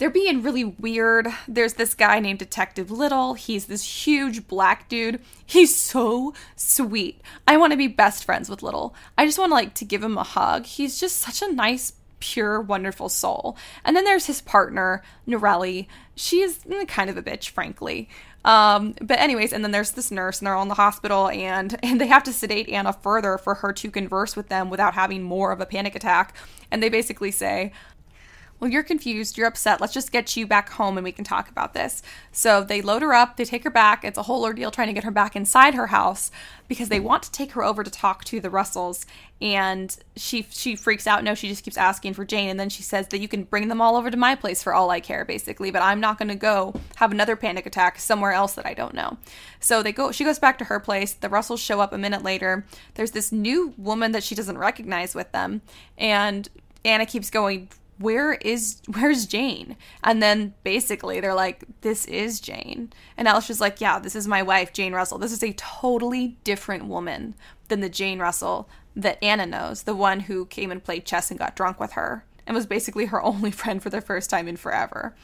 they're 0.00 0.08
being 0.08 0.42
really 0.42 0.64
weird. 0.64 1.28
There's 1.46 1.74
this 1.74 1.92
guy 1.92 2.20
named 2.20 2.38
Detective 2.38 2.90
Little. 2.90 3.34
He's 3.34 3.66
this 3.66 4.06
huge 4.06 4.48
black 4.48 4.88
dude. 4.88 5.20
He's 5.44 5.76
so 5.76 6.32
sweet. 6.56 7.20
I 7.46 7.58
want 7.58 7.72
to 7.72 7.76
be 7.76 7.86
best 7.86 8.24
friends 8.24 8.48
with 8.48 8.62
Little. 8.62 8.94
I 9.18 9.26
just 9.26 9.38
want 9.38 9.50
to 9.50 9.54
like 9.54 9.74
to 9.74 9.84
give 9.84 10.02
him 10.02 10.16
a 10.16 10.22
hug. 10.22 10.64
He's 10.64 10.98
just 10.98 11.18
such 11.18 11.42
a 11.42 11.52
nice 11.52 11.92
pure, 12.18 12.62
wonderful 12.62 13.10
soul. 13.10 13.58
And 13.84 13.94
then 13.94 14.04
there's 14.04 14.26
his 14.26 14.40
partner, 14.40 15.02
Norelli. 15.28 15.86
She 16.14 16.40
is 16.40 16.60
mm, 16.64 16.88
kind 16.88 17.10
of 17.10 17.18
a 17.18 17.22
bitch, 17.22 17.50
frankly. 17.50 18.08
Um, 18.44 18.94
but 19.00 19.18
anyways, 19.18 19.52
and 19.52 19.62
then 19.62 19.70
there's 19.70 19.90
this 19.90 20.10
nurse, 20.10 20.38
and 20.38 20.46
they're 20.46 20.54
all 20.54 20.62
in 20.62 20.68
the 20.68 20.74
hospital, 20.74 21.28
and 21.28 21.78
and 21.82 22.00
they 22.00 22.06
have 22.06 22.22
to 22.24 22.32
sedate 22.32 22.68
Anna 22.68 22.92
further 22.92 23.38
for 23.38 23.56
her 23.56 23.72
to 23.74 23.90
converse 23.90 24.36
with 24.36 24.48
them 24.48 24.70
without 24.70 24.94
having 24.94 25.22
more 25.22 25.52
of 25.52 25.60
a 25.60 25.66
panic 25.66 25.94
attack. 25.94 26.34
And 26.70 26.82
they 26.82 26.88
basically 26.88 27.30
say, 27.32 27.72
well, 28.60 28.70
you're 28.70 28.82
confused, 28.82 29.38
you're 29.38 29.46
upset. 29.46 29.80
Let's 29.80 29.94
just 29.94 30.12
get 30.12 30.36
you 30.36 30.46
back 30.46 30.68
home 30.68 30.98
and 30.98 31.04
we 31.04 31.12
can 31.12 31.24
talk 31.24 31.48
about 31.48 31.72
this. 31.72 32.02
So 32.30 32.62
they 32.62 32.82
load 32.82 33.00
her 33.00 33.14
up, 33.14 33.36
they 33.36 33.46
take 33.46 33.64
her 33.64 33.70
back. 33.70 34.04
It's 34.04 34.18
a 34.18 34.24
whole 34.24 34.44
ordeal 34.44 34.70
trying 34.70 34.88
to 34.88 34.92
get 34.92 35.04
her 35.04 35.10
back 35.10 35.34
inside 35.34 35.74
her 35.74 35.86
house 35.86 36.30
because 36.68 36.90
they 36.90 37.00
want 37.00 37.22
to 37.22 37.32
take 37.32 37.52
her 37.52 37.64
over 37.64 37.82
to 37.82 37.90
talk 37.90 38.22
to 38.24 38.38
the 38.38 38.50
Russells. 38.50 39.06
And 39.40 39.96
she 40.16 40.46
she 40.50 40.76
freaks 40.76 41.06
out. 41.06 41.24
No, 41.24 41.34
she 41.34 41.48
just 41.48 41.64
keeps 41.64 41.78
asking 41.78 42.12
for 42.12 42.26
Jane, 42.26 42.50
and 42.50 42.60
then 42.60 42.68
she 42.68 42.82
says 42.82 43.08
that 43.08 43.20
you 43.20 43.26
can 43.26 43.44
bring 43.44 43.68
them 43.68 43.80
all 43.80 43.96
over 43.96 44.10
to 44.10 44.16
my 44.18 44.34
place 44.34 44.62
for 44.62 44.74
all 44.74 44.90
I 44.90 45.00
care, 45.00 45.24
basically. 45.24 45.70
But 45.70 45.80
I'm 45.80 45.98
not 45.98 46.18
going 46.18 46.28
to 46.28 46.34
go 46.34 46.74
have 46.96 47.10
another 47.10 47.36
panic 47.36 47.64
attack 47.64 47.98
somewhere 47.98 48.32
else 48.32 48.52
that 48.52 48.66
I 48.66 48.74
don't 48.74 48.92
know. 48.92 49.16
So 49.58 49.82
they 49.82 49.92
go. 49.92 50.12
She 50.12 50.24
goes 50.24 50.38
back 50.38 50.58
to 50.58 50.64
her 50.64 50.78
place. 50.78 51.14
The 51.14 51.30
Russells 51.30 51.60
show 51.60 51.80
up 51.80 51.94
a 51.94 51.98
minute 51.98 52.22
later. 52.22 52.66
There's 52.96 53.12
this 53.12 53.32
new 53.32 53.72
woman 53.78 54.12
that 54.12 54.22
she 54.22 54.34
doesn't 54.34 54.58
recognize 54.58 55.14
with 55.14 55.32
them, 55.32 55.62
and 55.96 56.46
Anna 56.84 57.06
keeps 57.06 57.30
going 57.30 57.70
where 58.00 58.32
is 58.34 58.80
where's 58.92 59.26
Jane? 59.26 59.76
And 60.02 60.22
then 60.22 60.54
basically 60.64 61.20
they're 61.20 61.34
like, 61.34 61.64
this 61.82 62.04
is 62.06 62.40
Jane. 62.40 62.92
And 63.16 63.28
Alistair's 63.28 63.60
like, 63.60 63.80
yeah, 63.80 63.98
this 63.98 64.16
is 64.16 64.26
my 64.26 64.42
wife, 64.42 64.72
Jane 64.72 64.92
Russell. 64.92 65.18
This 65.18 65.32
is 65.32 65.42
a 65.42 65.52
totally 65.52 66.38
different 66.42 66.86
woman 66.86 67.34
than 67.68 67.80
the 67.80 67.88
Jane 67.88 68.18
Russell 68.18 68.68
that 68.96 69.22
Anna 69.22 69.46
knows, 69.46 69.84
the 69.84 69.94
one 69.94 70.20
who 70.20 70.46
came 70.46 70.70
and 70.70 70.82
played 70.82 71.04
chess 71.04 71.30
and 71.30 71.38
got 71.38 71.54
drunk 71.54 71.78
with 71.78 71.92
her 71.92 72.24
and 72.46 72.54
was 72.54 72.66
basically 72.66 73.06
her 73.06 73.22
only 73.22 73.50
friend 73.50 73.82
for 73.82 73.90
the 73.90 74.00
first 74.00 74.30
time 74.30 74.48
in 74.48 74.56
forever. 74.56 75.14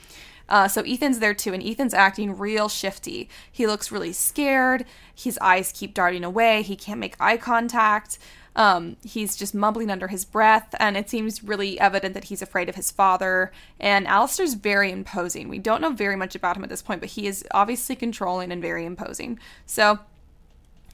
Uh, 0.49 0.69
so 0.69 0.83
Ethan's 0.83 1.19
there 1.19 1.35
too, 1.35 1.53
and 1.53 1.62
Ethan's 1.62 1.95
acting 1.95 2.39
real 2.39 2.69
shifty. 2.69 3.29
He 3.51 3.67
looks 3.67 3.91
really 3.91 4.12
scared. 4.12 4.85
His 5.12 5.39
eyes 5.39 5.73
keep 5.75 5.93
darting 5.93 6.23
away. 6.23 6.62
He 6.62 6.77
can't 6.77 7.01
make 7.01 7.17
eye 7.19 7.37
contact. 7.37 8.19
Um, 8.57 8.97
he's 9.05 9.37
just 9.37 9.55
mumbling 9.55 9.90
under 9.90 10.09
his 10.09 10.25
breath, 10.25 10.75
and 10.81 10.97
it 10.97 11.09
seems 11.11 11.45
really 11.45 11.79
evident 11.79 12.14
that 12.14 12.25
he's 12.25 12.40
afraid 12.42 12.69
of 12.69 12.75
his 12.75 12.90
father. 12.90 13.53
And 13.79 14.09
Alistair's 14.09 14.55
very 14.55 14.90
imposing. 14.90 15.49
We 15.49 15.59
don't 15.59 15.83
know 15.83 15.92
very 15.92 16.16
much 16.16 16.35
about 16.35 16.57
him 16.57 16.64
at 16.64 16.71
this 16.71 16.83
point, 16.83 17.01
but 17.01 17.11
he 17.11 17.27
is 17.27 17.45
obviously 17.53 17.95
controlling 17.95 18.51
and 18.51 18.62
very 18.62 18.87
imposing. 18.87 19.38
So 19.66 20.01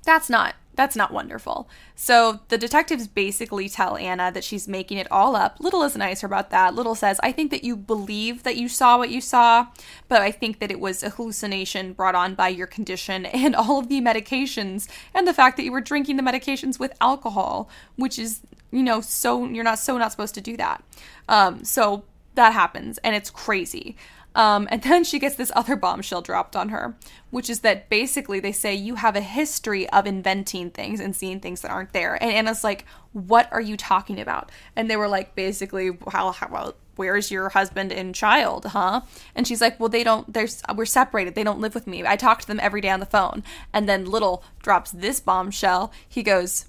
that's 0.04 0.28
not 0.28 0.56
that's 0.74 0.96
not 0.96 1.12
wonderful. 1.12 1.68
So 1.94 2.40
the 2.48 2.56
detectives 2.56 3.06
basically 3.06 3.68
tell 3.68 3.96
Anna 3.96 4.32
that 4.32 4.44
she's 4.44 4.66
making 4.66 4.98
it 4.98 5.10
all 5.10 5.36
up. 5.36 5.60
Little 5.60 5.82
is 5.82 5.96
nicer 5.96 6.26
about 6.26 6.50
that. 6.50 6.74
Little 6.74 6.94
says, 6.94 7.20
I 7.22 7.30
think 7.32 7.50
that 7.50 7.64
you 7.64 7.76
believe 7.76 8.42
that 8.44 8.56
you 8.56 8.68
saw 8.68 8.96
what 8.96 9.10
you 9.10 9.20
saw, 9.20 9.66
but 10.08 10.22
I 10.22 10.30
think 10.30 10.60
that 10.60 10.70
it 10.70 10.80
was 10.80 11.02
a 11.02 11.10
hallucination 11.10 11.92
brought 11.92 12.14
on 12.14 12.34
by 12.34 12.48
your 12.48 12.66
condition 12.66 13.26
and 13.26 13.54
all 13.54 13.78
of 13.78 13.88
the 13.88 14.00
medications 14.00 14.88
and 15.14 15.28
the 15.28 15.34
fact 15.34 15.56
that 15.56 15.64
you 15.64 15.72
were 15.72 15.80
drinking 15.80 16.16
the 16.16 16.22
medications 16.22 16.78
with 16.78 16.92
alcohol, 17.00 17.68
which 17.96 18.18
is, 18.18 18.40
you 18.70 18.82
know, 18.82 19.00
so 19.00 19.44
you're 19.46 19.64
not 19.64 19.78
so 19.78 19.98
not 19.98 20.10
supposed 20.10 20.34
to 20.34 20.40
do 20.40 20.56
that. 20.56 20.82
Um, 21.28 21.64
so 21.64 22.04
that 22.34 22.54
happens 22.54 22.98
and 22.98 23.14
it's 23.14 23.30
crazy. 23.30 23.96
Um, 24.34 24.66
and 24.70 24.82
then 24.82 25.04
she 25.04 25.18
gets 25.18 25.36
this 25.36 25.52
other 25.54 25.76
bombshell 25.76 26.22
dropped 26.22 26.56
on 26.56 26.70
her, 26.70 26.96
which 27.30 27.50
is 27.50 27.60
that 27.60 27.88
basically 27.88 28.40
they 28.40 28.52
say 28.52 28.74
you 28.74 28.94
have 28.94 29.16
a 29.16 29.20
history 29.20 29.88
of 29.90 30.06
inventing 30.06 30.70
things 30.70 31.00
and 31.00 31.14
seeing 31.14 31.40
things 31.40 31.60
that 31.60 31.70
aren't 31.70 31.92
there. 31.92 32.20
And 32.22 32.32
Anna's 32.32 32.64
like, 32.64 32.86
"What 33.12 33.52
are 33.52 33.60
you 33.60 33.76
talking 33.76 34.20
about?" 34.20 34.50
And 34.74 34.88
they 34.88 34.96
were 34.96 35.08
like, 35.08 35.34
basically, 35.34 35.90
how, 36.10 36.32
how 36.32 36.48
well, 36.50 36.74
where's 36.96 37.30
your 37.30 37.50
husband 37.50 37.92
and 37.92 38.14
child, 38.14 38.66
huh? 38.66 39.02
And 39.34 39.46
she's 39.46 39.60
like, 39.60 39.78
"Well, 39.78 39.88
they 39.88 40.04
don't. 40.04 40.32
There's 40.32 40.62
we're 40.74 40.86
separated. 40.86 41.34
They 41.34 41.44
don't 41.44 41.60
live 41.60 41.74
with 41.74 41.86
me. 41.86 42.04
I 42.06 42.16
talk 42.16 42.40
to 42.40 42.46
them 42.46 42.60
every 42.60 42.80
day 42.80 42.90
on 42.90 43.00
the 43.00 43.06
phone." 43.06 43.42
And 43.72 43.88
then 43.88 44.06
Little 44.06 44.44
drops 44.62 44.90
this 44.92 45.20
bombshell. 45.20 45.92
He 46.08 46.22
goes, 46.22 46.66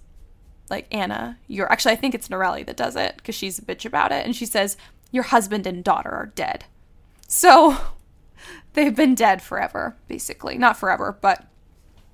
like 0.69 0.87
Anna, 0.91 1.37
you're 1.47 1.71
actually 1.71 1.93
I 1.93 1.97
think 1.97 2.15
it's 2.15 2.27
Norelli 2.27 2.65
that 2.65 2.77
does 2.77 2.95
it 2.95 3.15
because 3.17 3.35
she's 3.35 3.59
a 3.59 3.61
bitch 3.61 3.85
about 3.85 4.11
it, 4.11 4.25
and 4.25 4.35
she 4.35 4.45
says, 4.45 4.77
"Your 5.11 5.23
husband 5.23 5.67
and 5.67 5.83
daughter 5.83 6.11
are 6.11 6.31
dead." 6.35 6.65
So 7.33 7.75
they've 8.73 8.95
been 8.95 9.15
dead 9.15 9.41
forever, 9.41 9.97
basically. 10.07 10.57
Not 10.57 10.77
forever, 10.77 11.17
but 11.19 11.47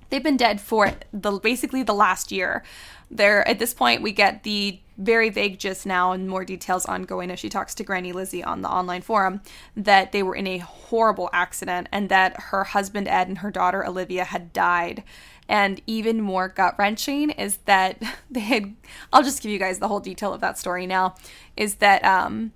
they've 0.08 0.22
been 0.22 0.38
dead 0.38 0.62
for 0.62 0.92
the 1.12 1.32
basically 1.32 1.82
the 1.82 1.94
last 1.94 2.32
year. 2.32 2.64
There 3.10 3.46
at 3.46 3.58
this 3.58 3.74
point 3.74 4.02
we 4.02 4.12
get 4.12 4.44
the 4.44 4.80
very 4.96 5.28
vague 5.28 5.58
just 5.58 5.84
now 5.84 6.12
and 6.12 6.28
more 6.28 6.44
details 6.44 6.86
ongoing 6.86 7.30
as 7.30 7.38
she 7.38 7.48
talks 7.48 7.74
to 7.74 7.84
Granny 7.84 8.12
Lizzie 8.12 8.44
on 8.44 8.62
the 8.62 8.70
online 8.70 9.02
forum 9.02 9.40
that 9.76 10.12
they 10.12 10.22
were 10.22 10.34
in 10.34 10.46
a 10.46 10.58
horrible 10.58 11.28
accident 11.32 11.88
and 11.92 12.08
that 12.08 12.38
her 12.40 12.64
husband 12.64 13.08
Ed 13.08 13.28
and 13.28 13.38
her 13.38 13.50
daughter 13.50 13.84
Olivia 13.84 14.24
had 14.24 14.52
died. 14.52 15.02
And 15.48 15.82
even 15.86 16.20
more 16.20 16.48
gut 16.48 16.76
wrenching 16.78 17.30
is 17.30 17.58
that 17.66 18.00
they 18.30 18.40
had 18.40 18.74
I'll 19.12 19.22
just 19.22 19.42
give 19.42 19.52
you 19.52 19.58
guys 19.58 19.80
the 19.80 19.88
whole 19.88 20.00
detail 20.00 20.32
of 20.32 20.40
that 20.40 20.56
story 20.56 20.86
now. 20.86 21.16
Is 21.58 21.74
that 21.76 22.02
um 22.04 22.52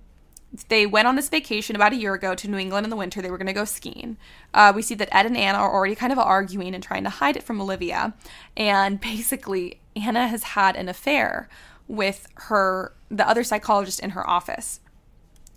they 0.67 0.85
went 0.85 1.07
on 1.07 1.15
this 1.15 1.29
vacation 1.29 1.75
about 1.75 1.93
a 1.93 1.97
year 1.97 2.13
ago 2.13 2.35
to 2.35 2.47
New 2.47 2.57
England 2.57 2.85
in 2.85 2.89
the 2.89 2.95
winter. 2.95 3.21
They 3.21 3.31
were 3.31 3.37
going 3.37 3.47
to 3.47 3.53
go 3.53 3.65
skiing. 3.65 4.17
Uh, 4.53 4.73
we 4.75 4.81
see 4.81 4.95
that 4.95 5.13
Ed 5.15 5.25
and 5.25 5.37
Anna 5.37 5.57
are 5.57 5.73
already 5.73 5.95
kind 5.95 6.11
of 6.11 6.19
arguing 6.19 6.73
and 6.73 6.83
trying 6.83 7.03
to 7.03 7.09
hide 7.09 7.35
it 7.35 7.43
from 7.43 7.61
Olivia. 7.61 8.13
And 8.55 8.99
basically, 9.01 9.79
Anna 9.95 10.27
has 10.27 10.43
had 10.43 10.75
an 10.75 10.89
affair 10.89 11.49
with 11.87 12.27
her, 12.35 12.93
the 13.09 13.27
other 13.27 13.43
psychologist 13.43 13.99
in 13.99 14.11
her 14.11 14.27
office. 14.27 14.79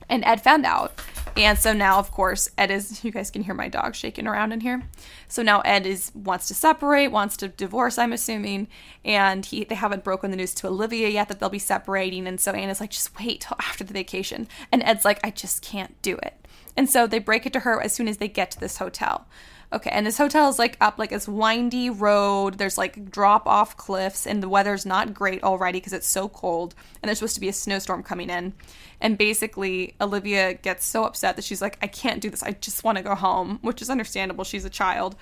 And 0.09 0.25
Ed 0.25 0.40
found 0.40 0.64
out. 0.64 1.01
And 1.37 1.57
so 1.57 1.73
now, 1.73 1.99
of 1.99 2.11
course, 2.11 2.51
Ed 2.59 2.71
is. 2.71 3.05
You 3.05 3.12
guys 3.12 3.31
can 3.31 3.42
hear 3.42 3.55
my 3.55 3.68
dog 3.68 3.94
shaking 3.94 4.27
around 4.27 4.53
in 4.53 4.61
here. 4.61 4.83
So 5.29 5.42
now 5.42 5.61
Ed 5.61 5.87
is 5.87 6.11
wants 6.14 6.49
to 6.49 6.55
separate, 6.55 7.09
wants 7.09 7.37
to 7.38 7.49
divorce. 7.49 7.97
I'm 7.97 8.12
assuming, 8.12 8.66
and 9.05 9.47
he 9.47 9.62
they 9.64 9.77
haven't 9.77 10.03
broken 10.03 10.31
the 10.31 10.37
news 10.37 10.55
to 10.55 10.66
Olivia 10.66 11.09
yet 11.09 11.29
that 11.29 11.38
they'll 11.38 11.49
be 11.49 11.61
separating. 11.61 12.27
And 12.27 12.40
so 12.40 12.53
Anna's 12.53 12.81
like, 12.81 12.90
just 12.90 13.16
wait 13.18 13.42
till 13.42 13.57
after 13.61 13.85
the 13.85 13.92
vacation. 13.92 14.49
And 14.73 14.83
Ed's 14.83 15.05
like, 15.05 15.21
I 15.23 15.31
just 15.31 15.62
can't 15.62 16.01
do 16.03 16.16
it. 16.16 16.35
And 16.77 16.88
so 16.88 17.07
they 17.07 17.18
break 17.18 17.47
it 17.47 17.53
to 17.53 17.61
her 17.61 17.81
as 17.81 17.92
soon 17.92 18.09
as 18.09 18.16
they 18.16 18.29
get 18.29 18.51
to 18.53 18.61
this 18.61 18.79
hotel. 18.79 19.27
Okay, 19.70 19.90
and 19.90 20.07
this 20.07 20.16
hotel 20.16 20.48
is 20.48 20.59
like 20.59 20.78
up 20.81 20.98
like 20.98 21.11
this 21.11 21.28
windy 21.28 21.90
road. 21.90 22.54
There's 22.54 22.78
like 22.78 23.11
drop 23.11 23.46
off 23.46 23.76
cliffs, 23.76 24.26
and 24.26 24.42
the 24.42 24.48
weather's 24.48 24.87
not 24.87 25.12
great 25.12 25.42
already 25.44 25.78
because 25.78 25.92
it's 25.92 26.07
so 26.07 26.28
cold. 26.28 26.74
And 27.02 27.09
there's 27.09 27.18
supposed 27.18 27.35
to 27.35 27.40
be 27.40 27.50
a 27.50 27.52
snowstorm 27.52 28.02
coming 28.02 28.31
in. 28.31 28.54
And 29.00 29.18
basically, 29.18 29.94
Olivia 30.00 30.54
gets 30.54 30.87
so 30.87 31.04
upset 31.04 31.37
that 31.37 31.44
she's 31.44 31.61
like, 31.61 31.78
I 31.83 31.87
can't 31.87 32.22
do 32.22 32.31
this. 32.31 32.42
I 32.42 32.52
just 32.52 32.83
want 32.83 32.96
to 32.96 33.04
go 33.04 33.14
home, 33.14 33.59
which 33.61 33.83
is 33.83 33.90
understandable. 33.90 34.44
She's 34.44 34.64
a 34.64 34.70
child. 34.70 35.16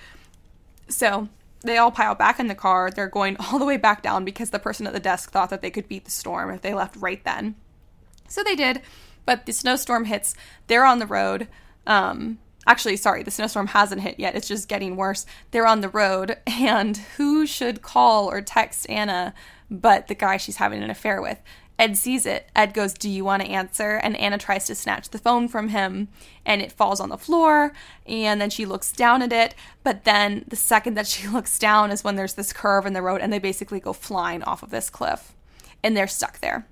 So 0.87 1.27
they 1.61 1.77
all 1.77 1.91
pile 1.91 2.15
back 2.15 2.39
in 2.39 2.47
the 2.47 2.55
car. 2.55 2.89
They're 2.89 3.09
going 3.09 3.35
all 3.51 3.59
the 3.59 3.65
way 3.65 3.77
back 3.77 4.01
down 4.01 4.23
because 4.23 4.51
the 4.51 4.59
person 4.59 4.87
at 4.87 4.93
the 4.93 4.99
desk 4.99 5.31
thought 5.31 5.49
that 5.49 5.61
they 5.61 5.71
could 5.71 5.89
beat 5.89 6.05
the 6.05 6.11
storm 6.11 6.51
if 6.51 6.61
they 6.61 6.73
left 6.73 6.95
right 6.95 7.23
then. 7.25 7.55
So 8.29 8.43
they 8.43 8.55
did, 8.55 8.81
but 9.25 9.45
the 9.45 9.51
snowstorm 9.51 10.05
hits. 10.05 10.35
They're 10.67 10.85
on 10.85 10.99
the 10.99 11.05
road. 11.05 11.47
Um, 11.85 12.39
Actually, 12.67 12.97
sorry, 12.97 13.23
the 13.23 13.31
snowstorm 13.31 13.67
hasn't 13.67 14.01
hit 14.01 14.19
yet. 14.19 14.35
It's 14.35 14.47
just 14.47 14.67
getting 14.67 14.95
worse. 14.95 15.25
They're 15.51 15.65
on 15.65 15.81
the 15.81 15.89
road, 15.89 16.37
and 16.47 16.97
who 17.17 17.47
should 17.47 17.81
call 17.81 18.29
or 18.29 18.41
text 18.41 18.87
Anna 18.89 19.33
but 19.69 20.07
the 20.07 20.15
guy 20.15 20.37
she's 20.37 20.57
having 20.57 20.83
an 20.83 20.89
affair 20.89 21.21
with? 21.21 21.41
Ed 21.79 21.95
sees 21.95 22.25
it. 22.25 22.49
Ed 22.55 22.73
goes, 22.73 22.93
Do 22.93 23.09
you 23.09 23.23
want 23.23 23.43
to 23.43 23.49
answer? 23.49 23.97
And 23.97 24.17
Anna 24.17 24.37
tries 24.37 24.65
to 24.65 24.75
snatch 24.75 25.09
the 25.09 25.19
phone 25.19 25.47
from 25.47 25.69
him, 25.69 26.07
and 26.45 26.61
it 26.61 26.71
falls 26.71 26.99
on 26.99 27.09
the 27.09 27.17
floor. 27.17 27.73
And 28.05 28.41
then 28.41 28.49
she 28.49 28.65
looks 28.65 28.91
down 28.91 29.21
at 29.21 29.31
it. 29.31 29.53
But 29.83 30.03
then 30.03 30.43
the 30.47 30.55
second 30.55 30.95
that 30.95 31.07
she 31.07 31.27
looks 31.27 31.59
down 31.59 31.91
is 31.91 32.03
when 32.03 32.15
there's 32.15 32.33
this 32.33 32.53
curve 32.53 32.85
in 32.85 32.93
the 32.93 33.01
road, 33.01 33.21
and 33.21 33.31
they 33.31 33.39
basically 33.39 33.79
go 33.79 33.93
flying 33.93 34.43
off 34.43 34.63
of 34.63 34.71
this 34.71 34.89
cliff. 34.89 35.33
And 35.83 35.95
they're 35.95 36.07
stuck 36.07 36.39
there. 36.39 36.67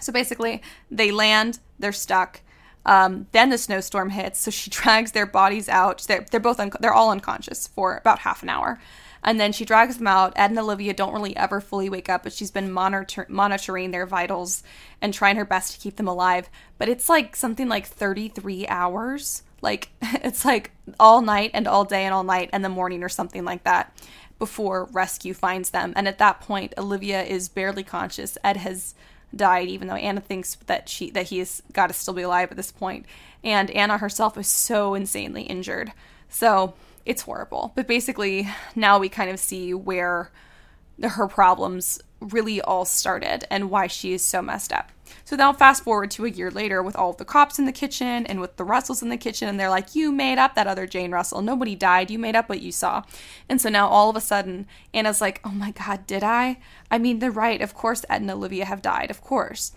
So 0.00 0.12
basically, 0.12 0.62
they 0.90 1.12
land, 1.12 1.60
they're 1.78 1.92
stuck. 1.92 2.40
Um, 2.86 3.26
then 3.32 3.50
the 3.50 3.58
snowstorm 3.58 4.10
hits, 4.10 4.40
so 4.40 4.50
she 4.50 4.70
drags 4.70 5.12
their 5.12 5.26
bodies 5.26 5.68
out. 5.68 6.02
They're, 6.08 6.24
they're 6.30 6.40
both 6.40 6.60
un- 6.60 6.72
they're 6.80 6.94
all 6.94 7.10
unconscious 7.10 7.66
for 7.66 7.96
about 7.96 8.20
half 8.20 8.42
an 8.42 8.48
hour, 8.48 8.80
and 9.22 9.38
then 9.38 9.52
she 9.52 9.64
drags 9.64 9.98
them 9.98 10.06
out. 10.06 10.32
Ed 10.36 10.50
and 10.50 10.58
Olivia 10.58 10.94
don't 10.94 11.12
really 11.12 11.36
ever 11.36 11.60
fully 11.60 11.88
wake 11.90 12.08
up, 12.08 12.22
but 12.22 12.32
she's 12.32 12.50
been 12.50 12.72
monitor- 12.72 13.26
monitoring 13.28 13.90
their 13.90 14.06
vitals 14.06 14.62
and 15.00 15.12
trying 15.12 15.36
her 15.36 15.44
best 15.44 15.72
to 15.72 15.78
keep 15.78 15.96
them 15.96 16.08
alive. 16.08 16.48
But 16.78 16.88
it's 16.88 17.08
like 17.08 17.36
something 17.36 17.68
like 17.68 17.86
33 17.86 18.66
hours. 18.68 19.42
Like 19.60 19.90
it's 20.02 20.44
like 20.44 20.70
all 20.98 21.20
night 21.20 21.50
and 21.52 21.68
all 21.68 21.84
day 21.84 22.04
and 22.04 22.14
all 22.14 22.24
night 22.24 22.50
and 22.52 22.64
the 22.64 22.70
morning 22.70 23.02
or 23.02 23.10
something 23.10 23.44
like 23.44 23.64
that 23.64 23.92
before 24.38 24.84
rescue 24.92 25.34
finds 25.34 25.70
them. 25.70 25.92
And 25.94 26.08
at 26.08 26.18
that 26.18 26.40
point, 26.40 26.72
Olivia 26.78 27.22
is 27.22 27.50
barely 27.50 27.84
conscious. 27.84 28.38
Ed 28.42 28.56
has 28.56 28.94
died, 29.34 29.68
even 29.68 29.88
though 29.88 29.94
Anna 29.94 30.20
thinks 30.20 30.56
that 30.66 30.88
she 30.88 31.10
that 31.10 31.26
he 31.26 31.38
has 31.38 31.62
got 31.72 31.88
to 31.88 31.92
still 31.92 32.14
be 32.14 32.22
alive 32.22 32.50
at 32.50 32.56
this 32.56 32.72
point. 32.72 33.06
And 33.42 33.70
Anna 33.70 33.98
herself 33.98 34.36
is 34.36 34.48
so 34.48 34.94
insanely 34.94 35.42
injured. 35.42 35.92
So 36.28 36.74
it's 37.06 37.22
horrible. 37.22 37.72
But 37.74 37.86
basically, 37.86 38.48
now 38.74 38.98
we 38.98 39.08
kind 39.08 39.30
of 39.30 39.40
see 39.40 39.72
where 39.72 40.30
her 41.02 41.26
problems 41.28 42.00
really 42.20 42.60
all 42.60 42.84
started 42.84 43.44
and 43.50 43.70
why 43.70 43.86
she 43.86 44.12
is 44.12 44.24
so 44.24 44.42
messed 44.42 44.72
up. 44.72 44.90
So 45.24 45.36
now 45.36 45.52
fast 45.52 45.84
forward 45.84 46.10
to 46.12 46.24
a 46.24 46.30
year 46.30 46.50
later 46.50 46.82
with 46.82 46.96
all 46.96 47.12
the 47.12 47.24
cops 47.24 47.58
in 47.58 47.64
the 47.64 47.72
kitchen 47.72 48.26
and 48.26 48.40
with 48.40 48.56
the 48.56 48.64
Russells 48.64 49.02
in 49.02 49.08
the 49.08 49.16
kitchen 49.16 49.48
and 49.48 49.58
they're 49.58 49.70
like, 49.70 49.94
"You 49.94 50.12
made 50.12 50.38
up 50.38 50.54
that 50.54 50.66
other 50.66 50.86
Jane 50.86 51.10
Russell. 51.10 51.42
Nobody 51.42 51.74
died. 51.74 52.10
You 52.10 52.18
made 52.18 52.36
up 52.36 52.48
what 52.48 52.62
you 52.62 52.72
saw." 52.72 53.02
And 53.48 53.60
so 53.60 53.68
now 53.68 53.88
all 53.88 54.10
of 54.10 54.16
a 54.16 54.20
sudden 54.20 54.66
Anna's 54.94 55.20
like, 55.20 55.40
"Oh 55.44 55.50
my 55.50 55.72
god, 55.72 56.06
did 56.06 56.22
I? 56.22 56.58
I 56.90 56.98
mean, 56.98 57.18
they're 57.18 57.30
right. 57.30 57.60
Of 57.60 57.74
course 57.74 58.04
Ed 58.08 58.22
and 58.22 58.30
Olivia 58.30 58.64
have 58.64 58.82
died. 58.82 59.10
Of 59.10 59.20
course." 59.20 59.72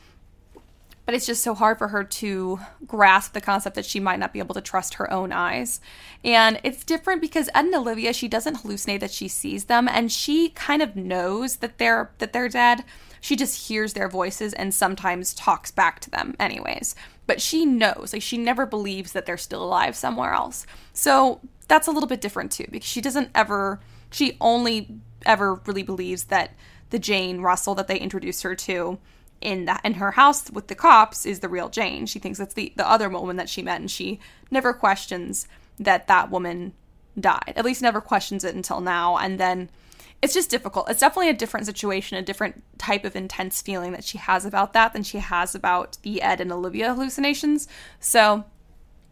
But 1.05 1.13
it's 1.13 1.25
just 1.25 1.43
so 1.43 1.53
hard 1.53 1.77
for 1.77 1.89
her 1.89 2.03
to 2.03 2.59
grasp 2.87 3.33
the 3.33 3.41
concept 3.41 3.75
that 3.75 3.85
she 3.85 3.99
might 3.99 4.19
not 4.19 4.31
be 4.31 4.39
able 4.39 4.55
to 4.55 4.61
trust 4.61 4.95
her 4.95 5.11
own 5.11 5.31
eyes. 5.31 5.81
And 6.23 6.59
it's 6.63 6.83
different 6.83 7.21
because 7.21 7.49
Ed 7.53 7.65
and 7.65 7.75
Olivia, 7.75 8.13
she 8.13 8.27
doesn't 8.27 8.57
hallucinate 8.57 9.01
that 9.01 9.11
she 9.11 9.27
sees 9.27 9.65
them 9.65 9.87
and 9.87 10.11
she 10.11 10.49
kind 10.49 10.81
of 10.81 10.95
knows 10.95 11.57
that 11.57 11.77
they're 11.77 12.11
that 12.19 12.31
they're 12.31 12.49
dead. 12.49 12.85
She 13.19 13.35
just 13.35 13.67
hears 13.67 13.93
their 13.93 14.09
voices 14.09 14.53
and 14.53 14.73
sometimes 14.73 15.33
talks 15.33 15.71
back 15.71 15.99
to 16.01 16.09
them 16.09 16.35
anyways. 16.39 16.95
But 17.25 17.41
she 17.41 17.65
knows, 17.65 18.11
like 18.13 18.21
she 18.21 18.37
never 18.37 18.65
believes 18.65 19.13
that 19.13 19.25
they're 19.25 19.37
still 19.37 19.63
alive 19.63 19.95
somewhere 19.95 20.33
else. 20.33 20.65
So 20.93 21.41
that's 21.67 21.87
a 21.87 21.91
little 21.91 22.09
bit 22.09 22.21
different 22.21 22.51
too 22.51 22.67
because 22.69 22.89
she 22.89 23.01
doesn't 23.01 23.29
ever 23.35 23.79
she 24.11 24.37
only 24.39 24.95
ever 25.25 25.55
really 25.65 25.83
believes 25.83 26.25
that 26.25 26.51
the 26.91 26.99
Jane 26.99 27.41
Russell 27.41 27.75
that 27.75 27.87
they 27.87 27.97
introduced 27.97 28.43
her 28.43 28.55
to 28.55 28.99
in 29.43 29.65
that 29.65 29.81
in 29.83 29.95
her 29.95 30.11
house 30.11 30.49
with 30.49 30.67
the 30.67 30.75
cops 30.75 31.25
is 31.25 31.39
the 31.41 31.49
real 31.49 31.69
Jane. 31.69 32.05
She 32.05 32.19
thinks 32.19 32.39
that's 32.39 32.53
the 32.53 32.73
the 32.75 32.89
other 32.89 33.09
woman 33.09 33.35
that 33.37 33.49
she 33.49 33.61
met, 33.61 33.79
and 33.79 33.91
she 33.91 34.19
never 34.49 34.73
questions 34.73 35.47
that 35.79 36.07
that 36.07 36.31
woman 36.31 36.73
died. 37.19 37.53
At 37.55 37.65
least 37.65 37.81
never 37.81 38.01
questions 38.01 38.43
it 38.43 38.55
until 38.55 38.81
now. 38.81 39.17
And 39.17 39.39
then 39.39 39.69
it's 40.21 40.33
just 40.33 40.49
difficult. 40.49 40.89
It's 40.89 41.01
definitely 41.01 41.29
a 41.29 41.33
different 41.33 41.65
situation, 41.65 42.17
a 42.17 42.21
different 42.21 42.63
type 42.77 43.03
of 43.03 43.15
intense 43.15 43.61
feeling 43.61 43.91
that 43.91 44.03
she 44.03 44.17
has 44.17 44.45
about 44.45 44.73
that 44.73 44.93
than 44.93 45.03
she 45.03 45.17
has 45.17 45.53
about 45.53 45.97
the 46.01 46.21
Ed 46.21 46.39
and 46.39 46.51
Olivia 46.51 46.93
hallucinations. 46.93 47.67
So 47.99 48.45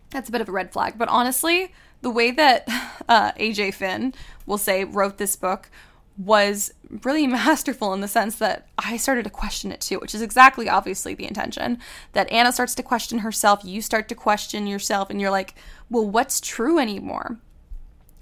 that's 0.09 0.29
a 0.29 0.31
bit 0.31 0.41
of 0.41 0.49
a 0.49 0.53
red 0.53 0.71
flag. 0.71 0.97
But 0.97 1.09
honestly, 1.09 1.73
the 2.01 2.09
way 2.09 2.31
that 2.31 2.65
uh, 3.09 3.33
AJ 3.33 3.73
Finn 3.73 4.13
will 4.45 4.57
say 4.57 4.83
wrote 4.83 5.17
this 5.17 5.35
book 5.35 5.69
was 6.17 6.73
really 7.04 7.27
masterful 7.27 7.93
in 7.93 8.01
the 8.01 8.08
sense 8.08 8.36
that 8.36 8.67
I 8.77 8.97
started 8.97 9.23
to 9.23 9.30
question 9.30 9.71
it 9.71 9.82
too, 9.82 9.99
which 9.99 10.15
is 10.15 10.21
exactly 10.21 10.69
obviously 10.69 11.13
the 11.13 11.27
intention. 11.27 11.80
That 12.13 12.32
Anna 12.32 12.51
starts 12.51 12.75
to 12.75 12.84
question 12.84 13.19
herself, 13.19 13.62
you 13.63 13.82
start 13.82 14.10
to 14.10 14.15
question 14.15 14.67
yourself, 14.67 15.10
and 15.10 15.19
you're 15.19 15.32
like, 15.32 15.56
well, 15.89 16.08
what's 16.08 16.41
true 16.41 16.80
anymore? 16.80 17.39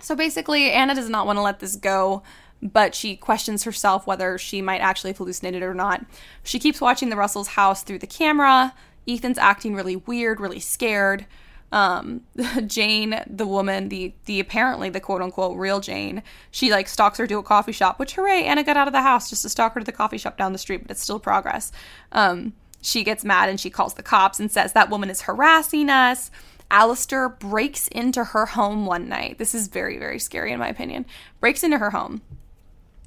So 0.01 0.15
basically, 0.15 0.71
Anna 0.71 0.95
does 0.95 1.10
not 1.10 1.25
want 1.25 1.38
to 1.38 1.43
let 1.43 1.60
this 1.60 1.75
go, 1.75 2.23
but 2.62 2.95
she 2.95 3.15
questions 3.15 3.63
herself 3.63 4.08
whether 4.08 4.38
she 4.38 4.62
might 4.62 4.82
actually 4.82 5.12
have 5.12 5.17
hallucinated 5.17 5.63
or 5.63 5.73
not. 5.73 6.05
She 6.43 6.60
keeps 6.60 6.82
watching 6.82 7.10
the 7.10 7.15
Russell's 7.15 7.49
house 7.49 7.84
through 7.84 7.99
the 7.99 8.08
camera. 8.08 8.73
Ethan's 9.08 9.38
acting 9.38 9.75
really 9.75 9.95
weird, 9.95 10.39
really 10.39 10.60
scared 10.60 11.25
um 11.71 12.21
Jane, 12.65 13.23
the 13.27 13.45
woman, 13.45 13.89
the 13.89 14.13
the 14.25 14.39
apparently 14.39 14.89
the 14.89 14.99
quote 14.99 15.21
unquote 15.21 15.58
real 15.58 15.79
Jane, 15.79 16.23
she 16.51 16.71
like 16.71 16.88
stalks 16.88 17.17
her 17.17 17.27
to 17.27 17.38
a 17.38 17.43
coffee 17.43 17.71
shop, 17.71 17.99
which 17.99 18.15
hooray, 18.15 18.43
Anna 18.43 18.63
got 18.63 18.77
out 18.77 18.88
of 18.88 18.93
the 18.93 19.01
house 19.01 19.29
just 19.29 19.43
to 19.43 19.49
stalk 19.49 19.73
her 19.73 19.79
to 19.79 19.86
the 19.86 19.91
coffee 19.91 20.17
shop 20.17 20.38
down 20.38 20.53
the 20.53 20.60
street, 20.60 20.82
but 20.82 20.91
it's 20.91 21.03
still 21.03 21.19
progress. 21.19 21.71
Um, 22.12 22.53
she 22.82 23.03
gets 23.03 23.25
mad 23.25 23.49
and 23.49 23.60
she 23.60 23.69
calls 23.69 23.93
the 23.93 24.03
cops 24.03 24.39
and 24.39 24.51
says 24.51 24.73
that 24.73 24.89
woman 24.89 25.10
is 25.10 25.23
harassing 25.23 25.89
us. 25.89 26.32
Alistair 26.71 27.29
breaks 27.29 27.88
into 27.88 28.23
her 28.23 28.45
home 28.45 28.86
one 28.86 29.10
night. 29.10 29.38
This 29.38 29.55
is 29.55 29.67
very, 29.67 29.97
very 29.97 30.19
scary 30.19 30.51
in 30.51 30.60
my 30.60 30.69
opinion. 30.69 31.05
Breaks 31.39 31.63
into 31.63 31.79
her 31.79 31.89
home. 31.89 32.21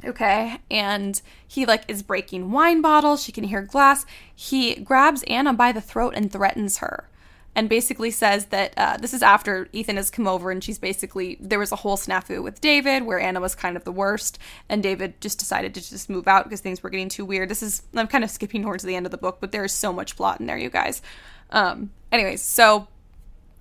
Okay, 0.04 0.58
and 0.68 1.22
he 1.46 1.64
like 1.64 1.84
is 1.86 2.02
breaking 2.02 2.50
wine 2.50 2.80
bottles. 2.80 3.22
She 3.22 3.30
can 3.30 3.44
hear 3.44 3.62
glass. 3.62 4.04
He 4.34 4.74
grabs 4.74 5.22
Anna 5.24 5.52
by 5.52 5.70
the 5.70 5.80
throat 5.80 6.14
and 6.16 6.30
threatens 6.30 6.78
her 6.78 7.08
and 7.54 7.68
basically 7.68 8.10
says 8.10 8.46
that 8.46 8.72
uh, 8.76 8.96
this 8.96 9.12
is 9.12 9.22
after 9.22 9.68
Ethan 9.72 9.96
has 9.96 10.10
come 10.10 10.26
over 10.26 10.50
and 10.50 10.62
she's 10.62 10.78
basically 10.78 11.36
there 11.40 11.58
was 11.58 11.72
a 11.72 11.76
whole 11.76 11.96
snafu 11.96 12.42
with 12.42 12.60
David 12.60 13.04
where 13.04 13.20
Anna 13.20 13.40
was 13.40 13.54
kind 13.54 13.76
of 13.76 13.84
the 13.84 13.92
worst 13.92 14.38
and 14.68 14.82
David 14.82 15.20
just 15.20 15.38
decided 15.38 15.74
to 15.74 15.80
just 15.80 16.08
move 16.08 16.26
out 16.26 16.44
because 16.44 16.60
things 16.60 16.82
were 16.82 16.90
getting 16.90 17.08
too 17.08 17.24
weird. 17.24 17.48
This 17.48 17.62
is 17.62 17.82
I'm 17.94 18.08
kind 18.08 18.24
of 18.24 18.30
skipping 18.30 18.62
towards 18.62 18.84
the 18.84 18.96
end 18.96 19.06
of 19.06 19.12
the 19.12 19.18
book, 19.18 19.38
but 19.40 19.52
there 19.52 19.64
is 19.64 19.72
so 19.72 19.92
much 19.92 20.16
plot 20.16 20.40
in 20.40 20.46
there, 20.46 20.58
you 20.58 20.70
guys. 20.70 21.02
Um, 21.50 21.90
anyways, 22.10 22.42
so 22.42 22.88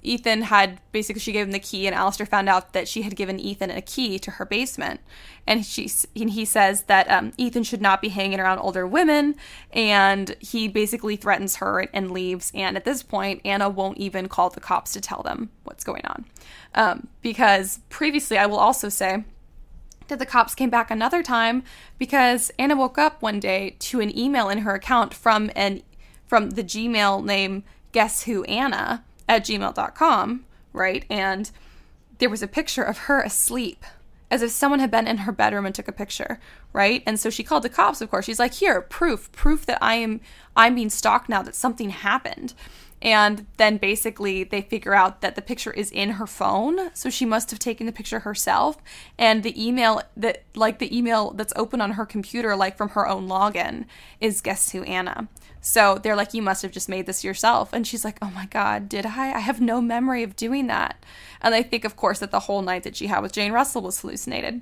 Ethan 0.03 0.43
had 0.43 0.79
basically 0.91 1.19
she 1.19 1.31
gave 1.31 1.45
him 1.45 1.51
the 1.51 1.59
key, 1.59 1.85
and 1.87 1.95
Alistair 1.95 2.25
found 2.25 2.49
out 2.49 2.73
that 2.73 2.87
she 2.87 3.03
had 3.03 3.15
given 3.15 3.39
Ethan 3.39 3.69
a 3.69 3.81
key 3.81 4.17
to 4.19 4.31
her 4.31 4.45
basement, 4.45 4.99
and 5.45 5.65
she 5.65 5.89
he 6.13 6.45
says 6.45 6.83
that 6.83 7.09
um, 7.09 7.31
Ethan 7.37 7.63
should 7.63 7.81
not 7.81 8.01
be 8.01 8.09
hanging 8.09 8.39
around 8.39 8.59
older 8.59 8.87
women, 8.87 9.35
and 9.71 10.35
he 10.39 10.67
basically 10.67 11.15
threatens 11.15 11.57
her 11.57 11.87
and 11.93 12.11
leaves. 12.11 12.51
And 12.55 12.75
at 12.75 12.85
this 12.85 13.03
point, 13.03 13.41
Anna 13.45 13.69
won't 13.69 13.97
even 13.97 14.27
call 14.27 14.49
the 14.49 14.59
cops 14.59 14.93
to 14.93 15.01
tell 15.01 15.21
them 15.21 15.49
what's 15.63 15.83
going 15.83 16.05
on, 16.05 16.25
um, 16.75 17.07
because 17.21 17.79
previously, 17.89 18.37
I 18.37 18.45
will 18.47 18.59
also 18.59 18.89
say 18.89 19.23
that 20.07 20.19
the 20.19 20.25
cops 20.25 20.53
came 20.55 20.69
back 20.69 20.91
another 20.91 21.23
time 21.23 21.63
because 21.97 22.51
Anna 22.59 22.75
woke 22.75 22.97
up 22.97 23.21
one 23.21 23.39
day 23.39 23.75
to 23.79 24.01
an 24.01 24.17
email 24.17 24.49
in 24.49 24.59
her 24.59 24.75
account 24.75 25.13
from 25.13 25.49
an 25.55 25.81
from 26.27 26.51
the 26.51 26.63
Gmail 26.63 27.25
name 27.25 27.63
Guess 27.91 28.23
Who 28.23 28.43
Anna 28.45 29.03
at 29.31 29.45
gmail.com, 29.45 30.45
right? 30.73 31.05
And 31.09 31.49
there 32.17 32.29
was 32.29 32.43
a 32.43 32.47
picture 32.47 32.83
of 32.83 32.97
her 32.99 33.21
asleep 33.21 33.85
as 34.29 34.41
if 34.41 34.51
someone 34.51 34.79
had 34.81 34.91
been 34.91 35.07
in 35.07 35.19
her 35.19 35.31
bedroom 35.31 35.65
and 35.65 35.73
took 35.73 35.87
a 35.87 35.93
picture, 35.93 36.37
right? 36.73 37.01
And 37.07 37.17
so 37.17 37.29
she 37.29 37.43
called 37.43 37.63
the 37.63 37.69
cops, 37.69 38.01
of 38.01 38.11
course. 38.11 38.25
She's 38.25 38.39
like, 38.39 38.55
"Here, 38.55 38.81
proof, 38.81 39.31
proof 39.31 39.65
that 39.65 39.77
I 39.81 39.95
am 39.95 40.19
I'm 40.55 40.75
being 40.75 40.89
stalked 40.89 41.29
now 41.29 41.41
that 41.43 41.55
something 41.55 41.91
happened." 41.91 42.53
And 43.01 43.47
then 43.57 43.77
basically 43.77 44.43
they 44.43 44.61
figure 44.61 44.93
out 44.93 45.21
that 45.21 45.35
the 45.35 45.41
picture 45.41 45.71
is 45.71 45.89
in 45.91 46.11
her 46.11 46.27
phone, 46.27 46.91
so 46.93 47.09
she 47.09 47.25
must 47.25 47.49
have 47.49 47.59
taken 47.59 47.87
the 47.87 47.91
picture 47.91 48.19
herself. 48.19 48.77
And 49.17 49.41
the 49.41 49.67
email 49.67 50.01
that, 50.15 50.43
like 50.53 50.77
the 50.79 50.95
email 50.95 51.31
that's 51.31 51.53
open 51.55 51.81
on 51.81 51.93
her 51.93 52.05
computer, 52.05 52.55
like 52.55 52.77
from 52.77 52.89
her 52.89 53.07
own 53.07 53.27
login, 53.27 53.85
is 54.19 54.41
guess 54.41 54.71
who, 54.71 54.83
Anna. 54.83 55.27
So 55.61 55.99
they're 56.01 56.15
like, 56.15 56.33
you 56.33 56.41
must 56.41 56.61
have 56.61 56.71
just 56.71 56.89
made 56.89 57.05
this 57.05 57.23
yourself. 57.23 57.73
And 57.73 57.85
she's 57.85 58.05
like, 58.05 58.17
oh 58.21 58.31
my 58.31 58.45
God, 58.47 58.87
did 58.87 59.05
I? 59.05 59.33
I 59.33 59.39
have 59.39 59.61
no 59.61 59.81
memory 59.81 60.23
of 60.23 60.35
doing 60.35 60.67
that. 60.67 61.03
And 61.41 61.53
they 61.53 61.63
think, 61.63 61.85
of 61.85 61.95
course, 61.95 62.19
that 62.19 62.31
the 62.31 62.41
whole 62.41 62.61
night 62.61 62.83
that 62.83 62.95
she 62.95 63.07
had 63.07 63.21
with 63.21 63.33
Jane 63.33 63.51
Russell 63.51 63.81
was 63.81 63.99
hallucinated 63.99 64.61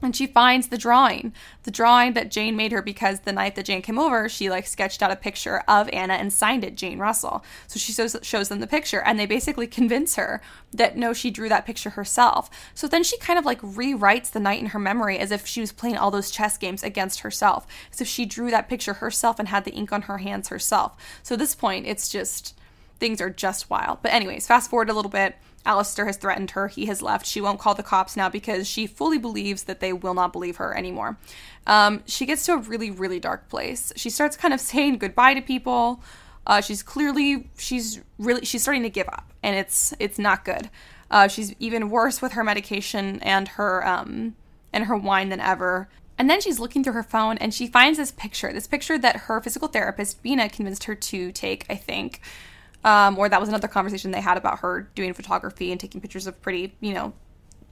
and 0.00 0.14
she 0.14 0.26
finds 0.26 0.68
the 0.68 0.78
drawing. 0.78 1.32
The 1.64 1.70
drawing 1.70 2.12
that 2.14 2.30
jane 2.30 2.56
made 2.56 2.72
her 2.72 2.82
because 2.82 3.20
the 3.20 3.32
night 3.32 3.56
that 3.56 3.64
jane 3.64 3.82
came 3.82 3.98
over 3.98 4.28
she 4.28 4.50
like 4.50 4.66
sketched 4.66 5.02
out 5.02 5.10
a 5.10 5.16
picture 5.16 5.62
of 5.68 5.88
anna 5.90 6.14
and 6.14 6.32
signed 6.32 6.64
it 6.64 6.76
jane 6.76 6.98
russell. 6.98 7.44
So 7.66 7.78
she 7.78 7.92
shows, 7.92 8.16
shows 8.22 8.48
them 8.48 8.60
the 8.60 8.66
picture 8.66 9.02
and 9.02 9.18
they 9.18 9.26
basically 9.26 9.66
convince 9.66 10.16
her 10.16 10.40
that 10.72 10.96
no 10.96 11.12
she 11.12 11.30
drew 11.30 11.48
that 11.48 11.66
picture 11.66 11.90
herself. 11.90 12.50
So 12.74 12.86
then 12.86 13.02
she 13.02 13.18
kind 13.18 13.38
of 13.38 13.44
like 13.44 13.60
rewrites 13.60 14.30
the 14.30 14.40
night 14.40 14.60
in 14.60 14.66
her 14.66 14.78
memory 14.78 15.18
as 15.18 15.30
if 15.30 15.46
she 15.46 15.60
was 15.60 15.72
playing 15.72 15.96
all 15.96 16.10
those 16.10 16.30
chess 16.30 16.56
games 16.56 16.82
against 16.82 17.20
herself. 17.20 17.66
As 17.92 18.00
if 18.00 18.08
she 18.08 18.24
drew 18.24 18.50
that 18.50 18.68
picture 18.68 18.94
herself 18.94 19.38
and 19.38 19.48
had 19.48 19.64
the 19.64 19.72
ink 19.72 19.92
on 19.92 20.02
her 20.02 20.18
hands 20.18 20.48
herself. 20.48 20.92
So 21.22 21.34
at 21.34 21.38
this 21.38 21.54
point 21.54 21.86
it's 21.86 22.08
just 22.08 22.58
things 22.98 23.20
are 23.20 23.30
just 23.30 23.70
wild. 23.70 23.98
But 24.02 24.12
anyways 24.12 24.46
fast 24.46 24.70
forward 24.70 24.90
a 24.90 24.94
little 24.94 25.10
bit 25.10 25.36
Alistair 25.68 26.06
has 26.06 26.16
threatened 26.16 26.52
her. 26.52 26.68
He 26.68 26.86
has 26.86 27.02
left. 27.02 27.26
She 27.26 27.42
won't 27.42 27.60
call 27.60 27.74
the 27.74 27.82
cops 27.82 28.16
now 28.16 28.30
because 28.30 28.66
she 28.66 28.86
fully 28.86 29.18
believes 29.18 29.64
that 29.64 29.80
they 29.80 29.92
will 29.92 30.14
not 30.14 30.32
believe 30.32 30.56
her 30.56 30.76
anymore. 30.76 31.18
Um, 31.66 32.02
she 32.06 32.24
gets 32.24 32.46
to 32.46 32.54
a 32.54 32.56
really, 32.56 32.90
really 32.90 33.20
dark 33.20 33.50
place. 33.50 33.92
She 33.94 34.08
starts 34.08 34.36
kind 34.36 34.54
of 34.54 34.60
saying 34.72 34.98
goodbye 34.98 35.34
to 35.34 35.42
people. 35.42 36.02
Uh, 36.46 36.62
she's 36.62 36.82
clearly 36.82 37.50
she's 37.58 38.00
really 38.18 38.46
she's 38.46 38.62
starting 38.62 38.82
to 38.82 38.88
give 38.88 39.06
up, 39.08 39.30
and 39.42 39.54
it's 39.54 39.92
it's 40.00 40.18
not 40.18 40.46
good. 40.46 40.70
Uh, 41.10 41.28
she's 41.28 41.54
even 41.58 41.90
worse 41.90 42.22
with 42.22 42.32
her 42.32 42.42
medication 42.42 43.20
and 43.20 43.48
her 43.48 43.86
um, 43.86 44.34
and 44.72 44.86
her 44.86 44.96
wine 44.96 45.28
than 45.28 45.40
ever. 45.40 45.88
And 46.16 46.28
then 46.28 46.40
she's 46.40 46.58
looking 46.58 46.82
through 46.82 46.94
her 46.94 47.04
phone 47.04 47.38
and 47.38 47.54
she 47.54 47.68
finds 47.68 47.96
this 47.96 48.10
picture, 48.10 48.52
this 48.52 48.66
picture 48.66 48.98
that 48.98 49.16
her 49.16 49.40
physical 49.40 49.68
therapist, 49.68 50.20
Bina, 50.20 50.48
convinced 50.48 50.84
her 50.84 50.96
to 50.96 51.30
take, 51.30 51.64
I 51.70 51.76
think 51.76 52.20
um, 52.84 53.18
or 53.18 53.28
that 53.28 53.40
was 53.40 53.48
another 53.48 53.68
conversation 53.68 54.10
they 54.10 54.20
had 54.20 54.36
about 54.36 54.60
her 54.60 54.88
doing 54.94 55.12
photography 55.14 55.70
and 55.70 55.80
taking 55.80 56.00
pictures 56.00 56.26
of 56.26 56.40
pretty, 56.40 56.74
you 56.80 56.94
know, 56.94 57.12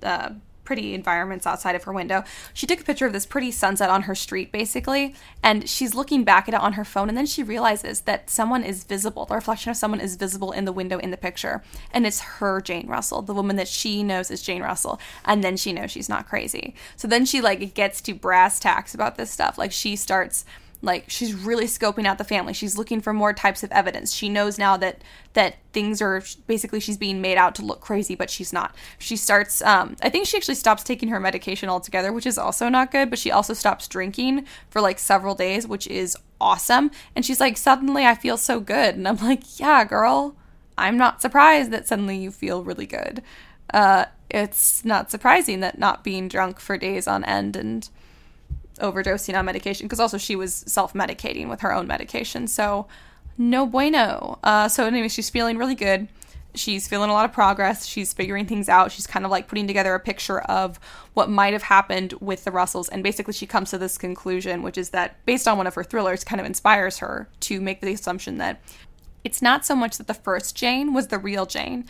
uh, 0.02 0.30
pretty 0.66 0.92
environments 0.92 1.46
outside 1.46 1.74
of 1.74 1.84
her 1.84 1.92
window. 1.92 2.24
She 2.52 2.66
took 2.66 2.80
a 2.80 2.84
picture 2.84 3.06
of 3.06 3.12
this 3.14 3.24
pretty 3.24 3.50
sunset 3.50 3.88
on 3.88 4.02
her 4.02 4.14
street, 4.14 4.52
basically, 4.52 5.14
and 5.42 5.66
she's 5.66 5.94
looking 5.94 6.24
back 6.24 6.48
at 6.48 6.54
it 6.54 6.60
on 6.60 6.74
her 6.74 6.84
phone, 6.84 7.08
and 7.08 7.16
then 7.16 7.24
she 7.24 7.42
realizes 7.42 8.02
that 8.02 8.28
someone 8.28 8.64
is 8.64 8.84
visible. 8.84 9.24
The 9.24 9.36
reflection 9.36 9.70
of 9.70 9.76
someone 9.76 10.00
is 10.00 10.16
visible 10.16 10.52
in 10.52 10.66
the 10.66 10.72
window 10.72 10.98
in 10.98 11.12
the 11.12 11.16
picture, 11.16 11.62
and 11.92 12.06
it's 12.06 12.20
her, 12.20 12.60
Jane 12.60 12.88
Russell, 12.88 13.22
the 13.22 13.32
woman 13.32 13.56
that 13.56 13.68
she 13.68 14.02
knows 14.02 14.30
is 14.30 14.42
Jane 14.42 14.62
Russell, 14.62 15.00
and 15.24 15.42
then 15.42 15.56
she 15.56 15.72
knows 15.72 15.90
she's 15.90 16.08
not 16.08 16.28
crazy. 16.28 16.74
So 16.96 17.08
then 17.08 17.24
she 17.24 17.40
like 17.40 17.74
gets 17.74 18.00
to 18.02 18.14
brass 18.14 18.58
tacks 18.58 18.92
about 18.92 19.16
this 19.16 19.30
stuff. 19.30 19.56
Like 19.56 19.72
she 19.72 19.96
starts 19.96 20.44
like 20.82 21.04
she's 21.08 21.34
really 21.34 21.66
scoping 21.66 22.06
out 22.06 22.18
the 22.18 22.24
family. 22.24 22.52
She's 22.52 22.76
looking 22.76 23.00
for 23.00 23.12
more 23.12 23.32
types 23.32 23.62
of 23.62 23.72
evidence. 23.72 24.12
She 24.12 24.28
knows 24.28 24.58
now 24.58 24.76
that 24.76 25.02
that 25.32 25.56
things 25.72 26.00
are 26.00 26.22
basically 26.46 26.80
she's 26.80 26.96
being 26.96 27.20
made 27.20 27.36
out 27.36 27.54
to 27.56 27.62
look 27.62 27.80
crazy 27.80 28.14
but 28.14 28.30
she's 28.30 28.52
not. 28.52 28.74
She 28.98 29.16
starts 29.16 29.62
um, 29.62 29.96
i 30.02 30.08
think 30.08 30.26
she 30.26 30.36
actually 30.36 30.54
stops 30.54 30.82
taking 30.82 31.08
her 31.08 31.20
medication 31.20 31.68
altogether 31.68 32.12
which 32.12 32.26
is 32.26 32.38
also 32.38 32.68
not 32.68 32.90
good 32.90 33.10
but 33.10 33.18
she 33.18 33.30
also 33.30 33.54
stops 33.54 33.88
drinking 33.88 34.46
for 34.70 34.80
like 34.80 34.98
several 34.98 35.34
days 35.34 35.66
which 35.66 35.86
is 35.86 36.16
awesome. 36.40 36.90
And 37.14 37.24
she's 37.24 37.40
like 37.40 37.56
suddenly 37.56 38.04
i 38.04 38.14
feel 38.14 38.36
so 38.36 38.60
good. 38.60 38.94
And 38.94 39.06
i'm 39.08 39.16
like 39.16 39.58
yeah 39.58 39.84
girl 39.84 40.36
i'm 40.78 40.96
not 40.96 41.22
surprised 41.22 41.70
that 41.70 41.88
suddenly 41.88 42.16
you 42.16 42.30
feel 42.30 42.64
really 42.64 42.86
good. 42.86 43.22
Uh, 43.72 44.06
it's 44.30 44.84
not 44.84 45.10
surprising 45.10 45.60
that 45.60 45.78
not 45.78 46.04
being 46.04 46.28
drunk 46.28 46.60
for 46.60 46.76
days 46.76 47.06
on 47.06 47.24
end 47.24 47.56
and 47.56 47.88
overdosing 48.78 49.38
on 49.38 49.44
medication 49.44 49.86
because 49.86 50.00
also 50.00 50.18
she 50.18 50.36
was 50.36 50.54
self 50.54 50.92
medicating 50.92 51.48
with 51.48 51.60
her 51.60 51.72
own 51.72 51.86
medication. 51.86 52.46
So, 52.46 52.86
no 53.38 53.66
bueno. 53.66 54.38
Uh, 54.42 54.68
so, 54.68 54.86
anyway, 54.86 55.08
she's 55.08 55.30
feeling 55.30 55.58
really 55.58 55.74
good. 55.74 56.08
She's 56.54 56.88
feeling 56.88 57.10
a 57.10 57.12
lot 57.12 57.26
of 57.26 57.32
progress. 57.32 57.84
She's 57.84 58.14
figuring 58.14 58.46
things 58.46 58.68
out. 58.68 58.90
She's 58.90 59.06
kind 59.06 59.26
of 59.26 59.30
like 59.30 59.46
putting 59.46 59.66
together 59.66 59.94
a 59.94 60.00
picture 60.00 60.40
of 60.40 60.80
what 61.12 61.28
might 61.28 61.52
have 61.52 61.64
happened 61.64 62.14
with 62.14 62.44
the 62.44 62.50
Russells. 62.50 62.88
And 62.88 63.02
basically, 63.02 63.34
she 63.34 63.46
comes 63.46 63.70
to 63.70 63.78
this 63.78 63.98
conclusion, 63.98 64.62
which 64.62 64.78
is 64.78 64.90
that 64.90 65.24
based 65.26 65.46
on 65.46 65.58
one 65.58 65.66
of 65.66 65.74
her 65.74 65.84
thrillers, 65.84 66.24
kind 66.24 66.40
of 66.40 66.46
inspires 66.46 66.98
her 66.98 67.28
to 67.40 67.60
make 67.60 67.80
the 67.80 67.92
assumption 67.92 68.38
that 68.38 68.62
it's 69.26 69.42
not 69.42 69.66
so 69.66 69.74
much 69.74 69.98
that 69.98 70.06
the 70.06 70.14
first 70.14 70.54
Jane 70.56 70.94
was 70.94 71.08
the 71.08 71.18
real 71.18 71.46
Jane. 71.46 71.84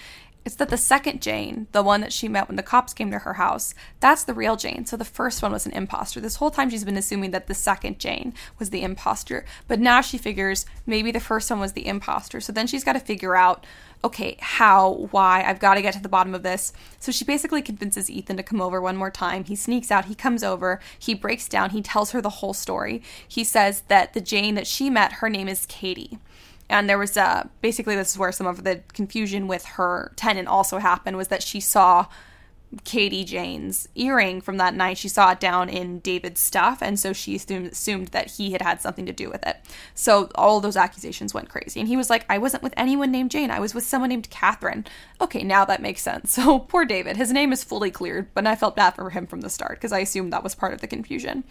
It's 0.46 0.54
that 0.54 0.68
the 0.68 0.76
second 0.76 1.20
Jane, 1.20 1.66
the 1.72 1.82
one 1.82 2.00
that 2.02 2.12
she 2.12 2.28
met 2.28 2.46
when 2.46 2.54
the 2.54 2.62
cops 2.62 2.94
came 2.94 3.10
to 3.10 3.18
her 3.18 3.32
house, 3.32 3.74
that's 3.98 4.22
the 4.22 4.32
real 4.32 4.54
Jane. 4.54 4.86
So 4.86 4.96
the 4.96 5.04
first 5.04 5.42
one 5.42 5.50
was 5.50 5.66
an 5.66 5.72
imposter. 5.72 6.20
This 6.20 6.36
whole 6.36 6.52
time 6.52 6.70
she's 6.70 6.84
been 6.84 6.96
assuming 6.96 7.32
that 7.32 7.48
the 7.48 7.54
second 7.54 7.98
Jane 7.98 8.32
was 8.60 8.70
the 8.70 8.84
imposter. 8.84 9.44
But 9.66 9.80
now 9.80 10.00
she 10.00 10.18
figures 10.18 10.64
maybe 10.86 11.10
the 11.10 11.18
first 11.18 11.50
one 11.50 11.58
was 11.58 11.72
the 11.72 11.88
imposter. 11.88 12.40
So 12.40 12.52
then 12.52 12.68
she's 12.68 12.84
got 12.84 12.92
to 12.92 13.00
figure 13.00 13.34
out 13.34 13.66
okay, 14.04 14.36
how, 14.38 15.08
why, 15.10 15.42
I've 15.42 15.58
got 15.58 15.74
to 15.74 15.82
get 15.82 15.94
to 15.94 16.02
the 16.02 16.08
bottom 16.08 16.32
of 16.32 16.44
this. 16.44 16.72
So 17.00 17.10
she 17.10 17.24
basically 17.24 17.62
convinces 17.62 18.08
Ethan 18.08 18.36
to 18.36 18.42
come 18.44 18.60
over 18.60 18.80
one 18.80 18.96
more 18.96 19.10
time. 19.10 19.42
He 19.42 19.56
sneaks 19.56 19.90
out, 19.90 20.04
he 20.04 20.14
comes 20.14 20.44
over, 20.44 20.80
he 20.96 21.12
breaks 21.12 21.48
down, 21.48 21.70
he 21.70 21.82
tells 21.82 22.12
her 22.12 22.20
the 22.20 22.28
whole 22.28 22.54
story. 22.54 23.02
He 23.26 23.42
says 23.42 23.82
that 23.88 24.12
the 24.12 24.20
Jane 24.20 24.54
that 24.54 24.66
she 24.66 24.90
met, 24.90 25.14
her 25.14 25.28
name 25.28 25.48
is 25.48 25.66
Katie 25.66 26.20
and 26.68 26.88
there 26.88 26.98
was 26.98 27.16
uh, 27.16 27.48
basically 27.60 27.96
this 27.96 28.12
is 28.12 28.18
where 28.18 28.32
some 28.32 28.46
of 28.46 28.64
the 28.64 28.82
confusion 28.92 29.46
with 29.46 29.64
her 29.64 30.12
tenant 30.16 30.48
also 30.48 30.78
happened 30.78 31.16
was 31.16 31.28
that 31.28 31.42
she 31.42 31.60
saw 31.60 32.06
Katie 32.84 33.24
Jane's 33.24 33.88
earring 33.94 34.40
from 34.40 34.56
that 34.58 34.74
night. 34.74 34.98
She 34.98 35.08
saw 35.08 35.30
it 35.30 35.40
down 35.40 35.68
in 35.68 36.00
David's 36.00 36.40
stuff, 36.40 36.82
and 36.82 36.98
so 36.98 37.12
she 37.12 37.36
assumed, 37.36 37.68
assumed 37.68 38.08
that 38.08 38.32
he 38.32 38.52
had 38.52 38.60
had 38.60 38.80
something 38.80 39.06
to 39.06 39.12
do 39.12 39.30
with 39.30 39.46
it. 39.46 39.56
So 39.94 40.30
all 40.34 40.60
those 40.60 40.76
accusations 40.76 41.32
went 41.32 41.48
crazy. 41.48 41.80
And 41.80 41.88
he 41.88 41.96
was 41.96 42.10
like, 42.10 42.26
I 42.28 42.38
wasn't 42.38 42.62
with 42.62 42.74
anyone 42.76 43.10
named 43.10 43.30
Jane. 43.30 43.50
I 43.50 43.60
was 43.60 43.74
with 43.74 43.84
someone 43.84 44.10
named 44.10 44.30
Catherine. 44.30 44.84
Okay, 45.20 45.42
now 45.42 45.64
that 45.64 45.82
makes 45.82 46.02
sense. 46.02 46.36
So 46.46 46.58
poor 46.58 46.84
David. 46.84 47.16
His 47.16 47.32
name 47.32 47.50
is 47.50 47.64
fully 47.64 47.90
cleared, 47.90 48.32
but 48.34 48.46
I 48.46 48.56
felt 48.56 48.76
bad 48.76 48.94
for 48.94 49.08
him 49.10 49.26
from 49.26 49.40
the 49.40 49.48
start 49.48 49.78
because 49.78 49.90
I 49.90 50.00
assumed 50.00 50.32
that 50.32 50.44
was 50.44 50.54
part 50.54 50.74
of 50.74 50.80
the 50.80 50.86
confusion. 50.86 51.44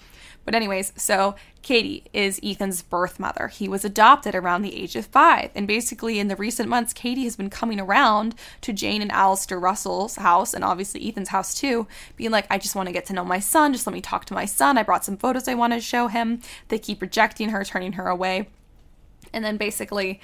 But, 0.45 0.55
anyways, 0.55 0.93
so 0.95 1.35
Katie 1.63 2.05
is 2.13 2.39
Ethan's 2.43 2.83
birth 2.83 3.19
mother. 3.19 3.47
He 3.47 3.67
was 3.67 3.83
adopted 3.83 4.35
around 4.35 4.61
the 4.61 4.75
age 4.75 4.95
of 4.95 5.07
five. 5.07 5.49
And 5.55 5.67
basically, 5.67 6.19
in 6.19 6.27
the 6.27 6.35
recent 6.35 6.69
months, 6.69 6.93
Katie 6.93 7.23
has 7.23 7.35
been 7.35 7.49
coming 7.49 7.79
around 7.79 8.35
to 8.61 8.71
Jane 8.71 9.01
and 9.01 9.11
Alistair 9.11 9.59
Russell's 9.59 10.17
house, 10.17 10.53
and 10.53 10.63
obviously 10.63 11.07
Ethan's 11.07 11.29
house 11.29 11.55
too, 11.55 11.87
being 12.15 12.31
like, 12.31 12.45
I 12.49 12.59
just 12.59 12.75
want 12.75 12.87
to 12.87 12.93
get 12.93 13.05
to 13.07 13.13
know 13.13 13.25
my 13.25 13.39
son. 13.39 13.73
Just 13.73 13.87
let 13.87 13.93
me 13.93 14.01
talk 14.01 14.25
to 14.25 14.35
my 14.35 14.45
son. 14.45 14.77
I 14.77 14.83
brought 14.83 15.03
some 15.03 15.17
photos 15.17 15.47
I 15.47 15.55
want 15.55 15.73
to 15.73 15.81
show 15.81 16.07
him. 16.07 16.41
They 16.67 16.77
keep 16.77 17.01
rejecting 17.01 17.49
her, 17.49 17.63
turning 17.63 17.93
her 17.93 18.07
away. 18.07 18.47
And 19.33 19.43
then 19.43 19.57
basically, 19.57 20.21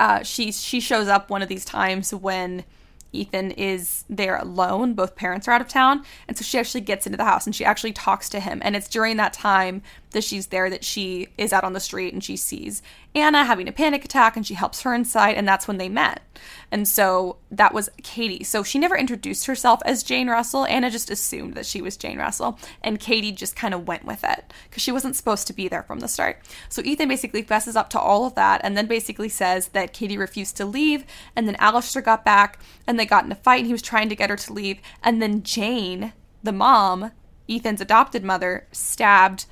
uh, 0.00 0.22
she 0.22 0.52
she 0.52 0.80
shows 0.80 1.08
up 1.08 1.28
one 1.28 1.42
of 1.42 1.48
these 1.48 1.64
times 1.64 2.14
when 2.14 2.64
Ethan 3.12 3.52
is 3.52 4.04
there 4.08 4.36
alone. 4.36 4.94
Both 4.94 5.16
parents 5.16 5.48
are 5.48 5.52
out 5.52 5.60
of 5.60 5.68
town. 5.68 6.04
And 6.26 6.36
so 6.36 6.42
she 6.42 6.58
actually 6.58 6.82
gets 6.82 7.06
into 7.06 7.16
the 7.16 7.24
house 7.24 7.46
and 7.46 7.54
she 7.54 7.64
actually 7.64 7.92
talks 7.92 8.28
to 8.30 8.40
him. 8.40 8.60
And 8.64 8.76
it's 8.76 8.88
during 8.88 9.16
that 9.16 9.32
time 9.32 9.82
that 10.10 10.24
she's 10.24 10.48
there 10.48 10.70
that 10.70 10.84
she 10.84 11.28
is 11.36 11.52
out 11.52 11.64
on 11.64 11.72
the 11.72 11.80
street 11.80 12.12
and 12.12 12.24
she 12.24 12.36
sees 12.36 12.82
Anna 13.14 13.44
having 13.44 13.68
a 13.68 13.72
panic 13.72 14.04
attack 14.04 14.36
and 14.36 14.46
she 14.46 14.54
helps 14.54 14.82
her 14.82 14.94
inside. 14.94 15.36
And 15.36 15.46
that's 15.46 15.66
when 15.66 15.78
they 15.78 15.88
met. 15.88 16.22
And 16.70 16.86
so 16.86 17.36
that 17.50 17.74
was 17.74 17.90
Katie. 18.02 18.44
So 18.44 18.62
she 18.62 18.78
never 18.78 18.96
introduced 18.96 19.46
herself 19.46 19.80
as 19.84 20.02
Jane 20.02 20.28
Russell. 20.28 20.66
Anna 20.66 20.90
just 20.90 21.10
assumed 21.10 21.54
that 21.54 21.66
she 21.66 21.82
was 21.82 21.96
Jane 21.96 22.18
Russell. 22.18 22.58
And 22.82 23.00
Katie 23.00 23.32
just 23.32 23.56
kind 23.56 23.74
of 23.74 23.88
went 23.88 24.04
with 24.04 24.24
it 24.24 24.52
because 24.68 24.82
she 24.82 24.92
wasn't 24.92 25.16
supposed 25.16 25.46
to 25.48 25.52
be 25.52 25.68
there 25.68 25.82
from 25.82 26.00
the 26.00 26.08
start. 26.08 26.40
So 26.68 26.82
Ethan 26.82 27.08
basically 27.08 27.42
fesses 27.42 27.76
up 27.76 27.90
to 27.90 28.00
all 28.00 28.26
of 28.26 28.34
that 28.34 28.60
and 28.62 28.76
then 28.76 28.86
basically 28.86 29.28
says 29.28 29.68
that 29.68 29.92
Katie 29.92 30.18
refused 30.18 30.56
to 30.58 30.64
leave. 30.64 31.04
And 31.34 31.48
then 31.48 31.56
Alistair 31.56 32.02
got 32.02 32.24
back 32.24 32.60
and 32.86 32.98
they 32.98 33.06
got 33.06 33.24
in 33.24 33.32
a 33.32 33.36
fight 33.36 33.58
and 33.58 33.66
he 33.66 33.72
was 33.72 33.82
trying 33.82 34.08
to 34.08 34.16
get 34.16 34.30
her 34.30 34.36
to 34.36 34.52
leave. 34.52 34.80
And 35.02 35.20
then 35.20 35.42
Jane, 35.42 36.12
the 36.42 36.52
mom, 36.52 37.12
Ethan's 37.48 37.80
adopted 37.80 38.22
mother, 38.22 38.66
stabbed 38.72 39.46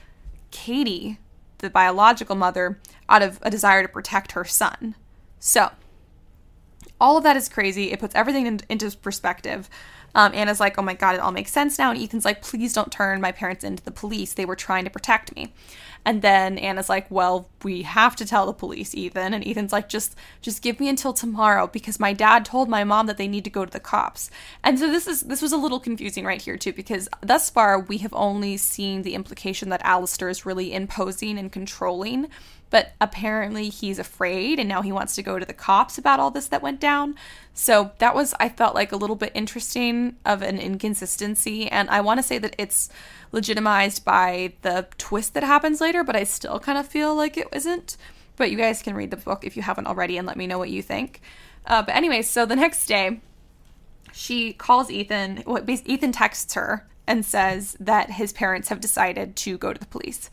Katie, 0.56 1.18
the 1.58 1.68
biological 1.68 2.34
mother, 2.34 2.78
out 3.10 3.20
of 3.20 3.38
a 3.42 3.50
desire 3.50 3.82
to 3.82 3.88
protect 3.88 4.32
her 4.32 4.44
son. 4.44 4.94
So, 5.38 5.70
all 6.98 7.18
of 7.18 7.24
that 7.24 7.36
is 7.36 7.50
crazy. 7.50 7.92
It 7.92 8.00
puts 8.00 8.14
everything 8.14 8.46
in, 8.46 8.60
into 8.70 8.90
perspective. 8.96 9.68
Um, 10.14 10.32
Anna's 10.32 10.58
like, 10.58 10.78
oh 10.78 10.82
my 10.82 10.94
God, 10.94 11.14
it 11.14 11.20
all 11.20 11.30
makes 11.30 11.52
sense 11.52 11.78
now. 11.78 11.90
And 11.90 12.00
Ethan's 12.00 12.24
like, 12.24 12.40
please 12.40 12.72
don't 12.72 12.90
turn 12.90 13.20
my 13.20 13.32
parents 13.32 13.64
into 13.64 13.84
the 13.84 13.90
police. 13.90 14.32
They 14.32 14.46
were 14.46 14.56
trying 14.56 14.84
to 14.84 14.90
protect 14.90 15.36
me. 15.36 15.52
And 16.06 16.22
then 16.22 16.56
Anna's 16.56 16.88
like, 16.88 17.10
"Well, 17.10 17.48
we 17.64 17.82
have 17.82 18.14
to 18.16 18.24
tell 18.24 18.46
the 18.46 18.52
police, 18.52 18.94
Ethan." 18.94 19.34
And 19.34 19.44
Ethan's 19.44 19.72
like, 19.72 19.88
"Just 19.88 20.14
just 20.40 20.62
give 20.62 20.78
me 20.78 20.88
until 20.88 21.12
tomorrow 21.12 21.66
because 21.66 21.98
my 21.98 22.12
dad 22.12 22.44
told 22.44 22.68
my 22.68 22.84
mom 22.84 23.06
that 23.06 23.16
they 23.16 23.26
need 23.26 23.42
to 23.42 23.50
go 23.50 23.64
to 23.64 23.72
the 23.72 23.80
cops." 23.80 24.30
And 24.62 24.78
so 24.78 24.88
this 24.88 25.08
is 25.08 25.22
this 25.22 25.42
was 25.42 25.50
a 25.50 25.56
little 25.56 25.80
confusing 25.80 26.24
right 26.24 26.40
here 26.40 26.56
too 26.56 26.72
because 26.72 27.08
thus 27.22 27.50
far 27.50 27.80
we 27.80 27.98
have 27.98 28.14
only 28.14 28.56
seen 28.56 29.02
the 29.02 29.16
implication 29.16 29.68
that 29.70 29.82
Alistair 29.82 30.28
is 30.28 30.46
really 30.46 30.72
imposing 30.72 31.38
and 31.38 31.50
controlling 31.50 32.28
but 32.70 32.92
apparently 33.00 33.68
he's 33.68 33.98
afraid 33.98 34.58
and 34.58 34.68
now 34.68 34.82
he 34.82 34.92
wants 34.92 35.14
to 35.14 35.22
go 35.22 35.38
to 35.38 35.46
the 35.46 35.52
cops 35.52 35.98
about 35.98 36.18
all 36.18 36.30
this 36.30 36.48
that 36.48 36.62
went 36.62 36.80
down. 36.80 37.14
So 37.54 37.92
that 37.98 38.14
was, 38.14 38.34
I 38.40 38.48
felt 38.48 38.74
like 38.74 38.92
a 38.92 38.96
little 38.96 39.16
bit 39.16 39.32
interesting 39.34 40.16
of 40.24 40.42
an 40.42 40.58
inconsistency. 40.58 41.68
And 41.68 41.88
I 41.90 42.00
want 42.00 42.18
to 42.18 42.22
say 42.22 42.38
that 42.38 42.56
it's 42.58 42.90
legitimized 43.32 44.04
by 44.04 44.54
the 44.62 44.86
twist 44.98 45.34
that 45.34 45.42
happens 45.42 45.80
later, 45.80 46.02
but 46.02 46.16
I 46.16 46.24
still 46.24 46.58
kind 46.58 46.78
of 46.78 46.86
feel 46.86 47.14
like 47.14 47.36
it 47.36 47.48
isn't. 47.52 47.96
But 48.36 48.50
you 48.50 48.58
guys 48.58 48.82
can 48.82 48.94
read 48.94 49.10
the 49.10 49.16
book 49.16 49.44
if 49.44 49.56
you 49.56 49.62
haven't 49.62 49.86
already 49.86 50.18
and 50.18 50.26
let 50.26 50.36
me 50.36 50.46
know 50.46 50.58
what 50.58 50.70
you 50.70 50.82
think. 50.82 51.20
Uh, 51.64 51.82
but 51.82 51.94
anyway, 51.94 52.22
so 52.22 52.44
the 52.46 52.56
next 52.56 52.86
day, 52.86 53.20
she 54.12 54.52
calls 54.52 54.90
Ethan. 54.90 55.38
What 55.44 55.68
Ethan 55.68 56.12
texts 56.12 56.54
her 56.54 56.86
and 57.06 57.24
says 57.24 57.76
that 57.78 58.10
his 58.10 58.32
parents 58.32 58.68
have 58.68 58.80
decided 58.80 59.36
to 59.36 59.56
go 59.56 59.72
to 59.72 59.78
the 59.78 59.86
police. 59.86 60.30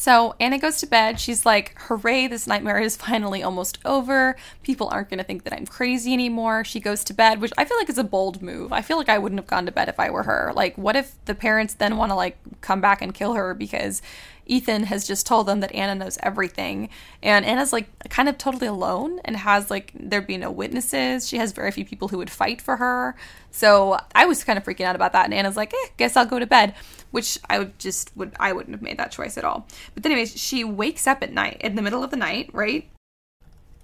So 0.00 0.34
Anna 0.40 0.58
goes 0.58 0.78
to 0.78 0.86
bed. 0.86 1.20
She's 1.20 1.44
like, 1.44 1.78
hooray, 1.78 2.26
this 2.26 2.46
nightmare 2.46 2.78
is 2.78 2.96
finally 3.06 3.42
almost 3.42 3.78
over. 3.84 4.34
People 4.62 4.88
aren't 4.88 5.10
going 5.10 5.18
to 5.18 5.24
think 5.24 5.44
that 5.44 5.52
I'm 5.52 5.66
crazy 5.66 6.14
anymore. 6.14 6.64
She 6.64 6.80
goes 6.80 7.04
to 7.04 7.12
bed, 7.12 7.38
which 7.42 7.52
I 7.58 7.66
feel 7.66 7.76
like 7.76 7.90
is 7.90 7.98
a 7.98 8.02
bold 8.02 8.40
move. 8.40 8.72
I 8.72 8.80
feel 8.80 8.96
like 8.96 9.10
I 9.10 9.18
wouldn't 9.18 9.38
have 9.38 9.46
gone 9.46 9.66
to 9.66 9.72
bed 9.72 9.90
if 9.90 10.00
I 10.00 10.08
were 10.08 10.22
her. 10.22 10.54
Like, 10.56 10.78
what 10.78 10.96
if 10.96 11.22
the 11.26 11.34
parents 11.34 11.74
then 11.74 11.98
want 11.98 12.12
to, 12.12 12.16
like, 12.16 12.38
come 12.62 12.80
back 12.80 13.02
and 13.02 13.12
kill 13.12 13.34
her 13.34 13.52
because 13.52 14.00
Ethan 14.46 14.84
has 14.84 15.06
just 15.06 15.26
told 15.26 15.46
them 15.46 15.60
that 15.60 15.74
Anna 15.74 15.94
knows 15.94 16.18
everything. 16.22 16.88
And 17.22 17.44
Anna's 17.44 17.72
like 17.72 17.86
kind 18.08 18.28
of 18.28 18.38
totally 18.38 18.66
alone 18.66 19.20
and 19.24 19.36
has 19.36 19.70
like 19.70 19.92
there'd 19.94 20.26
be 20.26 20.36
no 20.36 20.50
witnesses. 20.50 21.28
She 21.28 21.36
has 21.38 21.52
very 21.52 21.70
few 21.70 21.84
people 21.84 22.08
who 22.08 22.18
would 22.18 22.30
fight 22.30 22.60
for 22.60 22.76
her. 22.76 23.14
So 23.50 23.98
I 24.14 24.26
was 24.26 24.44
kind 24.44 24.58
of 24.58 24.64
freaking 24.64 24.84
out 24.84 24.96
about 24.96 25.12
that. 25.12 25.24
And 25.24 25.34
Anna's 25.34 25.56
like, 25.56 25.72
eh, 25.72 25.88
guess 25.96 26.16
I'll 26.16 26.26
go 26.26 26.38
to 26.38 26.46
bed, 26.46 26.74
which 27.10 27.38
I 27.48 27.58
would 27.58 27.78
just 27.78 28.16
would 28.16 28.34
I 28.40 28.52
wouldn't 28.52 28.74
have 28.74 28.82
made 28.82 28.98
that 28.98 29.12
choice 29.12 29.36
at 29.38 29.44
all. 29.44 29.66
But 29.94 30.04
anyways, 30.06 30.40
she 30.40 30.64
wakes 30.64 31.06
up 31.06 31.22
at 31.22 31.32
night 31.32 31.60
in 31.60 31.74
the 31.74 31.82
middle 31.82 32.02
of 32.02 32.10
the 32.10 32.16
night, 32.16 32.50
right? 32.52 32.88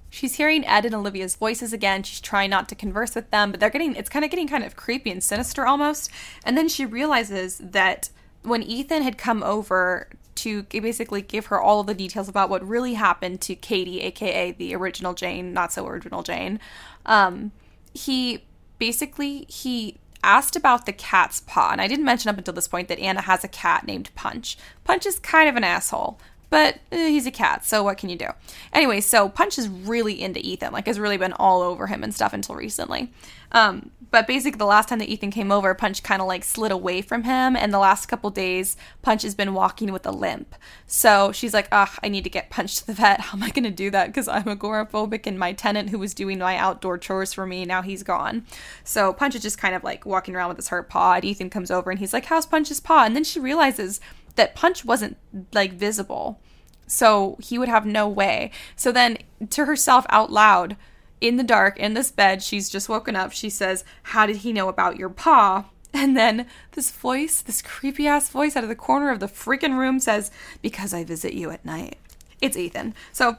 She's 0.08 0.36
hearing 0.36 0.64
Ed 0.64 0.84
and 0.84 0.94
Olivia's 0.94 1.36
voices 1.36 1.72
again. 1.72 2.02
She's 2.02 2.20
trying 2.20 2.50
not 2.50 2.68
to 2.70 2.74
converse 2.74 3.14
with 3.14 3.30
them, 3.30 3.50
but 3.50 3.60
they're 3.60 3.70
getting 3.70 3.94
it's 3.96 4.08
kind 4.08 4.24
of 4.24 4.30
getting 4.30 4.48
kind 4.48 4.64
of 4.64 4.76
creepy 4.76 5.10
and 5.10 5.22
sinister 5.22 5.66
almost. 5.66 6.10
And 6.44 6.56
then 6.56 6.68
she 6.68 6.86
realizes 6.86 7.58
that 7.58 8.10
when 8.42 8.62
Ethan 8.62 9.02
had 9.02 9.18
come 9.18 9.42
over 9.42 10.08
to 10.36 10.62
basically 10.64 11.22
give 11.22 11.46
her 11.46 11.60
all 11.60 11.80
of 11.80 11.86
the 11.86 11.94
details 11.94 12.28
about 12.28 12.50
what 12.50 12.66
really 12.66 12.94
happened 12.94 13.40
to 13.42 13.54
Katie, 13.54 14.00
aka 14.00 14.52
the 14.52 14.74
original 14.74 15.14
Jane, 15.14 15.52
not 15.52 15.72
so 15.72 15.86
original 15.86 16.22
Jane. 16.22 16.60
Um, 17.04 17.52
he 17.94 18.44
basically 18.78 19.46
he 19.48 19.96
asked 20.22 20.56
about 20.56 20.86
the 20.86 20.92
cat's 20.92 21.40
paw, 21.40 21.70
and 21.72 21.80
I 21.80 21.88
didn't 21.88 22.04
mention 22.04 22.28
up 22.28 22.38
until 22.38 22.54
this 22.54 22.68
point 22.68 22.88
that 22.88 22.98
Anna 22.98 23.22
has 23.22 23.44
a 23.44 23.48
cat 23.48 23.86
named 23.86 24.10
Punch. 24.14 24.58
Punch 24.84 25.06
is 25.06 25.18
kind 25.18 25.48
of 25.48 25.56
an 25.56 25.64
asshole, 25.64 26.18
but 26.50 26.80
eh, 26.92 27.08
he's 27.08 27.26
a 27.26 27.30
cat, 27.30 27.64
so 27.64 27.82
what 27.82 27.98
can 27.98 28.08
you 28.08 28.16
do? 28.16 28.28
Anyway, 28.72 29.00
so 29.00 29.28
Punch 29.28 29.58
is 29.58 29.68
really 29.68 30.20
into 30.20 30.40
Ethan, 30.40 30.72
like 30.72 30.86
has 30.86 30.98
really 30.98 31.16
been 31.16 31.32
all 31.32 31.62
over 31.62 31.86
him 31.86 32.02
and 32.02 32.14
stuff 32.14 32.32
until 32.32 32.54
recently. 32.54 33.12
Um, 33.52 33.90
but 34.16 34.26
basically, 34.26 34.56
the 34.56 34.64
last 34.64 34.88
time 34.88 34.98
that 35.00 35.10
Ethan 35.10 35.30
came 35.30 35.52
over, 35.52 35.74
Punch 35.74 36.02
kind 36.02 36.22
of 36.22 36.26
like 36.26 36.42
slid 36.42 36.72
away 36.72 37.02
from 37.02 37.24
him, 37.24 37.54
and 37.54 37.70
the 37.70 37.78
last 37.78 38.06
couple 38.06 38.30
days, 38.30 38.74
Punch 39.02 39.20
has 39.20 39.34
been 39.34 39.52
walking 39.52 39.92
with 39.92 40.06
a 40.06 40.10
limp. 40.10 40.54
So 40.86 41.32
she's 41.32 41.52
like, 41.52 41.68
"Ugh, 41.70 41.90
I 42.02 42.08
need 42.08 42.24
to 42.24 42.30
get 42.30 42.48
Punch 42.48 42.76
to 42.76 42.86
the 42.86 42.94
vet. 42.94 43.20
How 43.26 43.36
am 43.36 43.42
I 43.42 43.50
going 43.50 43.64
to 43.64 43.70
do 43.70 43.90
that? 43.90 44.06
Because 44.06 44.26
I'm 44.26 44.44
agoraphobic, 44.44 45.26
and 45.26 45.38
my 45.38 45.52
tenant 45.52 45.90
who 45.90 45.98
was 45.98 46.14
doing 46.14 46.38
my 46.38 46.56
outdoor 46.56 46.96
chores 46.96 47.34
for 47.34 47.44
me 47.46 47.66
now 47.66 47.82
he's 47.82 48.02
gone." 48.02 48.46
So 48.84 49.12
Punch 49.12 49.34
is 49.34 49.42
just 49.42 49.58
kind 49.58 49.74
of 49.74 49.84
like 49.84 50.06
walking 50.06 50.34
around 50.34 50.48
with 50.48 50.56
his 50.56 50.68
hurt 50.68 50.88
paw. 50.88 51.12
And 51.12 51.24
Ethan 51.26 51.50
comes 51.50 51.70
over 51.70 51.90
and 51.90 52.00
he's 52.00 52.14
like, 52.14 52.24
"How's 52.24 52.46
Punch's 52.46 52.80
paw?" 52.80 53.04
And 53.04 53.14
then 53.14 53.24
she 53.24 53.38
realizes 53.38 54.00
that 54.36 54.54
Punch 54.54 54.82
wasn't 54.82 55.18
like 55.52 55.74
visible. 55.74 56.40
So 56.86 57.36
he 57.38 57.58
would 57.58 57.68
have 57.68 57.84
no 57.84 58.08
way. 58.08 58.50
So 58.76 58.92
then 58.92 59.18
to 59.50 59.66
herself 59.66 60.06
out 60.08 60.32
loud, 60.32 60.78
in 61.20 61.36
the 61.36 61.42
dark, 61.44 61.78
in 61.78 61.94
this 61.94 62.10
bed, 62.10 62.42
she's 62.42 62.68
just 62.68 62.88
woken 62.88 63.16
up. 63.16 63.32
She 63.32 63.50
says, 63.50 63.84
How 64.04 64.26
did 64.26 64.36
he 64.36 64.52
know 64.52 64.68
about 64.68 64.96
your 64.96 65.08
paw? 65.08 65.66
And 65.94 66.14
then 66.14 66.46
this 66.72 66.90
voice, 66.90 67.40
this 67.40 67.62
creepy 67.62 68.06
ass 68.06 68.28
voice 68.28 68.54
out 68.54 68.62
of 68.62 68.68
the 68.68 68.74
corner 68.74 69.08
of 69.08 69.18
the 69.18 69.28
freaking 69.28 69.78
room 69.78 69.98
says, 69.98 70.30
Because 70.60 70.92
I 70.92 71.04
visit 71.04 71.32
you 71.32 71.50
at 71.50 71.64
night. 71.64 71.96
It's 72.42 72.56
Ethan. 72.56 72.92
So 73.12 73.36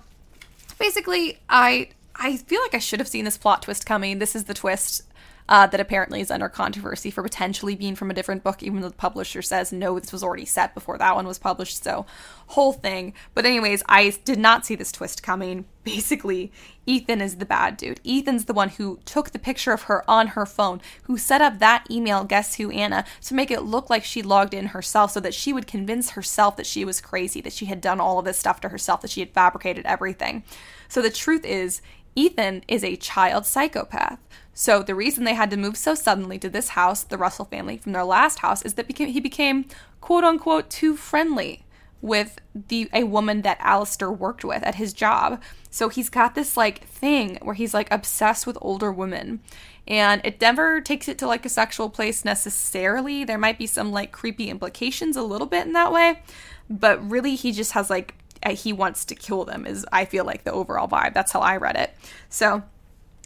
basically, 0.80 1.38
I 1.50 1.90
I 2.16 2.38
feel 2.38 2.62
like 2.62 2.74
I 2.74 2.80
should 2.80 3.00
have 3.00 3.08
seen 3.08 3.26
this 3.26 3.38
plot 3.38 3.62
twist 3.62 3.86
coming. 3.86 4.18
This 4.18 4.36
is 4.36 4.46
the 4.46 4.56
twist 4.56 5.04
uh, 5.50 5.68
that 5.68 5.80
apparently 5.80 6.22
is 6.22 6.32
under 6.32 6.50
controversy 6.50 7.10
for 7.10 7.24
potentially 7.24 7.76
being 7.76 7.96
from 7.96 8.12
a 8.12 8.14
different 8.14 8.44
book, 8.44 8.62
even 8.62 8.82
though 8.82 8.90
the 8.90 8.96
publisher 8.96 9.42
says 9.42 9.72
no, 9.72 10.00
this 10.00 10.12
was 10.12 10.24
already 10.24 10.46
set 10.46 10.74
before 10.74 10.98
that 10.98 11.16
one 11.16 11.28
was 11.28 11.40
published. 11.40 11.84
So, 11.84 12.06
whole 12.48 12.74
thing. 12.74 13.14
But, 13.34 13.46
anyways, 13.46 13.84
I 13.88 14.18
did 14.26 14.40
not 14.40 14.66
see 14.66 14.76
this 14.76 14.92
twist 14.92 15.24
coming. 15.24 15.66
Basically, 15.84 16.52
Ethan 16.86 17.22
is 17.22 17.38
the 17.38 17.46
bad 17.46 17.78
dude. 17.78 18.02
Ethan's 18.06 18.46
the 18.46 18.54
one 18.54 18.70
who 18.70 19.00
took 19.06 19.32
the 19.32 19.40
picture 19.40 19.72
of 19.72 19.84
her 19.84 20.10
on 20.10 20.28
her 20.28 20.46
phone, 20.46 20.82
who 21.04 21.18
set 21.18 21.42
up 21.42 21.60
that 21.60 21.90
email, 21.90 22.26
guess 22.26 22.56
who, 22.56 22.70
Anna, 22.72 23.06
to 23.22 23.34
make 23.34 23.52
it 23.52 23.62
look 23.62 23.90
like 23.90 24.04
she 24.04 24.22
logged 24.22 24.54
in 24.54 24.68
herself 24.68 25.12
so 25.12 25.22
that 25.22 25.34
she 25.34 25.54
would 25.54 25.66
convince 25.66 26.12
herself 26.12 26.58
that 26.58 26.66
she 26.66 26.84
was 26.84 27.00
crazy, 27.00 27.40
that 27.40 27.54
she 27.54 27.68
had 27.68 27.80
done 27.80 28.02
all 28.02 28.20
of 28.20 28.26
this 28.26 28.38
stuff 28.38 28.60
to 28.62 28.70
herself, 28.70 29.00
that 29.02 29.12
she 29.12 29.22
had 29.22 29.32
fabricated 29.32 29.86
everything. 29.86 30.44
So 30.90 31.02
the 31.02 31.10
truth 31.10 31.46
is, 31.46 31.82
Ethan 32.16 32.64
is 32.68 32.84
a 32.84 32.96
child 32.96 33.46
psychopath. 33.46 34.20
So 34.60 34.82
the 34.82 34.96
reason 34.96 35.24
they 35.24 35.36
had 35.36 35.52
to 35.52 35.56
move 35.56 35.78
so 35.78 35.94
suddenly 35.94 36.40
to 36.40 36.50
this 36.50 36.70
house, 36.70 37.04
the 37.04 37.16
Russell 37.16 37.46
family, 37.46 37.78
from 37.78 37.92
their 37.92 38.04
last 38.04 38.40
house, 38.40 38.64
is 38.64 38.74
that 38.74 38.92
he 38.98 39.20
became 39.20 39.66
quote 40.02 40.24
unquote 40.24 40.72
too 40.72 40.98
friendly 40.98 41.64
with 42.02 42.40
the 42.68 42.90
a 42.92 43.04
woman 43.04 43.44
that 43.44 43.60
Alistair 43.60 44.12
worked 44.12 44.44
with 44.44 44.64
at 44.64 44.74
his 44.74 44.94
job. 44.94 45.40
So 45.70 45.90
he's 45.90 46.10
got 46.10 46.34
this 46.34 46.58
like 46.58 46.86
thing 46.86 47.38
where 47.44 47.54
he's 47.54 47.76
like 47.76 47.88
obsessed 47.92 48.48
with 48.48 48.58
older 48.60 48.92
women. 48.92 49.42
And 49.88 50.22
it 50.26 50.42
never 50.42 50.82
takes 50.82 51.08
it 51.08 51.20
to 51.20 51.28
like 51.28 51.46
a 51.46 51.50
sexual 51.50 51.92
place 51.92 52.26
necessarily. 52.26 53.24
There 53.24 53.38
might 53.38 53.60
be 53.60 53.68
some 53.68 53.92
like 53.92 54.12
creepy 54.12 54.50
implications 54.50 55.16
a 55.16 55.22
little 55.22 55.46
bit 55.46 55.68
in 55.68 55.74
that 55.74 55.92
way, 55.92 56.24
but 56.68 57.08
really 57.08 57.36
he 57.36 57.52
just 57.52 57.74
has 57.74 57.92
like 57.92 58.16
he 58.50 58.74
wants 58.74 59.06
to 59.06 59.14
kill 59.14 59.46
them 59.46 59.68
is 59.68 59.86
I 59.92 60.06
feel 60.06 60.26
like 60.26 60.46
the 60.46 60.52
overall 60.52 60.88
vibe. 60.88 61.14
That's 61.14 61.32
how 61.32 61.42
I 61.42 61.58
read 61.58 61.76
it. 61.76 61.94
So 62.30 62.64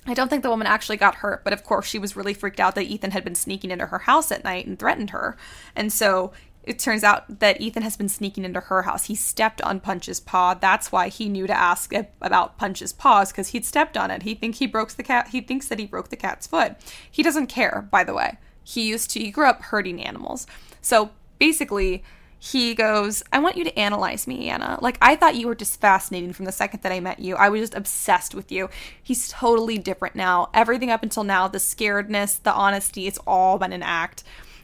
I 0.07 0.13
don't 0.13 0.29
think 0.29 0.41
the 0.41 0.49
woman 0.49 0.67
actually 0.67 0.97
got 0.97 1.15
hurt, 1.15 1.43
but 1.43 1.53
of 1.53 1.63
course 1.63 1.85
she 1.85 1.99
was 1.99 2.15
really 2.15 2.33
freaked 2.33 2.59
out 2.59 2.75
that 2.75 2.85
Ethan 2.85 3.11
had 3.11 3.23
been 3.23 3.35
sneaking 3.35 3.71
into 3.71 3.85
her 3.87 3.99
house 3.99 4.31
at 4.31 4.43
night 4.43 4.65
and 4.65 4.79
threatened 4.79 5.11
her. 5.11 5.37
And 5.75 5.93
so 5.93 6.31
it 6.63 6.79
turns 6.79 7.03
out 7.03 7.39
that 7.39 7.59
Ethan 7.59 7.83
has 7.83 7.97
been 7.97 8.09
sneaking 8.09 8.45
into 8.45 8.59
her 8.59 8.83
house. 8.83 9.05
He 9.05 9.15
stepped 9.15 9.61
on 9.61 9.79
Punch's 9.79 10.19
paw. 10.19 10.53
That's 10.53 10.91
why 10.91 11.09
he 11.09 11.27
knew 11.27 11.47
to 11.47 11.53
ask 11.53 11.91
about 11.93 12.57
Punch's 12.57 12.93
paws 12.93 13.31
because 13.31 13.49
he'd 13.49 13.65
stepped 13.65 13.97
on 13.97 14.11
it. 14.11 14.23
He 14.23 14.35
think 14.35 14.55
he 14.55 14.67
broke 14.67 14.91
the 14.91 15.03
cat. 15.03 15.29
He 15.29 15.41
thinks 15.41 15.67
that 15.67 15.79
he 15.79 15.85
broke 15.85 16.09
the 16.09 16.15
cat's 16.15 16.47
foot. 16.47 16.75
He 17.09 17.23
doesn't 17.23 17.47
care, 17.47 17.87
by 17.91 18.03
the 18.03 18.13
way. 18.13 18.37
He 18.63 18.87
used 18.87 19.09
to. 19.11 19.19
He 19.19 19.31
grew 19.31 19.47
up 19.47 19.63
hurting 19.63 20.03
animals. 20.03 20.45
So 20.81 21.11
basically, 21.39 22.03
he 22.43 22.73
goes, 22.73 23.21
I 23.31 23.37
want 23.37 23.55
you 23.55 23.63
to 23.65 23.79
analyze 23.79 24.25
me, 24.25 24.49
Anna. 24.49 24.79
Like, 24.81 24.97
I 24.99 25.15
thought 25.15 25.35
you 25.35 25.45
were 25.45 25.53
just 25.53 25.79
fascinating 25.79 26.33
from 26.33 26.45
the 26.45 26.51
second 26.51 26.81
that 26.81 26.91
I 26.91 26.99
met 26.99 27.19
you. 27.19 27.35
I 27.35 27.49
was 27.49 27.61
just 27.61 27.75
obsessed 27.75 28.33
with 28.33 28.51
you. 28.51 28.67
He's 29.03 29.29
totally 29.29 29.77
different 29.77 30.15
now. 30.15 30.49
Everything 30.51 30.89
up 30.89 31.03
until 31.03 31.23
now, 31.23 31.47
the 31.47 31.59
scaredness, 31.59 32.41
the 32.41 32.51
honesty, 32.51 33.05
it's 33.05 33.19
all 33.27 33.59
been 33.59 33.71
an 33.71 33.83
act. 33.83 34.23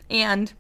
And 0.10 0.54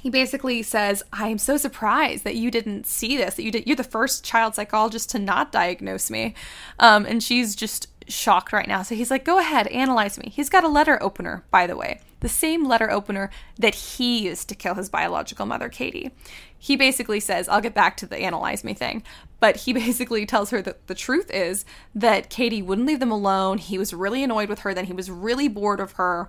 he 0.00 0.08
basically 0.08 0.62
says, 0.62 1.02
I 1.12 1.28
am 1.28 1.36
so 1.36 1.58
surprised 1.58 2.24
that 2.24 2.36
you 2.36 2.50
didn't 2.50 2.86
see 2.86 3.18
this, 3.18 3.34
that 3.34 3.42
you 3.42 3.50
did, 3.50 3.66
you're 3.66 3.76
the 3.76 3.84
first 3.84 4.24
child 4.24 4.54
psychologist 4.54 5.10
to 5.10 5.18
not 5.18 5.52
diagnose 5.52 6.10
me. 6.10 6.34
Um, 6.78 7.04
and 7.04 7.22
she's 7.22 7.54
just 7.54 7.86
shocked 8.08 8.52
right 8.52 8.68
now. 8.68 8.82
So 8.82 8.94
he's 8.94 9.10
like, 9.10 9.24
go 9.24 9.38
ahead, 9.38 9.66
analyze 9.68 10.18
me. 10.18 10.30
He's 10.34 10.48
got 10.48 10.64
a 10.64 10.68
letter 10.68 11.02
opener, 11.02 11.44
by 11.50 11.66
the 11.66 11.76
way, 11.76 12.00
the 12.20 12.28
same 12.28 12.66
letter 12.66 12.90
opener 12.90 13.30
that 13.58 13.74
he 13.74 14.26
used 14.26 14.48
to 14.48 14.54
kill 14.54 14.74
his 14.74 14.88
biological 14.88 15.46
mother, 15.46 15.68
Katie. 15.68 16.10
He 16.58 16.76
basically 16.76 17.20
says, 17.20 17.48
I'll 17.48 17.60
get 17.60 17.74
back 17.74 17.96
to 17.98 18.06
the 18.06 18.18
analyze 18.18 18.64
me 18.64 18.74
thing, 18.74 19.02
but 19.38 19.56
he 19.56 19.72
basically 19.72 20.26
tells 20.26 20.50
her 20.50 20.62
that 20.62 20.86
the 20.86 20.94
truth 20.94 21.30
is 21.30 21.64
that 21.94 22.30
Katie 22.30 22.62
wouldn't 22.62 22.86
leave 22.86 23.00
them 23.00 23.12
alone. 23.12 23.58
He 23.58 23.78
was 23.78 23.94
really 23.94 24.22
annoyed 24.22 24.48
with 24.48 24.60
her, 24.60 24.74
then 24.74 24.86
he 24.86 24.92
was 24.92 25.10
really 25.10 25.48
bored 25.48 25.80
of 25.80 25.92
her 25.92 26.28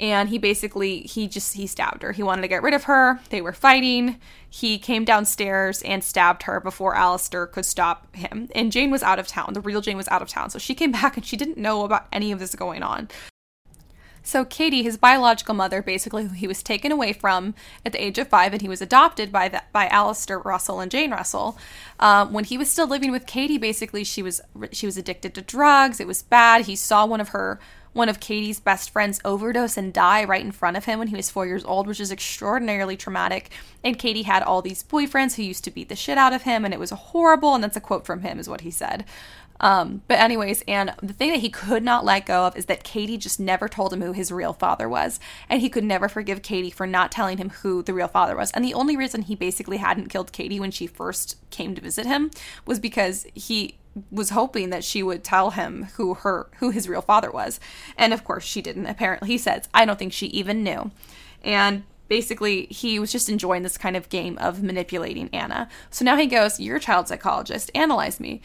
and 0.00 0.30
he 0.30 0.38
basically 0.38 1.02
he 1.02 1.28
just 1.28 1.54
he 1.54 1.66
stabbed 1.66 2.02
her. 2.02 2.12
He 2.12 2.22
wanted 2.22 2.42
to 2.42 2.48
get 2.48 2.62
rid 2.62 2.72
of 2.72 2.84
her. 2.84 3.20
They 3.28 3.42
were 3.42 3.52
fighting. 3.52 4.18
He 4.48 4.78
came 4.78 5.04
downstairs 5.04 5.82
and 5.82 6.02
stabbed 6.02 6.44
her 6.44 6.58
before 6.58 6.96
Alistair 6.96 7.46
could 7.46 7.66
stop 7.66 8.16
him. 8.16 8.48
And 8.54 8.72
Jane 8.72 8.90
was 8.90 9.02
out 9.02 9.18
of 9.18 9.28
town. 9.28 9.52
The 9.52 9.60
real 9.60 9.82
Jane 9.82 9.98
was 9.98 10.08
out 10.08 10.22
of 10.22 10.28
town. 10.28 10.48
So 10.50 10.58
she 10.58 10.74
came 10.74 10.90
back 11.00 11.16
and 11.16 11.24
she 11.24 11.36
didn't 11.36 11.58
know 11.58 11.84
about 11.84 12.06
any 12.10 12.32
of 12.32 12.38
this 12.38 12.54
going 12.54 12.82
on. 12.82 13.08
So 14.22 14.44
Katie, 14.44 14.82
his 14.82 14.96
biological 14.96 15.54
mother, 15.54 15.82
basically 15.82 16.28
he 16.28 16.46
was 16.46 16.62
taken 16.62 16.92
away 16.92 17.12
from 17.12 17.54
at 17.84 17.92
the 17.92 18.02
age 18.02 18.18
of 18.18 18.28
five, 18.28 18.52
and 18.52 18.60
he 18.60 18.68
was 18.68 18.82
adopted 18.82 19.32
by 19.32 19.48
the, 19.48 19.62
by 19.72 19.86
Alistair 19.88 20.38
Russell 20.38 20.80
and 20.80 20.90
Jane 20.90 21.10
Russell. 21.10 21.58
Um, 21.98 22.32
when 22.32 22.44
he 22.44 22.58
was 22.58 22.70
still 22.70 22.86
living 22.86 23.12
with 23.12 23.26
Katie, 23.26 23.58
basically 23.58 24.04
she 24.04 24.22
was 24.22 24.40
she 24.72 24.86
was 24.86 24.96
addicted 24.96 25.34
to 25.34 25.42
drugs. 25.42 26.00
It 26.00 26.06
was 26.06 26.22
bad. 26.22 26.66
He 26.66 26.76
saw 26.76 27.06
one 27.06 27.20
of 27.20 27.30
her 27.30 27.60
one 27.92 28.08
of 28.08 28.20
Katie's 28.20 28.60
best 28.60 28.90
friends 28.90 29.20
overdose 29.24 29.76
and 29.76 29.92
die 29.92 30.24
right 30.24 30.44
in 30.44 30.52
front 30.52 30.76
of 30.76 30.84
him 30.84 30.98
when 30.98 31.08
he 31.08 31.16
was 31.16 31.30
four 31.30 31.46
years 31.46 31.64
old, 31.64 31.86
which 31.86 32.00
is 32.00 32.12
extraordinarily 32.12 32.96
traumatic. 32.96 33.50
And 33.82 33.98
Katie 33.98 34.22
had 34.22 34.42
all 34.42 34.62
these 34.62 34.84
boyfriends 34.84 35.34
who 35.34 35.42
used 35.42 35.64
to 35.64 35.70
beat 35.70 35.88
the 35.88 35.96
shit 35.96 36.16
out 36.16 36.32
of 36.32 36.42
him, 36.42 36.64
and 36.64 36.72
it 36.72 36.80
was 36.80 36.90
horrible. 36.90 37.54
And 37.54 37.64
that's 37.64 37.76
a 37.76 37.80
quote 37.80 38.06
from 38.06 38.22
him, 38.22 38.38
is 38.38 38.48
what 38.48 38.60
he 38.60 38.70
said. 38.70 39.04
Um, 39.60 40.02
but 40.08 40.18
anyways, 40.18 40.64
and 40.66 40.92
the 41.02 41.12
thing 41.12 41.30
that 41.30 41.40
he 41.40 41.50
could 41.50 41.82
not 41.82 42.04
let 42.04 42.26
go 42.26 42.46
of 42.46 42.56
is 42.56 42.66
that 42.66 42.82
Katie 42.82 43.18
just 43.18 43.38
never 43.38 43.68
told 43.68 43.92
him 43.92 44.00
who 44.00 44.12
his 44.12 44.32
real 44.32 44.54
father 44.54 44.88
was, 44.88 45.20
and 45.48 45.60
he 45.60 45.68
could 45.68 45.84
never 45.84 46.08
forgive 46.08 46.42
Katie 46.42 46.70
for 46.70 46.86
not 46.86 47.12
telling 47.12 47.38
him 47.38 47.50
who 47.50 47.82
the 47.82 47.94
real 47.94 48.08
father 48.08 48.36
was. 48.36 48.50
And 48.52 48.64
the 48.64 48.74
only 48.74 48.96
reason 48.96 49.22
he 49.22 49.34
basically 49.34 49.76
hadn't 49.76 50.08
killed 50.08 50.32
Katie 50.32 50.58
when 50.58 50.70
she 50.70 50.86
first 50.86 51.36
came 51.50 51.74
to 51.74 51.80
visit 51.80 52.06
him 52.06 52.30
was 52.66 52.80
because 52.80 53.26
he 53.34 53.76
was 54.10 54.30
hoping 54.30 54.70
that 54.70 54.84
she 54.84 55.02
would 55.02 55.24
tell 55.24 55.50
him 55.50 55.88
who 55.96 56.14
her 56.14 56.48
who 56.58 56.70
his 56.70 56.88
real 56.88 57.02
father 57.02 57.30
was. 57.30 57.60
And 57.98 58.12
of 58.12 58.24
course 58.24 58.44
she 58.44 58.62
didn't. 58.62 58.86
Apparently 58.86 59.28
he 59.28 59.38
says, 59.38 59.68
I 59.74 59.84
don't 59.84 59.98
think 59.98 60.12
she 60.12 60.26
even 60.28 60.62
knew. 60.62 60.90
And 61.42 61.82
basically 62.08 62.66
he 62.66 62.98
was 62.98 63.12
just 63.12 63.28
enjoying 63.28 63.62
this 63.62 63.76
kind 63.76 63.96
of 63.96 64.08
game 64.08 64.38
of 64.38 64.62
manipulating 64.62 65.28
Anna. 65.32 65.68
So 65.90 66.04
now 66.04 66.16
he 66.16 66.26
goes, 66.26 66.60
You're 66.60 66.76
a 66.76 66.80
child 66.80 67.08
psychologist, 67.08 67.70
analyze 67.74 68.20
me. 68.20 68.42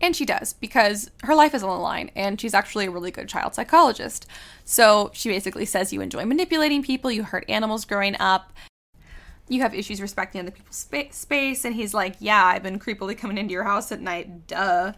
And 0.00 0.16
she 0.16 0.24
does 0.24 0.54
because 0.54 1.10
her 1.24 1.34
life 1.34 1.54
is 1.54 1.62
on 1.62 1.68
the 1.68 1.82
line 1.82 2.10
and 2.16 2.40
she's 2.40 2.54
actually 2.54 2.86
a 2.86 2.90
really 2.90 3.10
good 3.10 3.28
child 3.28 3.54
psychologist. 3.54 4.26
So 4.64 5.10
she 5.12 5.28
basically 5.28 5.66
says 5.66 5.92
you 5.92 6.00
enjoy 6.00 6.24
manipulating 6.24 6.82
people, 6.82 7.10
you 7.10 7.22
hurt 7.22 7.44
animals 7.48 7.84
growing 7.84 8.16
up, 8.18 8.52
you 9.48 9.60
have 9.60 9.74
issues 9.74 10.00
respecting 10.00 10.40
other 10.40 10.52
people's 10.52 10.76
spa- 10.76 11.10
space. 11.10 11.64
And 11.64 11.74
he's 11.74 11.92
like, 11.92 12.16
Yeah, 12.18 12.44
I've 12.44 12.62
been 12.62 12.78
creepily 12.78 13.18
coming 13.18 13.36
into 13.36 13.52
your 13.52 13.64
house 13.64 13.92
at 13.92 14.00
night, 14.00 14.46
duh 14.46 14.92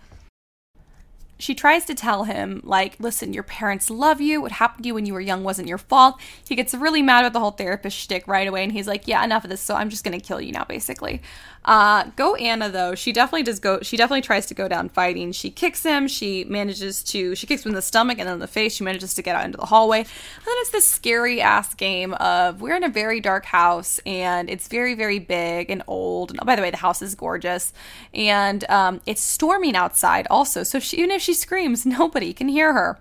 she 1.43 1.57
tries 1.57 1.85
to 1.87 1.95
tell 1.95 2.23
him, 2.23 2.61
like, 2.63 2.95
listen, 3.01 3.33
your 3.33 3.43
parents 3.43 3.91
love 3.91 4.21
you. 4.21 4.41
What 4.41 4.53
happened 4.53 4.85
to 4.85 4.87
you 4.87 4.95
when 4.95 5.07
you 5.07 5.13
were 5.13 5.21
young 5.21 5.43
wasn't 5.43 5.67
your 5.67 5.79
fault. 5.79 6.21
He 6.47 6.55
gets 6.55 6.73
really 6.73 7.03
mad 7.03 7.25
about 7.25 7.33
the 7.33 7.41
whole 7.41 7.51
therapist 7.51 7.97
shtick 7.97 8.29
right 8.29 8.47
away, 8.47 8.63
and 8.63 8.71
he's 8.71 8.87
like, 8.87 9.09
yeah, 9.09 9.25
enough 9.25 9.43
of 9.43 9.51
this. 9.51 9.61
So 9.61 9.75
I'm 9.75 9.91
just 9.91 10.05
gonna 10.05 10.21
kill 10.21 10.41
you 10.41 10.53
now, 10.53 10.65
basically. 10.65 11.21
Uh, 11.65 12.11
go 12.17 12.35
Anna 12.35 12.69
though. 12.69 12.95
She 12.95 13.13
definitely 13.13 13.45
does 13.45 13.61
go. 13.61 13.81
She 13.83 13.97
definitely 13.97 14.23
tries 14.23 14.47
to 14.47 14.55
go 14.55 14.67
down 14.67 14.89
fighting. 14.89 15.31
She 15.33 15.51
kicks 15.51 15.85
him. 15.85 16.09
She 16.09 16.45
manages 16.45 17.03
to. 17.05 17.35
She 17.37 17.47
kicks 17.47 17.65
him 17.65 17.71
in 17.71 17.77
the 17.77 17.83
stomach 17.83 18.19
and 18.19 18.29
then 18.29 18.41
the 18.41 18.49
face. 18.49 18.75
She 18.75 18.85
manages 18.85 19.15
to 19.15 19.23
get 19.23 19.37
out 19.37 19.45
into 19.45 19.59
the 19.59 19.67
hallway. 19.67 19.99
And 19.99 20.07
then 20.07 20.55
it's 20.59 20.71
this 20.71 20.87
scary 20.89 21.41
ass 21.41 21.75
game 21.75 22.15
of 22.15 22.61
we're 22.61 22.77
in 22.77 22.83
a 22.83 22.89
very 22.89 23.21
dark 23.21 23.45
house 23.45 24.01
and 24.05 24.51
it's 24.51 24.67
very 24.67 24.95
very 24.95 25.21
big 25.21 25.71
and 25.71 25.83
old. 25.87 26.31
And 26.31 26.41
oh, 26.41 26.45
by 26.45 26.57
the 26.57 26.63
way, 26.63 26.71
the 26.71 26.79
house 26.79 27.01
is 27.01 27.15
gorgeous 27.15 27.73
and 28.13 28.69
um, 28.69 29.01
it's 29.07 29.23
storming 29.23 29.77
outside 29.77 30.27
also. 30.31 30.65
So 30.65 30.81
she, 30.81 30.97
even 30.97 31.13
if 31.13 31.23
she 31.23 31.32
screams, 31.35 31.87
nobody 31.87 32.33
can 32.33 32.49
hear 32.49 32.73
her. 32.73 32.99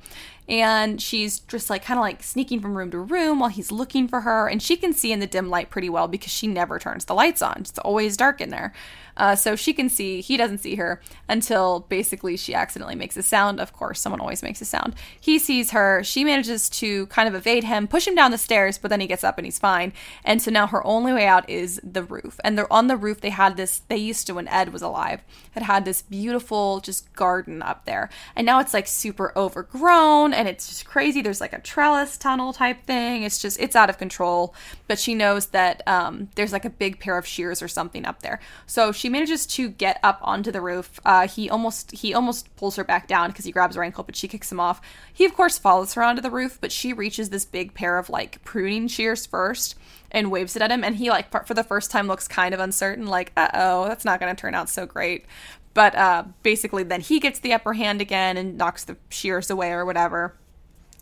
And 0.49 1.01
she's 1.01 1.39
just 1.39 1.69
like 1.69 1.85
kind 1.85 1.97
of 1.97 2.01
like 2.01 2.23
sneaking 2.23 2.59
from 2.59 2.75
room 2.75 2.91
to 2.91 2.99
room 2.99 3.39
while 3.39 3.49
he's 3.49 3.71
looking 3.71 4.07
for 4.07 4.21
her. 4.21 4.47
And 4.47 4.61
she 4.61 4.75
can 4.75 4.91
see 4.91 5.13
in 5.13 5.19
the 5.19 5.27
dim 5.27 5.49
light 5.49 5.69
pretty 5.69 5.89
well 5.89 6.07
because 6.07 6.31
she 6.31 6.47
never 6.47 6.77
turns 6.77 7.05
the 7.05 7.13
lights 7.13 7.41
on. 7.41 7.57
It's 7.59 7.77
always 7.79 8.17
dark 8.17 8.41
in 8.41 8.49
there 8.49 8.73
uh, 9.17 9.35
so 9.35 9.55
she 9.55 9.73
can 9.73 9.89
see, 9.89 10.21
he 10.21 10.37
doesn't 10.37 10.59
see 10.59 10.75
her 10.75 11.01
until 11.27 11.81
basically 11.81 12.37
she 12.37 12.53
accidentally 12.53 12.95
makes 12.95 13.17
a 13.17 13.23
sound. 13.23 13.59
Of 13.59 13.73
course, 13.73 13.99
someone 13.99 14.21
always 14.21 14.43
makes 14.43 14.61
a 14.61 14.65
sound. 14.65 14.95
He 15.19 15.39
sees 15.39 15.71
her. 15.71 16.03
She 16.03 16.23
manages 16.23 16.69
to 16.71 17.05
kind 17.07 17.27
of 17.27 17.35
evade 17.35 17.63
him, 17.63 17.87
push 17.87 18.07
him 18.07 18.15
down 18.15 18.31
the 18.31 18.37
stairs, 18.37 18.77
but 18.77 18.89
then 18.89 19.01
he 19.01 19.07
gets 19.07 19.23
up 19.23 19.37
and 19.37 19.45
he's 19.45 19.59
fine. 19.59 19.93
And 20.23 20.41
so 20.41 20.51
now 20.51 20.67
her 20.67 20.85
only 20.85 21.13
way 21.13 21.25
out 21.25 21.49
is 21.49 21.79
the 21.83 22.03
roof. 22.03 22.39
And 22.43 22.57
they're 22.57 22.71
on 22.71 22.87
the 22.87 22.97
roof. 22.97 23.21
They 23.21 23.29
had 23.29 23.57
this, 23.57 23.79
they 23.87 23.97
used 23.97 24.27
to, 24.27 24.33
when 24.33 24.47
Ed 24.47 24.73
was 24.73 24.81
alive, 24.81 25.21
had 25.51 25.63
had 25.63 25.85
this 25.85 26.01
beautiful 26.01 26.79
just 26.79 27.11
garden 27.13 27.61
up 27.61 27.85
there. 27.85 28.09
And 28.35 28.45
now 28.45 28.59
it's 28.59 28.73
like 28.73 28.87
super 28.87 29.33
overgrown 29.37 30.33
and 30.33 30.47
it's 30.47 30.67
just 30.67 30.85
crazy. 30.85 31.21
There's 31.21 31.41
like 31.41 31.53
a 31.53 31.61
trellis 31.61 32.17
tunnel 32.17 32.53
type 32.53 32.85
thing. 32.85 33.23
It's 33.23 33.41
just, 33.41 33.59
it's 33.59 33.75
out 33.75 33.89
of 33.89 33.97
control. 33.97 34.53
But 34.87 34.99
she 34.99 35.15
knows 35.15 35.47
that 35.47 35.81
um, 35.87 36.29
there's 36.35 36.53
like 36.53 36.65
a 36.65 36.69
big 36.69 36.99
pair 36.99 37.17
of 37.17 37.25
shears 37.25 37.61
or 37.61 37.67
something 37.67 38.05
up 38.05 38.21
there. 38.21 38.39
So 38.65 38.91
she 39.01 39.09
manages 39.09 39.47
to 39.47 39.67
get 39.67 39.99
up 40.03 40.19
onto 40.21 40.51
the 40.51 40.61
roof. 40.61 40.99
Uh, 41.03 41.27
he 41.27 41.49
almost 41.49 41.89
he 41.89 42.13
almost 42.13 42.55
pulls 42.55 42.75
her 42.75 42.83
back 42.83 43.07
down 43.07 43.29
because 43.31 43.45
he 43.45 43.51
grabs 43.51 43.75
her 43.75 43.83
ankle, 43.83 44.03
but 44.03 44.15
she 44.15 44.27
kicks 44.27 44.51
him 44.51 44.59
off. 44.59 44.79
He 45.11 45.25
of 45.25 45.33
course 45.33 45.57
follows 45.57 45.95
her 45.95 46.03
onto 46.03 46.21
the 46.21 46.29
roof, 46.29 46.59
but 46.61 46.71
she 46.71 46.93
reaches 46.93 47.31
this 47.31 47.43
big 47.43 47.73
pair 47.73 47.97
of 47.97 48.11
like 48.11 48.43
pruning 48.43 48.87
shears 48.87 49.25
first 49.25 49.73
and 50.11 50.29
waves 50.29 50.55
it 50.55 50.61
at 50.61 50.71
him, 50.71 50.83
and 50.83 50.97
he 50.97 51.09
like 51.09 51.31
for 51.47 51.55
the 51.55 51.63
first 51.63 51.89
time 51.89 52.05
looks 52.05 52.27
kind 52.27 52.53
of 52.53 52.59
uncertain, 52.59 53.07
like 53.07 53.31
uh 53.35 53.49
oh, 53.55 53.87
that's 53.87 54.05
not 54.05 54.19
going 54.19 54.35
to 54.35 54.39
turn 54.39 54.53
out 54.53 54.69
so 54.69 54.85
great. 54.85 55.25
But 55.73 55.95
uh, 55.95 56.25
basically, 56.43 56.83
then 56.83 57.01
he 57.01 57.19
gets 57.19 57.39
the 57.39 57.53
upper 57.53 57.73
hand 57.73 58.01
again 58.01 58.37
and 58.37 58.55
knocks 58.55 58.83
the 58.83 58.97
shears 59.09 59.49
away 59.49 59.71
or 59.71 59.83
whatever. 59.83 60.35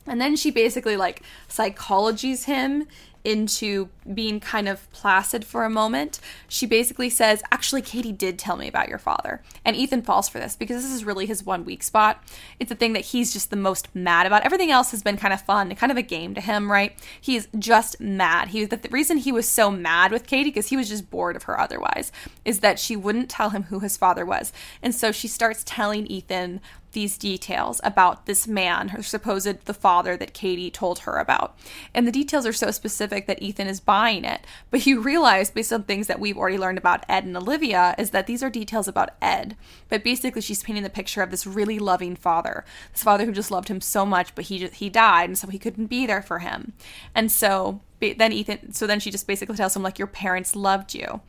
And 0.07 0.21
then 0.21 0.37
she 0.37 0.51
basically 0.51 0.95
like 0.95 1.21
psychologies 1.49 2.45
him 2.45 2.87
into 3.23 3.89
being 4.13 4.39
kind 4.39 4.67
of 4.67 4.89
placid 4.91 5.45
for 5.45 5.65
a 5.65 5.69
moment, 5.69 6.19
she 6.47 6.65
basically 6.65 7.09
says, 7.09 7.43
Actually, 7.51 7.81
Katie 7.81 8.11
did 8.11 8.39
tell 8.39 8.55
me 8.55 8.67
about 8.67 8.89
your 8.89 8.97
father. 8.97 9.41
And 9.65 9.75
Ethan 9.75 10.01
falls 10.01 10.29
for 10.29 10.39
this 10.39 10.55
because 10.55 10.83
this 10.83 10.93
is 10.93 11.05
really 11.05 11.25
his 11.25 11.45
one 11.45 11.65
weak 11.65 11.83
spot. 11.83 12.23
It's 12.59 12.69
the 12.69 12.75
thing 12.75 12.93
that 12.93 13.05
he's 13.05 13.33
just 13.33 13.49
the 13.49 13.55
most 13.55 13.93
mad 13.95 14.25
about. 14.25 14.43
Everything 14.43 14.71
else 14.71 14.91
has 14.91 15.03
been 15.03 15.17
kind 15.17 15.33
of 15.33 15.41
fun, 15.41 15.73
kind 15.75 15.91
of 15.91 15.97
a 15.97 16.01
game 16.01 16.33
to 16.35 16.41
him, 16.41 16.71
right? 16.71 16.95
He's 17.19 17.47
just 17.57 17.99
mad. 17.99 18.49
He 18.49 18.65
the, 18.65 18.77
the 18.77 18.89
reason 18.89 19.17
he 19.17 19.31
was 19.31 19.47
so 19.47 19.69
mad 19.69 20.11
with 20.11 20.27
Katie, 20.27 20.49
because 20.49 20.69
he 20.69 20.77
was 20.77 20.89
just 20.89 21.09
bored 21.09 21.35
of 21.35 21.43
her 21.43 21.59
otherwise, 21.59 22.11
is 22.45 22.59
that 22.61 22.79
she 22.79 22.95
wouldn't 22.95 23.29
tell 23.29 23.51
him 23.51 23.63
who 23.63 23.79
his 23.79 23.97
father 23.97 24.25
was. 24.25 24.51
And 24.81 24.95
so 24.95 25.11
she 25.11 25.27
starts 25.27 25.63
telling 25.65 26.07
Ethan 26.07 26.61
these 26.91 27.17
details 27.17 27.79
about 27.83 28.25
this 28.25 28.47
man, 28.47 28.89
her 28.89 29.03
supposed 29.03 29.65
the 29.65 29.73
father 29.73 30.17
that 30.17 30.33
Katie 30.33 30.71
told 30.71 30.99
her 30.99 31.17
about. 31.17 31.57
And 31.93 32.07
the 32.07 32.11
details 32.11 32.45
are 32.45 32.53
so 32.53 32.71
specific 32.71 33.27
that 33.27 33.41
Ethan 33.41 33.67
is 33.67 33.79
buying 33.79 34.25
it. 34.25 34.41
But 34.71 34.85
you 34.85 34.99
realize, 34.99 35.51
based 35.51 35.73
on 35.73 35.83
things 35.83 36.07
that 36.07 36.19
we've 36.19 36.37
already 36.37 36.57
learned 36.57 36.77
about 36.77 37.05
Ed 37.07 37.25
and 37.25 37.37
Olivia, 37.37 37.95
is 37.97 38.11
that 38.11 38.27
these 38.27 38.43
are 38.43 38.49
details 38.49 38.87
about 38.87 39.11
Ed. 39.21 39.55
But 39.87 40.03
basically, 40.03 40.41
she's 40.41 40.63
painting 40.63 40.83
the 40.83 40.89
picture 40.89 41.21
of 41.21 41.31
this 41.31 41.47
really 41.47 41.79
loving 41.79 42.15
father, 42.15 42.65
this 42.91 43.03
father 43.03 43.25
who 43.25 43.31
just 43.31 43.51
loved 43.51 43.67
him 43.67 43.81
so 43.81 44.05
much, 44.05 44.35
but 44.35 44.45
he 44.45 44.59
just, 44.59 44.75
he 44.75 44.89
died, 44.89 45.29
and 45.29 45.37
so 45.37 45.47
he 45.47 45.59
couldn't 45.59 45.87
be 45.87 46.05
there 46.05 46.21
for 46.21 46.39
him. 46.39 46.73
And 47.13 47.31
so 47.31 47.81
then 47.99 48.31
Ethan, 48.31 48.73
so 48.73 48.87
then 48.87 48.99
she 48.99 49.11
just 49.11 49.27
basically 49.27 49.55
tells 49.55 49.75
him 49.75 49.83
like, 49.83 49.99
your 49.99 50.07
parents 50.07 50.55
loved 50.55 50.93
you. 50.93 51.21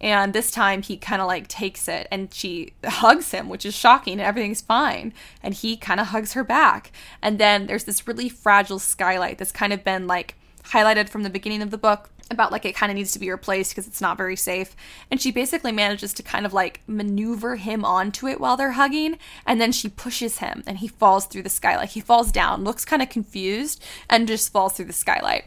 And 0.00 0.32
this 0.32 0.50
time 0.50 0.82
he 0.82 0.96
kind 0.96 1.20
of 1.20 1.26
like 1.26 1.48
takes 1.48 1.88
it 1.88 2.06
and 2.10 2.32
she 2.32 2.74
hugs 2.84 3.32
him, 3.32 3.48
which 3.48 3.66
is 3.66 3.74
shocking 3.74 4.14
and 4.14 4.22
everything's 4.22 4.60
fine. 4.60 5.12
And 5.42 5.54
he 5.54 5.76
kind 5.76 6.00
of 6.00 6.08
hugs 6.08 6.34
her 6.34 6.44
back. 6.44 6.92
And 7.20 7.38
then 7.38 7.66
there's 7.66 7.84
this 7.84 8.06
really 8.06 8.28
fragile 8.28 8.78
skylight 8.78 9.38
that's 9.38 9.52
kind 9.52 9.72
of 9.72 9.82
been 9.82 10.06
like 10.06 10.36
highlighted 10.64 11.08
from 11.08 11.22
the 11.22 11.30
beginning 11.30 11.62
of 11.62 11.70
the 11.70 11.78
book 11.78 12.10
about 12.30 12.52
like 12.52 12.64
it 12.64 12.76
kind 12.76 12.92
of 12.92 12.96
needs 12.96 13.12
to 13.12 13.18
be 13.18 13.30
replaced 13.30 13.72
because 13.72 13.86
it's 13.86 14.00
not 14.00 14.16
very 14.16 14.36
safe. 14.36 14.76
And 15.10 15.20
she 15.20 15.32
basically 15.32 15.72
manages 15.72 16.12
to 16.14 16.22
kind 16.22 16.46
of 16.46 16.52
like 16.52 16.82
maneuver 16.86 17.56
him 17.56 17.84
onto 17.84 18.28
it 18.28 18.40
while 18.40 18.56
they're 18.56 18.72
hugging. 18.72 19.18
And 19.46 19.60
then 19.60 19.72
she 19.72 19.88
pushes 19.88 20.38
him 20.38 20.62
and 20.66 20.78
he 20.78 20.88
falls 20.88 21.26
through 21.26 21.42
the 21.42 21.48
skylight. 21.48 21.90
He 21.90 22.00
falls 22.00 22.30
down, 22.30 22.64
looks 22.64 22.84
kind 22.84 23.02
of 23.02 23.08
confused, 23.08 23.82
and 24.08 24.28
just 24.28 24.52
falls 24.52 24.74
through 24.74 24.86
the 24.86 24.92
skylight. 24.92 25.46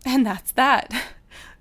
And 0.06 0.24
that's 0.26 0.52
that. 0.52 0.92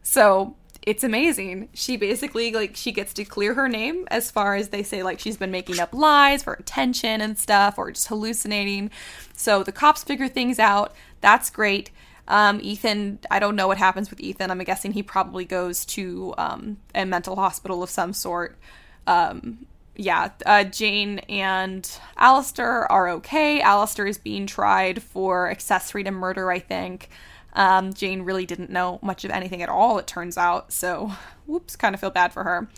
So 0.10 0.56
it's 0.84 1.04
amazing. 1.04 1.68
She 1.74 1.98
basically 1.98 2.54
like 2.54 2.78
she 2.78 2.94
gets 2.94 3.12
to 3.16 3.26
clear 3.26 3.54
her 3.56 3.68
name 3.68 4.08
as 4.10 4.32
far 4.32 4.56
as 4.56 4.70
they 4.70 4.84
say 4.84 5.04
like 5.04 5.20
she's 5.20 5.36
been 5.36 5.52
making 5.52 5.82
up 5.82 5.94
lies 5.94 6.44
for 6.44 6.54
attention 6.54 7.20
and 7.20 7.38
stuff 7.38 7.78
or 7.78 7.92
just 7.92 8.08
hallucinating. 8.08 8.90
So 9.34 9.64
the 9.64 9.74
cops 9.74 10.06
figure 10.06 10.30
things 10.30 10.60
out. 10.60 10.96
That's 11.20 11.50
great. 11.50 11.92
Um, 12.30 12.62
Ethan, 12.62 13.20
I 13.30 13.40
don't 13.40 13.58
know 13.58 13.68
what 13.68 13.78
happens 13.78 14.10
with 14.10 14.22
Ethan. 14.22 14.50
I'm 14.50 14.60
guessing 14.60 14.94
he 14.94 15.04
probably 15.04 15.44
goes 15.44 15.84
to 15.88 16.34
um, 16.38 16.78
a 16.96 17.06
mental 17.06 17.36
hospital 17.36 17.84
of 17.84 17.90
some 17.90 18.14
sort. 18.14 18.58
Um, 19.06 19.66
yeah, 19.98 20.30
uh, 20.46 20.64
Jane 20.64 21.20
and 21.28 21.90
Alistair 22.16 22.90
are 22.90 23.10
okay. 23.10 23.60
Alistair 23.60 24.08
is 24.08 24.18
being 24.18 24.48
tried 24.48 25.04
for 25.04 25.50
accessory 25.50 26.06
to 26.06 26.12
murder, 26.12 26.50
I 26.50 26.60
think. 26.60 27.10
Um, 27.58 27.92
Jane 27.92 28.22
really 28.22 28.46
didn't 28.46 28.70
know 28.70 29.00
much 29.02 29.26
of 29.26 29.32
anything 29.32 29.64
at 29.64 29.68
all, 29.68 29.98
it 29.98 30.08
turns 30.08 30.38
out. 30.38 30.72
So, 30.72 31.12
whoops, 31.48 31.76
kind 31.76 31.94
of 31.96 32.00
feel 32.00 32.12
bad 32.12 32.32
for 32.32 32.44
her. 32.44 32.70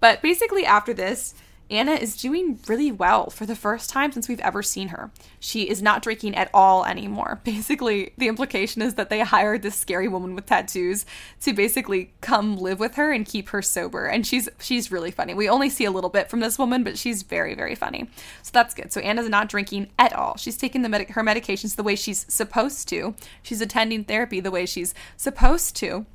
But 0.00 0.22
basically, 0.22 0.64
after 0.64 0.94
this, 0.94 1.34
Anna 1.70 1.92
is 1.92 2.16
doing 2.16 2.58
really 2.66 2.90
well 2.90 3.30
for 3.30 3.44
the 3.44 3.54
first 3.54 3.90
time 3.90 4.10
since 4.12 4.28
we've 4.28 4.40
ever 4.40 4.62
seen 4.62 4.88
her. 4.88 5.10
She 5.38 5.68
is 5.68 5.82
not 5.82 6.02
drinking 6.02 6.34
at 6.34 6.50
all 6.54 6.84
anymore. 6.84 7.40
Basically, 7.44 8.12
the 8.16 8.28
implication 8.28 8.80
is 8.82 8.94
that 8.94 9.10
they 9.10 9.20
hired 9.20 9.62
this 9.62 9.74
scary 9.74 10.08
woman 10.08 10.34
with 10.34 10.46
tattoos 10.46 11.04
to 11.42 11.52
basically 11.52 12.12
come 12.20 12.56
live 12.56 12.80
with 12.80 12.94
her 12.94 13.12
and 13.12 13.26
keep 13.26 13.50
her 13.50 13.62
sober. 13.62 14.06
And 14.06 14.26
she's 14.26 14.48
she's 14.60 14.90
really 14.90 15.10
funny. 15.10 15.34
We 15.34 15.48
only 15.48 15.68
see 15.68 15.84
a 15.84 15.90
little 15.90 16.10
bit 16.10 16.30
from 16.30 16.40
this 16.40 16.58
woman, 16.58 16.84
but 16.84 16.96
she's 16.98 17.22
very 17.22 17.54
very 17.54 17.74
funny. 17.74 18.08
So 18.42 18.50
that's 18.52 18.74
good. 18.74 18.92
So 18.92 19.00
Anna's 19.00 19.28
not 19.28 19.48
drinking 19.48 19.88
at 19.98 20.12
all. 20.12 20.36
She's 20.36 20.56
taking 20.56 20.82
the 20.82 20.88
med- 20.88 21.10
her 21.10 21.22
medications 21.22 21.76
the 21.76 21.82
way 21.82 21.96
she's 21.96 22.24
supposed 22.32 22.88
to. 22.88 23.14
She's 23.42 23.60
attending 23.60 24.04
therapy 24.04 24.40
the 24.40 24.50
way 24.50 24.66
she's 24.66 24.94
supposed 25.16 25.76
to. 25.76 26.06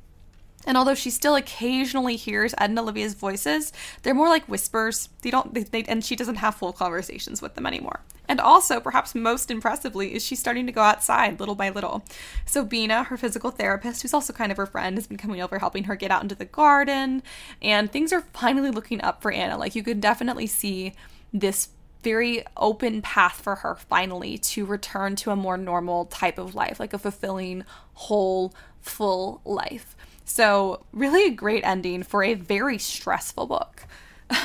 And 0.66 0.76
although 0.76 0.94
she 0.94 1.10
still 1.10 1.36
occasionally 1.36 2.16
hears 2.16 2.54
Ed 2.58 2.70
and 2.70 2.78
Olivia's 2.78 3.14
voices, 3.14 3.72
they're 4.02 4.14
more 4.14 4.28
like 4.28 4.46
whispers. 4.46 5.08
They 5.22 5.30
don't, 5.30 5.52
they, 5.54 5.62
they, 5.64 5.82
and 5.84 6.04
she 6.04 6.16
doesn't 6.16 6.36
have 6.36 6.54
full 6.54 6.72
conversations 6.72 7.42
with 7.42 7.54
them 7.54 7.66
anymore. 7.66 8.00
And 8.26 8.40
also, 8.40 8.80
perhaps 8.80 9.14
most 9.14 9.50
impressively, 9.50 10.14
is 10.14 10.24
she's 10.24 10.38
starting 10.38 10.66
to 10.66 10.72
go 10.72 10.80
outside 10.80 11.38
little 11.40 11.54
by 11.54 11.68
little. 11.68 12.04
So, 12.46 12.64
Bina, 12.64 13.04
her 13.04 13.18
physical 13.18 13.50
therapist, 13.50 14.00
who's 14.00 14.14
also 14.14 14.32
kind 14.32 14.50
of 14.50 14.56
her 14.56 14.66
friend, 14.66 14.96
has 14.96 15.06
been 15.06 15.18
coming 15.18 15.42
over 15.42 15.58
helping 15.58 15.84
her 15.84 15.96
get 15.96 16.10
out 16.10 16.22
into 16.22 16.34
the 16.34 16.46
garden. 16.46 17.22
And 17.60 17.92
things 17.92 18.12
are 18.12 18.22
finally 18.32 18.70
looking 18.70 19.02
up 19.02 19.20
for 19.20 19.30
Anna. 19.30 19.58
Like, 19.58 19.74
you 19.74 19.82
can 19.82 20.00
definitely 20.00 20.46
see 20.46 20.94
this 21.34 21.68
very 22.02 22.44
open 22.56 23.02
path 23.02 23.40
for 23.40 23.56
her 23.56 23.74
finally 23.74 24.38
to 24.38 24.64
return 24.64 25.16
to 25.16 25.30
a 25.30 25.36
more 25.36 25.56
normal 25.56 26.04
type 26.06 26.38
of 26.38 26.54
life, 26.54 26.78
like 26.78 26.92
a 26.92 26.98
fulfilling, 26.98 27.64
whole, 27.94 28.54
full 28.80 29.40
life. 29.44 29.96
So, 30.24 30.84
really 30.92 31.26
a 31.26 31.30
great 31.30 31.64
ending 31.64 32.02
for 32.02 32.22
a 32.24 32.34
very 32.34 32.78
stressful 32.78 33.46
book. 33.46 33.86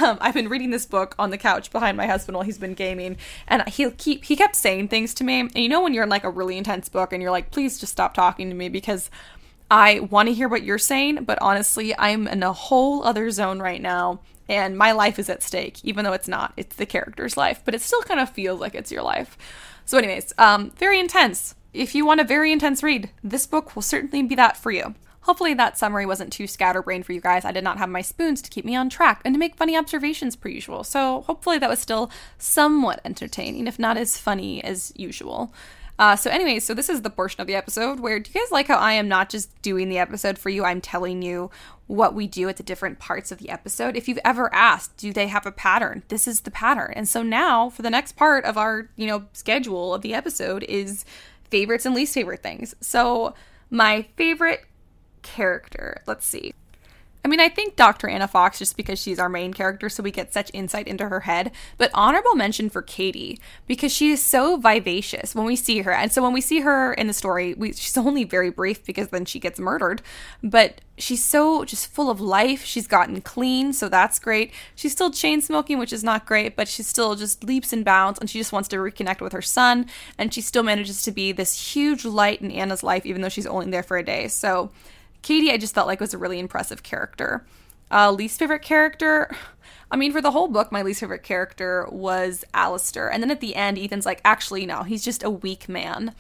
Um, 0.02 0.18
I've 0.20 0.34
been 0.34 0.50
reading 0.50 0.72
this 0.72 0.86
book 0.86 1.16
on 1.18 1.30
the 1.30 1.38
couch 1.38 1.72
behind 1.72 1.96
my 1.96 2.06
husband 2.06 2.36
while 2.36 2.46
he's 2.46 2.58
been 2.58 2.74
gaming, 2.74 3.18
and 3.48 3.68
he'll 3.70 3.94
keep 3.98 4.26
he 4.26 4.36
kept 4.36 4.56
saying 4.56 4.90
things 4.90 5.14
to 5.16 5.24
me. 5.24 5.40
And 5.40 5.58
you 5.58 5.70
know 5.70 5.82
when 5.82 5.94
you're 5.94 6.04
in 6.04 6.10
like 6.10 6.26
a 6.26 6.30
really 6.30 6.58
intense 6.58 6.90
book 6.90 7.14
and 7.14 7.22
you're 7.22 7.32
like, 7.32 7.50
please 7.50 7.80
just 7.80 7.94
stop 7.94 8.14
talking 8.14 8.50
to 8.50 8.56
me 8.56 8.68
because 8.68 9.10
I 9.72 10.02
want 10.02 10.28
to 10.28 10.34
hear 10.34 10.50
what 10.50 10.64
you're 10.64 10.78
saying, 10.78 11.24
but 11.24 11.38
honestly, 11.42 11.98
I'm 11.98 12.28
in 12.28 12.44
a 12.44 12.54
whole 12.54 13.04
other 13.04 13.30
zone 13.32 13.60
right 13.60 13.82
now, 13.82 14.20
and 14.48 14.78
my 14.78 14.92
life 14.92 15.20
is 15.20 15.30
at 15.30 15.44
stake, 15.44 15.84
even 15.86 16.04
though 16.04 16.14
it's 16.14 16.28
not. 16.28 16.54
It's 16.58 16.76
the 16.76 16.86
character's 16.86 17.38
life, 17.38 17.62
but 17.64 17.76
it 17.76 17.82
still 17.82 18.02
kind 18.02 18.20
of 18.20 18.30
feels 18.30 18.60
like 18.60 18.76
it's 18.76 18.92
your 18.92 19.04
life. 19.04 19.38
So, 19.86 19.98
anyways, 19.98 20.34
um, 20.38 20.72
very 20.72 21.00
intense. 21.00 21.56
If 21.74 21.94
you 21.94 22.06
want 22.06 22.20
a 22.20 22.24
very 22.24 22.52
intense 22.52 22.82
read, 22.82 23.12
this 23.24 23.46
book 23.46 23.76
will 23.76 23.84
certainly 23.84 24.24
be 24.24 24.36
that 24.36 24.58
for 24.58 24.72
you. 24.72 24.96
Hopefully, 25.22 25.54
that 25.54 25.78
summary 25.78 26.06
wasn't 26.06 26.32
too 26.32 26.48
scatterbrained 26.48 27.06
for 27.06 27.14
you 27.14 27.22
guys. 27.22 27.46
I 27.46 27.52
did 27.52 27.64
not 27.64 27.78
have 27.78 27.90
my 27.90 28.02
spoons 28.02 28.42
to 28.42 28.50
keep 28.50 28.66
me 28.66 28.76
on 28.76 28.90
track 28.90 29.22
and 29.26 29.34
to 29.36 29.40
make 29.40 29.56
funny 29.56 29.78
observations 29.78 30.36
per 30.36 30.50
usual. 30.50 30.84
So, 30.84 31.22
hopefully, 31.22 31.58
that 31.58 31.70
was 31.70 31.80
still 31.80 32.10
somewhat 32.38 33.02
entertaining, 33.04 33.68
if 33.68 33.78
not 33.78 33.98
as 33.98 34.18
funny 34.18 34.64
as 34.64 34.94
usual. 34.96 35.54
Uh, 36.00 36.16
so, 36.16 36.32
anyways, 36.32 36.64
so 36.64 36.74
this 36.74 36.88
is 36.88 37.02
the 37.02 37.10
portion 37.10 37.42
of 37.42 37.48
the 37.48 37.56
episode 37.56 38.00
where 38.00 38.22
do 38.22 38.32
you 38.34 38.40
guys 38.40 38.52
like 38.52 38.68
how 38.68 38.78
I 38.78 38.94
am 38.94 39.10
not 39.10 39.30
just 39.30 39.62
doing 39.62 39.90
the 39.90 39.98
episode 39.98 40.40
for 40.40 40.50
you? 40.50 40.64
I'm 40.64 40.80
telling 40.80 41.22
you 41.22 41.52
what 41.88 42.14
we 42.14 42.26
do 42.26 42.48
at 42.48 42.56
the 42.56 42.64
different 42.64 43.00
parts 43.00 43.34
of 43.34 43.40
the 43.40 43.50
episode. 43.50 43.98
If 43.98 44.08
you've 44.08 44.20
ever 44.24 44.54
asked, 44.56 44.96
do 44.96 45.12
they 45.12 45.28
have 45.28 45.46
a 45.46 45.52
pattern? 45.52 46.04
This 46.08 46.26
is 46.26 46.42
the 46.42 46.52
pattern. 46.52 46.94
And 46.96 47.06
so 47.06 47.22
now, 47.22 47.70
for 47.70 47.82
the 47.82 47.90
next 47.90 48.16
part 48.16 48.46
of 48.46 48.58
our, 48.58 48.90
you 48.96 49.08
know, 49.08 49.26
schedule 49.34 49.94
of 49.94 50.02
the 50.02 50.14
episode 50.14 50.64
is 50.70 51.04
favorites 51.50 51.86
and 51.86 51.94
least 51.94 52.14
favorite 52.14 52.42
things. 52.42 52.76
So, 52.80 53.34
my 53.70 54.04
favorite 54.16 54.66
character. 55.22 56.02
Let's 56.06 56.26
see. 56.26 56.54
I 57.24 57.28
mean, 57.28 57.42
I 57.42 57.50
think 57.50 57.76
Dr. 57.76 58.08
Anna 58.08 58.30
Fox 58.30 58.60
just 58.60 58.78
because 58.78 58.98
she's 59.00 59.20
our 59.20 59.28
main 59.28 59.54
character, 59.54 59.90
so 59.90 60.02
we 60.02 60.10
get 60.10 60.34
such 60.34 60.50
insight 60.54 60.88
into 60.88 61.10
her 61.10 61.22
head. 61.22 61.52
But 61.78 61.92
honorable 61.94 62.34
mention 62.34 62.70
for 62.70 62.82
Katie 62.82 63.40
because 63.68 63.92
she 63.92 64.12
is 64.12 64.24
so 64.24 64.56
vivacious 64.56 65.36
when 65.36 65.46
we 65.46 65.58
see 65.58 65.82
her. 65.82 65.92
And 65.92 66.14
so 66.14 66.24
when 66.24 66.32
we 66.32 66.40
see 66.40 66.62
her 66.62 66.94
in 66.94 67.08
the 67.08 67.14
story, 67.14 67.54
we, 67.56 67.74
she's 67.74 67.98
only 67.98 68.24
very 68.24 68.50
brief 68.50 68.86
because 68.86 69.10
then 69.10 69.26
she 69.26 69.38
gets 69.38 69.60
murdered. 69.60 70.02
But 70.42 70.80
she's 70.98 71.24
so 71.24 71.66
just 71.66 71.92
full 71.92 72.10
of 72.10 72.22
life. 72.22 72.64
She's 72.64 72.88
gotten 72.88 73.20
clean, 73.20 73.74
so 73.74 73.90
that's 73.90 74.18
great. 74.18 74.54
She's 74.74 74.94
still 74.94 75.12
chain 75.12 75.42
smoking, 75.42 75.78
which 75.78 75.92
is 75.92 76.06
not 76.06 76.26
great, 76.26 76.56
but 76.56 76.70
she 76.70 76.84
still 76.84 77.16
just 77.16 77.44
leaps 77.44 77.74
and 77.74 77.84
bounds 77.84 78.18
and 78.20 78.30
she 78.30 78.40
just 78.40 78.54
wants 78.54 78.70
to 78.70 78.78
reconnect 78.78 79.20
with 79.20 79.34
her 79.34 79.42
son. 79.42 79.88
And 80.18 80.34
she 80.34 80.40
still 80.40 80.64
manages 80.64 81.02
to 81.02 81.12
be 81.12 81.34
this 81.34 81.74
huge 81.76 82.06
light 82.06 82.42
in 82.42 82.50
Anna's 82.50 82.82
life, 82.82 83.06
even 83.06 83.22
though 83.22 83.30
she's 83.30 83.46
only 83.46 83.70
there 83.70 83.84
for 83.84 83.98
a 83.98 84.04
day. 84.04 84.30
So 84.30 84.72
Katie, 85.22 85.52
I 85.52 85.58
just 85.58 85.76
felt 85.76 85.88
like 85.88 86.00
was 86.00 86.14
a 86.14 86.18
really 86.18 86.40
impressive 86.40 86.84
character. 86.84 87.46
Uh, 87.92 88.12
least 88.12 88.40
favorite 88.40 88.62
character. 88.62 89.36
I 89.92 89.98
mean, 89.98 90.12
for 90.12 90.22
the 90.22 90.32
whole 90.32 90.48
book, 90.48 90.72
my 90.72 90.82
least 90.82 91.00
favorite 91.00 91.24
character 91.24 91.88
was 91.92 92.46
Alistair. 92.54 93.12
And 93.12 93.24
then 93.24 93.32
at 93.32 93.42
the 93.42 93.56
end, 93.56 93.78
Ethan's 93.78 94.06
like, 94.06 94.22
actually, 94.24 94.66
no, 94.66 94.84
he's 94.84 95.04
just 95.04 95.24
a 95.24 95.30
weak 95.30 95.68
man. 95.68 96.14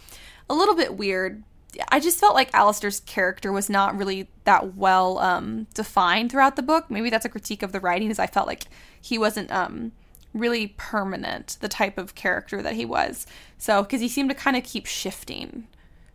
A 0.49 0.55
little 0.55 0.75
bit 0.75 0.95
weird. 0.95 1.43
I 1.89 1.99
just 1.99 2.19
felt 2.19 2.33
like 2.33 2.53
Alistair's 2.53 3.01
character 3.01 3.51
was 3.51 3.69
not 3.69 3.95
really 3.95 4.27
that 4.43 4.75
well 4.75 5.19
um, 5.19 5.67
defined 5.75 6.31
throughout 6.31 6.55
the 6.55 6.63
book. 6.63 6.89
Maybe 6.89 7.11
that's 7.11 7.25
a 7.25 7.29
critique 7.29 7.61
of 7.61 7.71
the 7.71 7.79
writing, 7.79 8.09
is 8.09 8.17
I 8.17 8.25
felt 8.25 8.47
like 8.47 8.63
he 8.99 9.19
wasn't 9.19 9.51
um, 9.51 9.91
really 10.33 10.73
permanent, 10.77 11.57
the 11.61 11.67
type 11.67 11.99
of 11.99 12.15
character 12.15 12.63
that 12.63 12.73
he 12.73 12.85
was. 12.85 13.27
So, 13.59 13.83
because 13.83 14.01
he 14.01 14.07
seemed 14.07 14.31
to 14.31 14.35
kind 14.35 14.57
of 14.57 14.63
keep 14.63 14.87
shifting. 14.87 15.67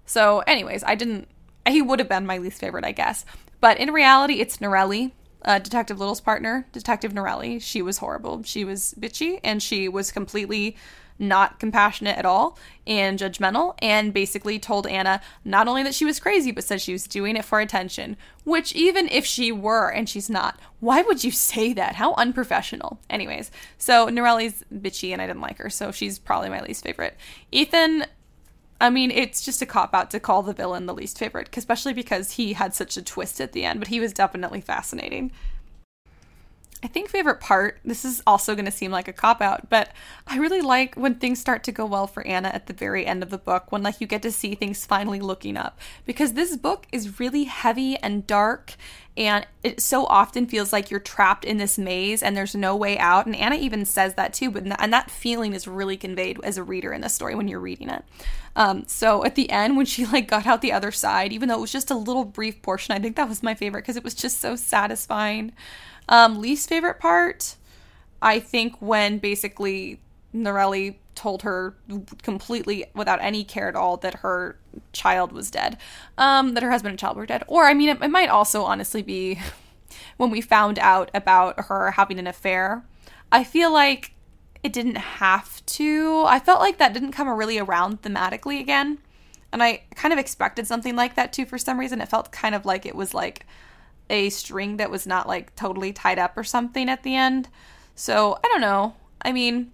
So, 0.06 0.40
anyways, 0.40 0.82
I 0.82 0.96
didn't 0.96 1.28
he 1.68 1.82
would 1.82 1.98
have 1.98 2.08
been 2.08 2.26
my 2.26 2.38
least 2.38 2.60
favorite, 2.60 2.84
I 2.84 2.92
guess. 2.92 3.24
But 3.60 3.78
in 3.78 3.92
reality, 3.92 4.40
it's 4.40 4.58
Norelli, 4.58 5.12
uh, 5.44 5.58
Detective 5.58 5.98
Little's 5.98 6.20
partner, 6.20 6.66
Detective 6.72 7.12
Norelli. 7.12 7.60
She 7.60 7.82
was 7.82 7.98
horrible. 7.98 8.42
She 8.42 8.64
was 8.64 8.94
bitchy 8.98 9.40
and 9.42 9.62
she 9.62 9.88
was 9.88 10.12
completely 10.12 10.76
not 11.18 11.60
compassionate 11.60 12.18
at 12.18 12.26
all 12.26 12.58
and 12.86 13.18
judgmental 13.18 13.76
and 13.80 14.12
basically 14.12 14.58
told 14.58 14.86
Anna 14.86 15.20
not 15.44 15.68
only 15.68 15.82
that 15.82 15.94
she 15.94 16.04
was 16.04 16.18
crazy 16.18 16.50
but 16.50 16.64
said 16.64 16.80
she 16.80 16.92
was 16.92 17.06
doing 17.06 17.36
it 17.36 17.44
for 17.44 17.60
attention 17.60 18.16
which 18.42 18.74
even 18.74 19.08
if 19.08 19.24
she 19.24 19.52
were 19.52 19.88
and 19.88 20.08
she's 20.08 20.28
not 20.28 20.58
why 20.80 21.02
would 21.02 21.22
you 21.22 21.30
say 21.30 21.72
that 21.72 21.94
how 21.94 22.14
unprofessional 22.14 22.98
anyways 23.08 23.52
so 23.78 24.08
Norelli's 24.08 24.64
bitchy 24.74 25.12
and 25.12 25.22
I 25.22 25.28
didn't 25.28 25.40
like 25.42 25.58
her 25.58 25.70
so 25.70 25.92
she's 25.92 26.18
probably 26.18 26.48
my 26.48 26.62
least 26.62 26.82
favorite 26.82 27.16
Ethan 27.52 28.06
I 28.80 28.90
mean, 28.90 29.10
it's 29.10 29.42
just 29.42 29.62
a 29.62 29.66
cop 29.66 29.94
out 29.94 30.10
to 30.10 30.20
call 30.20 30.42
the 30.42 30.52
villain 30.52 30.86
the 30.86 30.94
least 30.94 31.18
favorite, 31.18 31.48
especially 31.56 31.92
because 31.92 32.32
he 32.32 32.54
had 32.54 32.74
such 32.74 32.96
a 32.96 33.02
twist 33.02 33.40
at 33.40 33.52
the 33.52 33.64
end, 33.64 33.78
but 33.78 33.88
he 33.88 34.00
was 34.00 34.12
definitely 34.12 34.60
fascinating. 34.60 35.30
I 36.84 36.86
think 36.86 37.08
favorite 37.08 37.40
part, 37.40 37.80
this 37.82 38.04
is 38.04 38.22
also 38.26 38.54
going 38.54 38.66
to 38.66 38.70
seem 38.70 38.90
like 38.90 39.08
a 39.08 39.12
cop 39.14 39.40
out, 39.40 39.70
but 39.70 39.88
I 40.26 40.36
really 40.36 40.60
like 40.60 40.94
when 40.96 41.14
things 41.14 41.40
start 41.40 41.64
to 41.64 41.72
go 41.72 41.86
well 41.86 42.06
for 42.06 42.24
Anna 42.26 42.48
at 42.48 42.66
the 42.66 42.74
very 42.74 43.06
end 43.06 43.22
of 43.22 43.30
the 43.30 43.38
book, 43.38 43.72
when 43.72 43.82
like 43.82 44.02
you 44.02 44.06
get 44.06 44.20
to 44.20 44.30
see 44.30 44.54
things 44.54 44.84
finally 44.84 45.18
looking 45.18 45.56
up. 45.56 45.80
Because 46.04 46.34
this 46.34 46.58
book 46.58 46.86
is 46.92 47.18
really 47.18 47.44
heavy 47.44 47.96
and 47.96 48.26
dark 48.26 48.74
and 49.16 49.46
it 49.62 49.80
so 49.80 50.04
often 50.06 50.46
feels 50.46 50.72
like 50.72 50.90
you're 50.90 51.00
trapped 51.00 51.44
in 51.44 51.56
this 51.56 51.78
maze 51.78 52.22
and 52.22 52.36
there's 52.36 52.54
no 52.54 52.74
way 52.74 52.98
out 52.98 53.26
and 53.26 53.36
anna 53.36 53.54
even 53.54 53.84
says 53.84 54.14
that 54.14 54.34
too 54.34 54.50
but 54.50 54.64
and 54.64 54.92
that 54.92 55.10
feeling 55.10 55.54
is 55.54 55.68
really 55.68 55.96
conveyed 55.96 56.38
as 56.42 56.58
a 56.58 56.62
reader 56.62 56.92
in 56.92 57.00
the 57.00 57.08
story 57.08 57.34
when 57.34 57.46
you're 57.48 57.60
reading 57.60 57.88
it 57.88 58.04
um, 58.56 58.84
so 58.86 59.24
at 59.24 59.34
the 59.34 59.50
end 59.50 59.76
when 59.76 59.86
she 59.86 60.04
like 60.06 60.28
got 60.28 60.46
out 60.46 60.62
the 60.62 60.72
other 60.72 60.90
side 60.90 61.32
even 61.32 61.48
though 61.48 61.58
it 61.58 61.60
was 61.60 61.72
just 61.72 61.90
a 61.90 61.96
little 61.96 62.24
brief 62.24 62.60
portion 62.62 62.94
i 62.94 62.98
think 62.98 63.16
that 63.16 63.28
was 63.28 63.42
my 63.42 63.54
favorite 63.54 63.82
because 63.82 63.96
it 63.96 64.04
was 64.04 64.14
just 64.14 64.40
so 64.40 64.56
satisfying 64.56 65.52
um, 66.08 66.40
least 66.40 66.68
favorite 66.68 66.98
part 66.98 67.56
i 68.22 68.38
think 68.38 68.76
when 68.80 69.18
basically 69.18 70.00
norelli 70.34 70.96
told 71.14 71.42
her 71.42 71.74
completely 72.22 72.84
without 72.94 73.20
any 73.22 73.44
care 73.44 73.68
at 73.68 73.76
all 73.76 73.96
that 73.98 74.16
her 74.16 74.58
child 74.92 75.32
was 75.32 75.50
dead, 75.50 75.78
um, 76.18 76.54
that 76.54 76.62
her 76.62 76.70
husband 76.70 76.90
and 76.90 76.98
child 76.98 77.16
were 77.16 77.26
dead. 77.26 77.44
Or, 77.46 77.64
I 77.64 77.74
mean, 77.74 77.88
it, 77.88 78.02
it 78.02 78.10
might 78.10 78.28
also 78.28 78.64
honestly 78.64 79.02
be 79.02 79.40
when 80.16 80.30
we 80.30 80.40
found 80.40 80.78
out 80.78 81.10
about 81.14 81.66
her 81.66 81.92
having 81.92 82.18
an 82.18 82.26
affair. 82.26 82.84
I 83.30 83.44
feel 83.44 83.72
like 83.72 84.12
it 84.62 84.72
didn't 84.72 84.96
have 84.96 85.64
to. 85.66 86.24
I 86.26 86.38
felt 86.38 86.60
like 86.60 86.78
that 86.78 86.94
didn't 86.94 87.12
come 87.12 87.28
really 87.28 87.58
around 87.58 88.02
thematically 88.02 88.60
again. 88.60 88.98
And 89.52 89.62
I 89.62 89.82
kind 89.94 90.12
of 90.12 90.18
expected 90.18 90.66
something 90.66 90.96
like 90.96 91.14
that 91.14 91.32
too 91.32 91.46
for 91.46 91.58
some 91.58 91.78
reason. 91.78 92.00
It 92.00 92.08
felt 92.08 92.32
kind 92.32 92.54
of 92.54 92.66
like 92.66 92.86
it 92.86 92.96
was 92.96 93.14
like 93.14 93.46
a 94.10 94.30
string 94.30 94.76
that 94.76 94.90
was 94.90 95.06
not 95.06 95.26
like 95.26 95.54
totally 95.56 95.92
tied 95.92 96.18
up 96.18 96.36
or 96.36 96.44
something 96.44 96.88
at 96.88 97.02
the 97.02 97.16
end. 97.16 97.48
So 97.94 98.38
I 98.44 98.48
don't 98.48 98.60
know. 98.60 98.94
I 99.22 99.32
mean, 99.32 99.72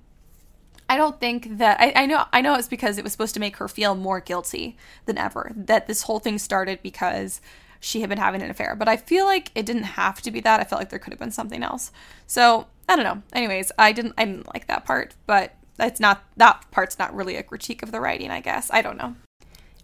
I 0.88 0.96
don't 0.96 1.20
think 1.20 1.58
that 1.58 1.80
I, 1.80 1.92
I 1.94 2.06
know 2.06 2.24
I 2.32 2.40
know 2.40 2.54
it's 2.54 2.68
because 2.68 2.98
it 2.98 3.04
was 3.04 3.12
supposed 3.12 3.34
to 3.34 3.40
make 3.40 3.56
her 3.56 3.68
feel 3.68 3.94
more 3.94 4.20
guilty 4.20 4.76
than 5.06 5.18
ever. 5.18 5.52
That 5.54 5.86
this 5.86 6.02
whole 6.02 6.18
thing 6.18 6.38
started 6.38 6.80
because 6.82 7.40
she 7.80 8.00
had 8.00 8.10
been 8.10 8.18
having 8.18 8.42
an 8.42 8.50
affair. 8.50 8.74
But 8.76 8.88
I 8.88 8.96
feel 8.96 9.24
like 9.24 9.50
it 9.54 9.66
didn't 9.66 9.84
have 9.84 10.20
to 10.22 10.30
be 10.30 10.40
that. 10.40 10.60
I 10.60 10.64
felt 10.64 10.80
like 10.80 10.90
there 10.90 10.98
could 10.98 11.12
have 11.12 11.20
been 11.20 11.30
something 11.30 11.62
else. 11.62 11.92
So 12.26 12.66
I 12.88 12.96
don't 12.96 13.04
know. 13.04 13.22
Anyways, 13.32 13.72
I 13.78 13.92
didn't 13.92 14.14
I 14.18 14.24
didn't 14.24 14.52
like 14.52 14.66
that 14.66 14.84
part, 14.84 15.14
but 15.26 15.54
it's 15.78 16.00
not 16.00 16.24
that 16.36 16.64
part's 16.70 16.98
not 16.98 17.14
really 17.14 17.36
a 17.36 17.42
critique 17.42 17.82
of 17.82 17.92
the 17.92 18.00
writing, 18.00 18.30
I 18.30 18.40
guess. 18.40 18.70
I 18.72 18.82
don't 18.82 18.98
know. 18.98 19.14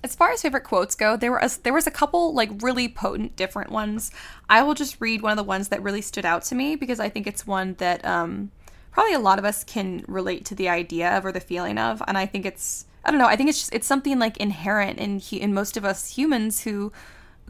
As 0.06 0.14
far 0.14 0.30
as 0.30 0.40
favorite 0.40 0.62
quotes 0.62 0.94
go, 0.94 1.16
there 1.16 1.32
was 1.32 1.56
there 1.58 1.72
was 1.72 1.88
a 1.88 1.90
couple 1.90 2.32
like 2.32 2.62
really 2.62 2.88
potent 2.88 3.34
different 3.34 3.72
ones. 3.72 4.12
I 4.48 4.62
will 4.62 4.74
just 4.74 5.00
read 5.00 5.20
one 5.20 5.32
of 5.32 5.36
the 5.36 5.42
ones 5.42 5.66
that 5.70 5.82
really 5.82 6.00
stood 6.00 6.24
out 6.24 6.44
to 6.44 6.54
me 6.54 6.76
because 6.76 7.00
I 7.00 7.08
think 7.08 7.26
it's 7.26 7.44
one 7.44 7.74
that 7.78 8.04
um 8.04 8.52
probably 8.92 9.14
a 9.14 9.18
lot 9.18 9.40
of 9.40 9.44
us 9.44 9.64
can 9.64 10.04
relate 10.06 10.44
to 10.46 10.54
the 10.54 10.68
idea 10.68 11.18
of 11.18 11.26
or 11.26 11.32
the 11.32 11.38
feeling 11.38 11.76
of 11.76 12.02
and 12.08 12.16
i 12.16 12.24
think 12.24 12.46
it's 12.46 12.86
i 13.04 13.10
don't 13.10 13.20
know 13.20 13.26
i 13.26 13.36
think 13.36 13.50
it's 13.50 13.58
just 13.58 13.74
it's 13.74 13.86
something 13.86 14.18
like 14.18 14.38
inherent 14.38 14.98
in 14.98 15.20
in 15.32 15.52
most 15.52 15.76
of 15.76 15.84
us 15.84 16.16
humans 16.16 16.62
who 16.62 16.90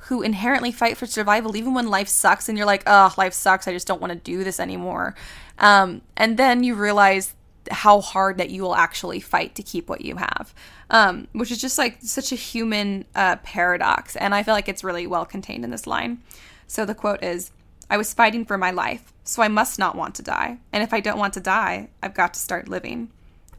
who 0.07 0.23
inherently 0.23 0.73
fight 0.73 0.97
for 0.97 1.07
survival 1.07 1.57
even 1.57 1.73
when 1.73 1.87
life 1.87 2.09
sucks 2.09 2.49
and 2.49 2.59
you're 2.59 2.67
like 2.67 2.83
oh 2.89 3.15
life 3.17 3.33
sucks 3.33 3.69
i 3.69 3.73
just 3.73 3.87
don't 3.87 4.01
want 4.01 4.13
to 4.13 4.19
do 4.19 4.43
this 4.43 4.59
anymore 4.59 5.15
um, 5.61 6.03
and 6.17 6.37
then 6.37 6.65
you 6.65 6.75
realize 6.75 7.37
how 7.71 8.01
hard 8.01 8.39
that 8.39 8.51
you 8.51 8.63
will 8.63 8.75
actually 8.75 9.21
fight 9.21 9.55
to 9.55 9.63
keep 9.63 9.89
what 9.89 10.03
you 10.03 10.17
have 10.17 10.55
um, 10.91 11.27
which 11.33 11.51
is 11.51 11.61
just 11.61 11.79
like 11.79 11.99
such 12.01 12.33
a 12.33 12.37
human 12.37 13.05
uh, 13.15 13.37
paradox 13.37 14.17
and 14.17 14.35
i 14.35 14.43
feel 14.43 14.55
like 14.55 14.69
it's 14.69 14.85
really 14.85 15.07
well 15.07 15.25
contained 15.25 15.65
in 15.65 15.71
this 15.71 15.87
line 15.87 16.19
so 16.67 16.85
the 16.85 16.95
quote 16.95 17.23
is 17.23 17.51
I 17.89 17.97
was 17.97 18.13
fighting 18.13 18.45
for 18.45 18.59
my 18.59 18.71
life, 18.71 19.13
so 19.25 19.43
I 19.43 19.49
must 19.49 19.79
not 19.79 19.97
want 19.97 20.15
to 20.17 20.23
die. 20.23 20.59
And 20.73 20.83
if 20.83 20.93
I 20.93 21.01
don't 21.01 21.19
want 21.19 21.35
to 21.35 21.41
die, 21.41 21.89
I've 22.03 22.15
got 22.15 22.35
to 22.35 22.41
start 22.41 22.69
living. 22.69 23.11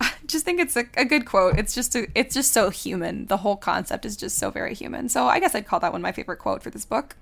I 0.02 0.12
just 0.26 0.44
think 0.44 0.60
it's 0.60 0.76
a, 0.76 0.86
a 0.96 1.06
good 1.06 1.26
quote. 1.26 1.58
It's 1.58 1.74
just 1.74 1.96
a, 1.96 2.08
it's 2.14 2.34
just 2.34 2.52
so 2.52 2.70
human. 2.70 3.28
The 3.28 3.38
whole 3.38 3.56
concept 3.56 4.06
is 4.06 4.18
just 4.18 4.38
so 4.38 4.52
very 4.52 4.74
human. 4.74 5.08
So 5.10 5.28
I 5.28 5.40
guess 5.40 5.56
I'd 5.56 5.68
call 5.68 5.80
that 5.80 5.94
one 5.94 6.02
my 6.02 6.12
favorite 6.12 6.40
quote 6.40 6.62
for 6.62 6.70
this 6.70 6.86
book. 6.86 7.16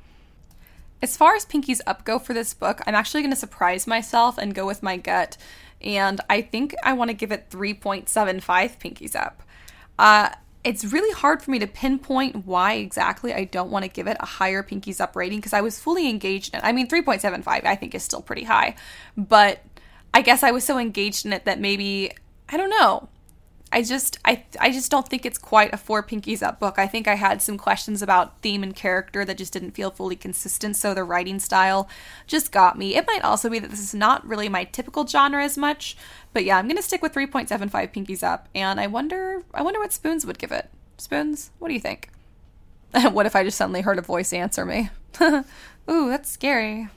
As 1.01 1.15
far 1.15 1.35
as 1.35 1.45
Pinky's 1.45 1.81
Up 1.85 2.05
go 2.05 2.17
for 2.17 2.33
this 2.33 2.53
book, 2.53 2.81
I'm 2.87 2.95
actually 2.95 3.21
going 3.21 3.33
to 3.33 3.37
surprise 3.37 3.85
myself 3.85 4.37
and 4.37 4.55
go 4.55 4.65
with 4.65 4.81
my 4.81 4.97
gut. 4.97 5.37
And 5.81 6.21
I 6.29 6.41
think 6.41 6.75
I 6.83 6.93
want 6.93 7.09
to 7.09 7.13
give 7.13 7.31
it 7.31 7.49
3.75 7.49 8.07
pinkies 8.79 9.15
Up. 9.15 9.43
Uh, 9.97 10.29
it's 10.63 10.83
really 10.83 11.13
hard 11.13 11.41
for 11.41 11.51
me 11.51 11.59
to 11.59 11.67
pinpoint 11.67 12.45
why 12.45 12.73
exactly 12.73 13.33
I 13.33 13.43
don't 13.43 13.69
want 13.69 13.85
to 13.85 13.89
give 13.89 14.07
it 14.07 14.17
a 14.19 14.25
higher 14.25 14.63
pinkies 14.63 14.99
Up 14.99 15.15
rating 15.15 15.39
because 15.39 15.53
I 15.53 15.61
was 15.61 15.79
fully 15.79 16.09
engaged 16.09 16.53
in 16.53 16.59
it. 16.59 16.63
I 16.63 16.71
mean 16.71 16.87
3.75 16.87 17.65
I 17.65 17.75
think 17.75 17.93
is 17.93 18.03
still 18.03 18.21
pretty 18.21 18.43
high. 18.43 18.75
But 19.15 19.61
I 20.13 20.21
guess 20.21 20.43
I 20.43 20.51
was 20.51 20.63
so 20.63 20.77
engaged 20.79 21.25
in 21.25 21.33
it 21.33 21.45
that 21.45 21.59
maybe 21.59 22.11
I 22.49 22.57
don't 22.57 22.69
know. 22.69 23.09
I 23.75 23.81
just 23.81 24.17
I 24.23 24.45
I 24.57 24.71
just 24.71 24.89
don't 24.89 25.05
think 25.05 25.25
it's 25.25 25.37
quite 25.37 25.73
a 25.73 25.77
four 25.77 26.01
pinkies 26.01 26.41
up 26.41 26.61
book. 26.61 26.79
I 26.79 26.87
think 26.87 27.09
I 27.09 27.15
had 27.15 27.41
some 27.41 27.57
questions 27.57 28.01
about 28.01 28.39
theme 28.41 28.63
and 28.63 28.73
character 28.73 29.25
that 29.25 29.37
just 29.37 29.51
didn't 29.51 29.71
feel 29.71 29.91
fully 29.91 30.15
consistent, 30.15 30.77
so 30.77 30.93
the 30.93 31.03
writing 31.03 31.39
style 31.39 31.89
just 32.25 32.53
got 32.53 32.77
me. 32.77 32.95
It 32.95 33.05
might 33.05 33.21
also 33.21 33.49
be 33.49 33.59
that 33.59 33.69
this 33.69 33.81
is 33.81 33.93
not 33.93 34.25
really 34.25 34.47
my 34.47 34.63
typical 34.63 35.05
genre 35.05 35.43
as 35.43 35.57
much, 35.57 35.97
but 36.31 36.45
yeah, 36.45 36.57
I'm 36.57 36.67
going 36.69 36.77
to 36.77 36.81
stick 36.81 37.01
with 37.01 37.13
3.75 37.13 37.69
pinkies 37.93 38.23
up 38.23 38.47
and 38.55 38.79
I 38.79 38.87
wonder 38.87 39.43
I 39.53 39.61
wonder 39.61 39.81
what 39.81 39.91
Spoons 39.91 40.25
would 40.25 40.39
give 40.39 40.53
it. 40.53 40.69
Spoons, 40.97 41.51
what 41.59 41.67
do 41.67 41.73
you 41.73 41.81
think? 41.81 42.09
what 43.11 43.25
if 43.25 43.35
I 43.35 43.43
just 43.43 43.57
suddenly 43.57 43.81
heard 43.81 43.99
a 43.99 44.01
voice 44.01 44.31
answer 44.31 44.65
me? 44.65 44.89
Ooh, 45.21 46.07
that's 46.07 46.31
scary. 46.31 46.87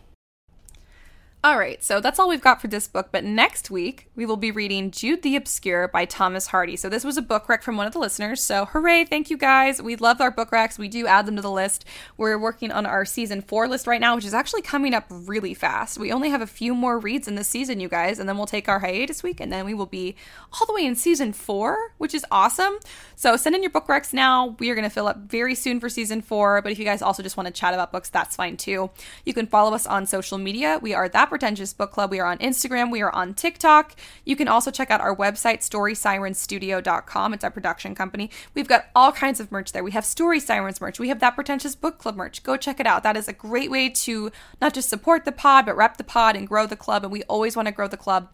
All 1.45 1.57
right, 1.57 1.85
so 1.85 2.01
that's 2.01 2.19
all 2.19 2.29
we've 2.29 2.43
got 2.43 2.61
for 2.61 2.67
this 2.67 2.89
book. 2.89 3.11
But 3.13 3.23
next 3.23 3.71
week, 3.71 4.11
we 4.17 4.27
will 4.27 4.37
be 4.37 4.51
reading 4.51 4.91
Jude 4.91 5.23
the 5.23 5.37
Obscure 5.37 5.87
by 5.87 6.05
Thomas 6.05 6.49
Hardy. 6.49 6.75
So 6.75 6.89
this 6.89 7.05
was 7.05 7.17
a 7.17 7.23
book 7.23 7.49
rec 7.49 7.63
from 7.63 7.77
one 7.77 7.87
of 7.87 7.93
the 7.93 8.01
listeners. 8.01 8.43
So 8.43 8.65
hooray, 8.65 9.05
thank 9.05 9.31
you 9.31 9.37
guys. 9.37 9.81
We 9.81 9.95
love 9.95 10.21
our 10.21 10.33
book 10.33 10.51
recs. 10.51 10.81
We 10.81 10.89
do 10.89 11.07
add 11.07 11.27
them 11.27 11.37
to 11.37 11.43
the 11.43 11.49
list. 11.49 11.85
We're 12.17 12.41
working 12.41 12.73
on 12.73 12.87
our 12.87 13.05
season 13.05 13.41
four 13.41 13.69
list 13.69 13.87
right 13.87 14.01
now, 14.01 14.17
which 14.17 14.25
is 14.25 14.35
actually 14.35 14.63
coming 14.63 14.95
up 14.95 15.05
really 15.09 15.55
fast. 15.55 15.97
We 15.97 16.11
only 16.11 16.31
have 16.31 16.43
a 16.43 16.47
few 16.47 16.75
more 16.75 16.99
reads 16.99 17.29
in 17.29 17.37
this 17.37 17.47
season, 17.47 17.79
you 17.79 17.89
guys, 17.89 18.19
and 18.19 18.29
then 18.29 18.37
we'll 18.37 18.47
take 18.47 18.69
our 18.69 18.81
hiatus 18.81 19.23
week, 19.23 19.39
and 19.39 19.53
then 19.53 19.65
we 19.65 19.75
will 19.75 19.87
be 19.87 20.17
all 20.53 20.67
the 20.67 20.75
way 20.75 20.85
in 20.85 20.97
season 20.97 21.33
four, 21.33 21.93
which 21.99 22.15
is 22.15 22.27
awesome. 22.33 22.81
So 23.15 23.37
send 23.37 23.55
in 23.55 23.63
your 23.63 23.71
book 23.71 23.87
recs 23.87 24.13
now. 24.13 24.57
We 24.59 24.71
are 24.71 24.75
going 24.75 24.83
to 24.89 24.91
fill 24.91 25.07
up 25.07 25.19
very 25.19 25.55
soon 25.55 25.79
for 25.79 25.89
season 25.89 26.21
four. 26.21 26.61
But 26.63 26.73
if 26.73 26.81
you 26.81 26.85
guys 26.85 27.01
also 27.01 27.23
just 27.23 27.37
want 27.37 27.47
to 27.47 27.53
chat 27.53 27.75
about 27.75 27.93
books, 27.93 28.11
that's 28.11 28.35
fine 28.35 28.57
too. 28.57 28.91
You 29.25 29.35
can 29.35 29.47
follow 29.47 29.73
us 29.73 29.87
on 29.87 30.05
social 30.05 30.37
media. 30.37 30.81
We 30.83 30.95
are 30.95 31.09
that 31.09 31.28
Pretentious 31.29 31.73
Book 31.73 31.93
Club. 31.93 32.11
We 32.11 32.21
are 32.21 32.27
on 32.27 32.39
Instagram. 32.39 32.91
We 32.91 33.03
are 33.03 33.15
on 33.15 33.35
TikTok. 33.35 33.95
You 34.25 34.37
can 34.37 34.49
also 34.49 34.71
check 34.71 34.91
out 34.91 35.01
our 35.01 35.15
website, 35.15 35.59
StorySirenStudio.com. 35.61 37.35
It's 37.35 37.45
our 37.45 37.51
production 37.51 37.95
company. 37.95 38.31
We've 38.55 38.69
got 38.69 38.87
all 38.95 39.13
kinds 39.13 39.41
of 39.41 39.53
merch 39.53 39.73
there. 39.73 39.85
We 39.85 39.93
have 39.93 40.05
Story 40.05 40.41
Sirens 40.41 40.81
merch. 40.81 40.99
We 40.99 41.09
have 41.09 41.21
that 41.21 41.35
Pretentious 41.35 41.75
Book 41.75 41.99
Club 41.99 42.17
merch. 42.17 42.43
Go 42.43 42.57
check 42.57 42.81
it 42.81 42.87
out. 42.87 43.03
That 43.03 43.17
is 43.17 43.29
a 43.29 43.33
great 43.33 43.71
way 43.71 43.89
to 43.91 44.33
not 44.61 44.75
just 44.75 44.89
support 44.89 45.25
the 45.25 45.33
pod, 45.33 45.67
but 45.67 45.77
rep 45.77 45.97
the 45.97 46.05
pod 46.05 46.37
and 46.37 46.49
grow 46.49 46.67
the 46.67 46.77
club. 46.77 47.05
And 47.05 47.13
we 47.13 47.23
always 47.25 47.57
want 47.57 47.67
to 47.67 47.73
grow 47.73 47.89
the 47.89 47.97
club 47.97 48.33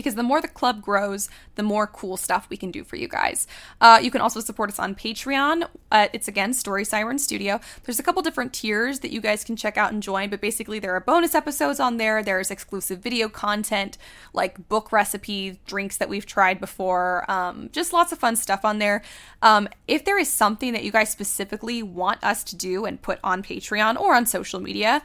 because 0.00 0.14
the 0.14 0.22
more 0.22 0.40
the 0.40 0.48
club 0.48 0.80
grows, 0.80 1.28
the 1.56 1.62
more 1.62 1.86
cool 1.86 2.16
stuff 2.16 2.46
we 2.48 2.56
can 2.56 2.70
do 2.70 2.82
for 2.82 2.96
you 2.96 3.06
guys. 3.06 3.46
Uh, 3.82 4.00
you 4.02 4.10
can 4.10 4.22
also 4.22 4.40
support 4.40 4.70
us 4.70 4.78
on 4.78 4.94
Patreon. 4.94 5.68
Uh, 5.92 6.08
it's 6.14 6.26
again 6.26 6.54
Story 6.54 6.86
Siren 6.86 7.18
Studio. 7.18 7.60
There's 7.84 7.98
a 7.98 8.02
couple 8.02 8.22
different 8.22 8.54
tiers 8.54 9.00
that 9.00 9.10
you 9.10 9.20
guys 9.20 9.44
can 9.44 9.56
check 9.56 9.76
out 9.76 9.92
and 9.92 10.02
join, 10.02 10.30
but 10.30 10.40
basically 10.40 10.78
there 10.78 10.94
are 10.96 11.00
bonus 11.00 11.34
episodes 11.34 11.80
on 11.80 11.98
there. 11.98 12.22
There's 12.22 12.50
exclusive 12.50 13.00
video 13.00 13.28
content 13.28 13.98
like 14.32 14.68
book 14.70 14.90
recipes, 14.90 15.58
drinks 15.66 15.98
that 15.98 16.08
we've 16.08 16.24
tried 16.24 16.60
before, 16.60 17.30
um, 17.30 17.68
just 17.72 17.92
lots 17.92 18.10
of 18.10 18.18
fun 18.18 18.36
stuff 18.36 18.64
on 18.64 18.78
there. 18.78 19.02
Um, 19.42 19.68
if 19.86 20.06
there 20.06 20.18
is 20.18 20.28
something 20.28 20.72
that 20.72 20.82
you 20.82 20.92
guys 20.92 21.10
specifically 21.10 21.82
want 21.82 22.24
us 22.24 22.42
to 22.44 22.56
do 22.56 22.86
and 22.86 23.02
put 23.02 23.18
on 23.22 23.42
Patreon 23.42 24.00
or 24.00 24.14
on 24.14 24.24
social 24.24 24.60
media, 24.60 25.02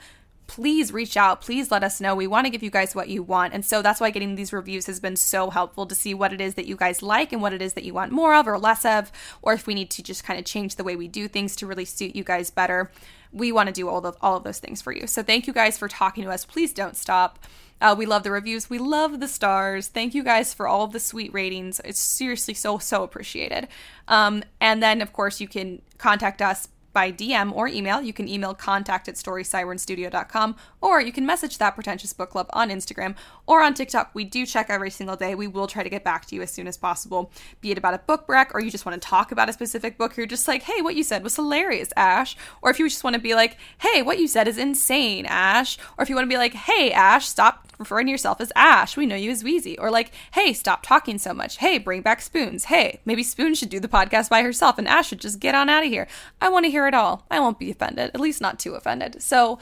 please 0.48 0.94
reach 0.94 1.18
out. 1.18 1.42
Please 1.42 1.72
let 1.72 1.84
us 1.84 2.00
know. 2.00 2.16
We 2.16 2.28
want 2.28 2.46
to 2.46 2.52
give 2.52 2.64
you 2.64 2.70
guys 2.70 2.96
what 2.96 3.10
you 3.10 3.24
want. 3.24 3.54
And 3.54 3.66
so 3.66 3.82
that's 3.82 4.00
why 4.00 4.10
getting 4.10 4.36
these 4.36 4.54
reviews 4.54 4.86
has 4.86 5.00
been 5.00 5.16
so 5.16 5.50
helpful 5.50 5.86
to 5.86 5.96
see 5.96 6.14
what 6.14 6.34
it 6.34 6.42
is 6.42 6.56
that 6.56 6.68
you 6.68 6.76
guys 6.76 7.02
like 7.02 7.34
and 7.34 7.42
what 7.42 7.54
it 7.54 7.62
is 7.62 7.74
that 7.74 7.84
you 7.84 7.94
want 7.94 8.12
more 8.12 8.36
of 8.36 8.48
or 8.48 8.58
less 8.58 8.86
of, 8.86 9.12
or 9.42 9.54
if 9.54 9.68
we 9.68 9.74
need 9.74 9.90
to 9.92 10.04
just 10.04 10.24
kind 10.24 10.40
of 10.40 10.46
change 10.46 10.76
the 10.76 10.84
way 10.84 10.96
we 10.96 11.08
do 11.08 11.28
things 11.28 11.56
to 11.58 11.68
really 11.68 11.86
suit 11.86 12.16
you 12.16 12.24
guys 12.24 12.50
better. 12.50 12.92
We 13.32 13.52
want 13.52 13.68
to 13.68 13.74
do 13.74 13.90
all 13.90 14.06
of, 14.06 14.16
all 14.22 14.38
of 14.38 14.44
those 14.44 14.60
things 14.60 14.82
for 14.82 14.94
you. 14.94 15.08
So 15.08 15.24
thank 15.24 15.48
you 15.48 15.54
guys 15.54 15.78
for 15.78 15.88
talking 15.88 16.24
to 16.24 16.30
us. 16.30 16.46
Please 16.46 16.74
don't 16.74 16.96
stop. 16.96 17.40
Uh, 17.82 17.94
we 17.98 18.06
love 18.06 18.24
the 18.24 18.32
reviews. 18.32 18.70
We 18.70 18.78
love 18.78 19.20
the 19.20 19.28
stars. 19.28 19.90
Thank 19.90 20.16
you 20.16 20.24
guys 20.24 20.54
for 20.54 20.68
all 20.68 20.86
of 20.86 20.94
the 20.94 21.00
sweet 21.00 21.34
ratings. 21.34 21.82
It's 21.84 22.00
seriously 22.00 22.54
so, 22.54 22.78
so 22.78 23.04
appreciated. 23.04 23.68
Um, 24.08 24.44
and 24.62 24.82
then, 24.82 25.02
of 25.02 25.12
course, 25.12 25.42
you 25.42 25.48
can 25.48 25.82
contact 25.98 26.42
us 26.42 26.70
by 26.96 27.12
DM 27.12 27.52
or 27.52 27.68
email. 27.68 28.02
You 28.02 28.14
can 28.14 28.30
email 28.30 28.56
contact 28.56 29.10
at 29.10 29.16
storysirenstudio.com 29.16 30.56
or 30.80 31.02
you 31.02 31.12
can 31.12 31.26
message 31.26 31.58
that 31.58 31.76
pretentious 31.76 32.14
book 32.14 32.30
club 32.30 32.48
on 32.54 32.70
Instagram 32.70 33.16
or 33.46 33.62
on 33.62 33.74
TikTok. 33.74 34.12
We 34.14 34.24
do 34.24 34.46
check 34.46 34.68
every 34.70 34.90
single 34.90 35.18
day. 35.18 35.36
We 35.36 35.46
will 35.46 35.68
try 35.68 35.84
to 35.84 35.90
get 35.90 36.06
back 36.06 36.26
to 36.28 36.36
you 36.36 36.42
as 36.42 36.52
soon 36.52 36.68
as 36.68 36.78
possible, 36.78 37.34
be 37.60 37.72
it 37.72 37.78
about 37.78 37.94
a 37.94 38.00
book 38.00 38.24
rec 38.30 38.56
or 38.56 38.62
you 38.62 38.72
just 38.72 38.86
want 38.86 39.00
to 39.00 39.06
talk 39.06 39.34
about 39.34 39.50
a 39.50 39.54
specific 39.54 39.98
book. 39.98 40.16
You're 40.16 40.26
just 40.26 40.48
like, 40.48 40.64
hey, 40.64 40.82
what 40.82 40.96
you 40.96 41.04
said 41.04 41.22
was 41.22 41.36
hilarious, 41.36 41.90
Ash. 41.98 42.38
Or 42.62 42.72
if 42.72 42.80
you 42.80 42.88
just 42.88 43.04
want 43.04 43.16
to 43.16 43.22
be 43.22 43.36
like, 43.36 43.58
hey, 43.80 44.02
what 44.02 44.18
you 44.18 44.28
said 44.30 44.48
is 44.48 44.58
insane, 44.58 45.26
Ash. 45.26 45.78
Or 45.98 46.04
if 46.04 46.10
you 46.10 46.16
want 46.16 46.26
to 46.26 46.34
be 46.34 46.38
like, 46.38 46.54
hey, 46.54 46.94
Ash, 46.94 47.28
stop 47.28 47.68
referring 47.78 48.08
to 48.08 48.12
yourself 48.12 48.40
as 48.40 48.52
Ash. 48.56 48.96
We 48.96 49.06
know 49.06 49.16
you 49.16 49.32
as 49.32 49.44
Wheezy. 49.44 49.78
Or 49.78 49.92
like, 49.92 50.12
hey, 50.34 50.54
stop 50.54 50.84
talking 50.84 51.18
so 51.18 51.34
much. 51.34 51.58
Hey, 51.58 51.78
bring 51.78 52.02
back 52.02 52.22
Spoons. 52.22 52.66
Hey, 52.66 53.02
maybe 53.06 53.24
Spoon 53.24 53.54
should 53.54 53.70
do 53.70 53.80
the 53.80 53.88
podcast 53.88 54.30
by 54.30 54.42
herself 54.42 54.78
and 54.78 54.88
Ash 54.88 55.10
should 55.10 55.20
just 55.20 55.40
get 55.40 55.56
on 55.56 55.70
out 55.70 55.84
of 55.84 55.90
here. 55.90 56.08
I 56.42 56.50
want 56.50 56.66
to 56.66 56.72
hear 56.72 56.85
it 56.88 56.94
all. 56.94 57.26
I 57.30 57.40
won't 57.40 57.60
be 57.60 57.72
offended, 57.72 58.12
at 58.14 58.20
least 58.20 58.42
not 58.42 58.60
too 58.60 58.76
offended. 58.76 59.22
So 59.22 59.60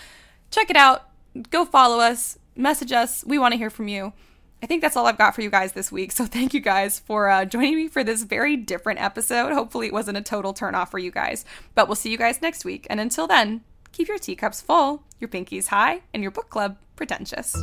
check 0.52 0.70
it 0.70 0.78
out. 0.78 1.10
Go 1.50 1.66
follow 1.66 2.00
us, 2.00 2.38
message 2.56 2.92
us. 2.92 3.24
We 3.26 3.38
want 3.38 3.54
to 3.54 3.58
hear 3.58 3.70
from 3.70 3.88
you. 3.88 4.14
I 4.62 4.66
think 4.66 4.82
that's 4.82 4.96
all 4.96 5.08
I've 5.08 5.18
got 5.18 5.36
for 5.36 5.42
you 5.42 5.50
guys 5.50 5.74
this 5.74 5.92
week. 5.92 6.12
So 6.14 6.26
thank 6.28 6.54
you 6.54 6.62
guys 6.62 7.00
for 7.00 7.30
uh, 7.30 7.46
joining 7.46 7.76
me 7.76 7.88
for 7.88 8.04
this 8.04 8.24
very 8.24 8.56
different 8.56 9.02
episode. 9.02 9.52
Hopefully, 9.52 9.88
it 9.88 9.94
wasn't 9.94 10.18
a 10.18 10.22
total 10.22 10.54
turn 10.54 10.74
off 10.74 10.92
for 10.92 11.00
you 11.00 11.12
guys. 11.12 11.44
But 11.76 11.88
we'll 11.88 11.96
see 11.96 12.12
you 12.12 12.18
guys 12.18 12.42
next 12.42 12.64
week. 12.64 12.88
And 12.90 13.00
until 13.00 13.28
then, 13.28 13.62
keep 13.92 14.08
your 14.08 14.18
teacups 14.18 14.62
full, 14.62 15.04
your 15.20 15.28
pinkies 15.28 15.68
high, 15.68 16.02
and 16.14 16.24
your 16.24 16.32
book 16.32 16.50
club 16.50 16.78
pretentious. 16.96 17.56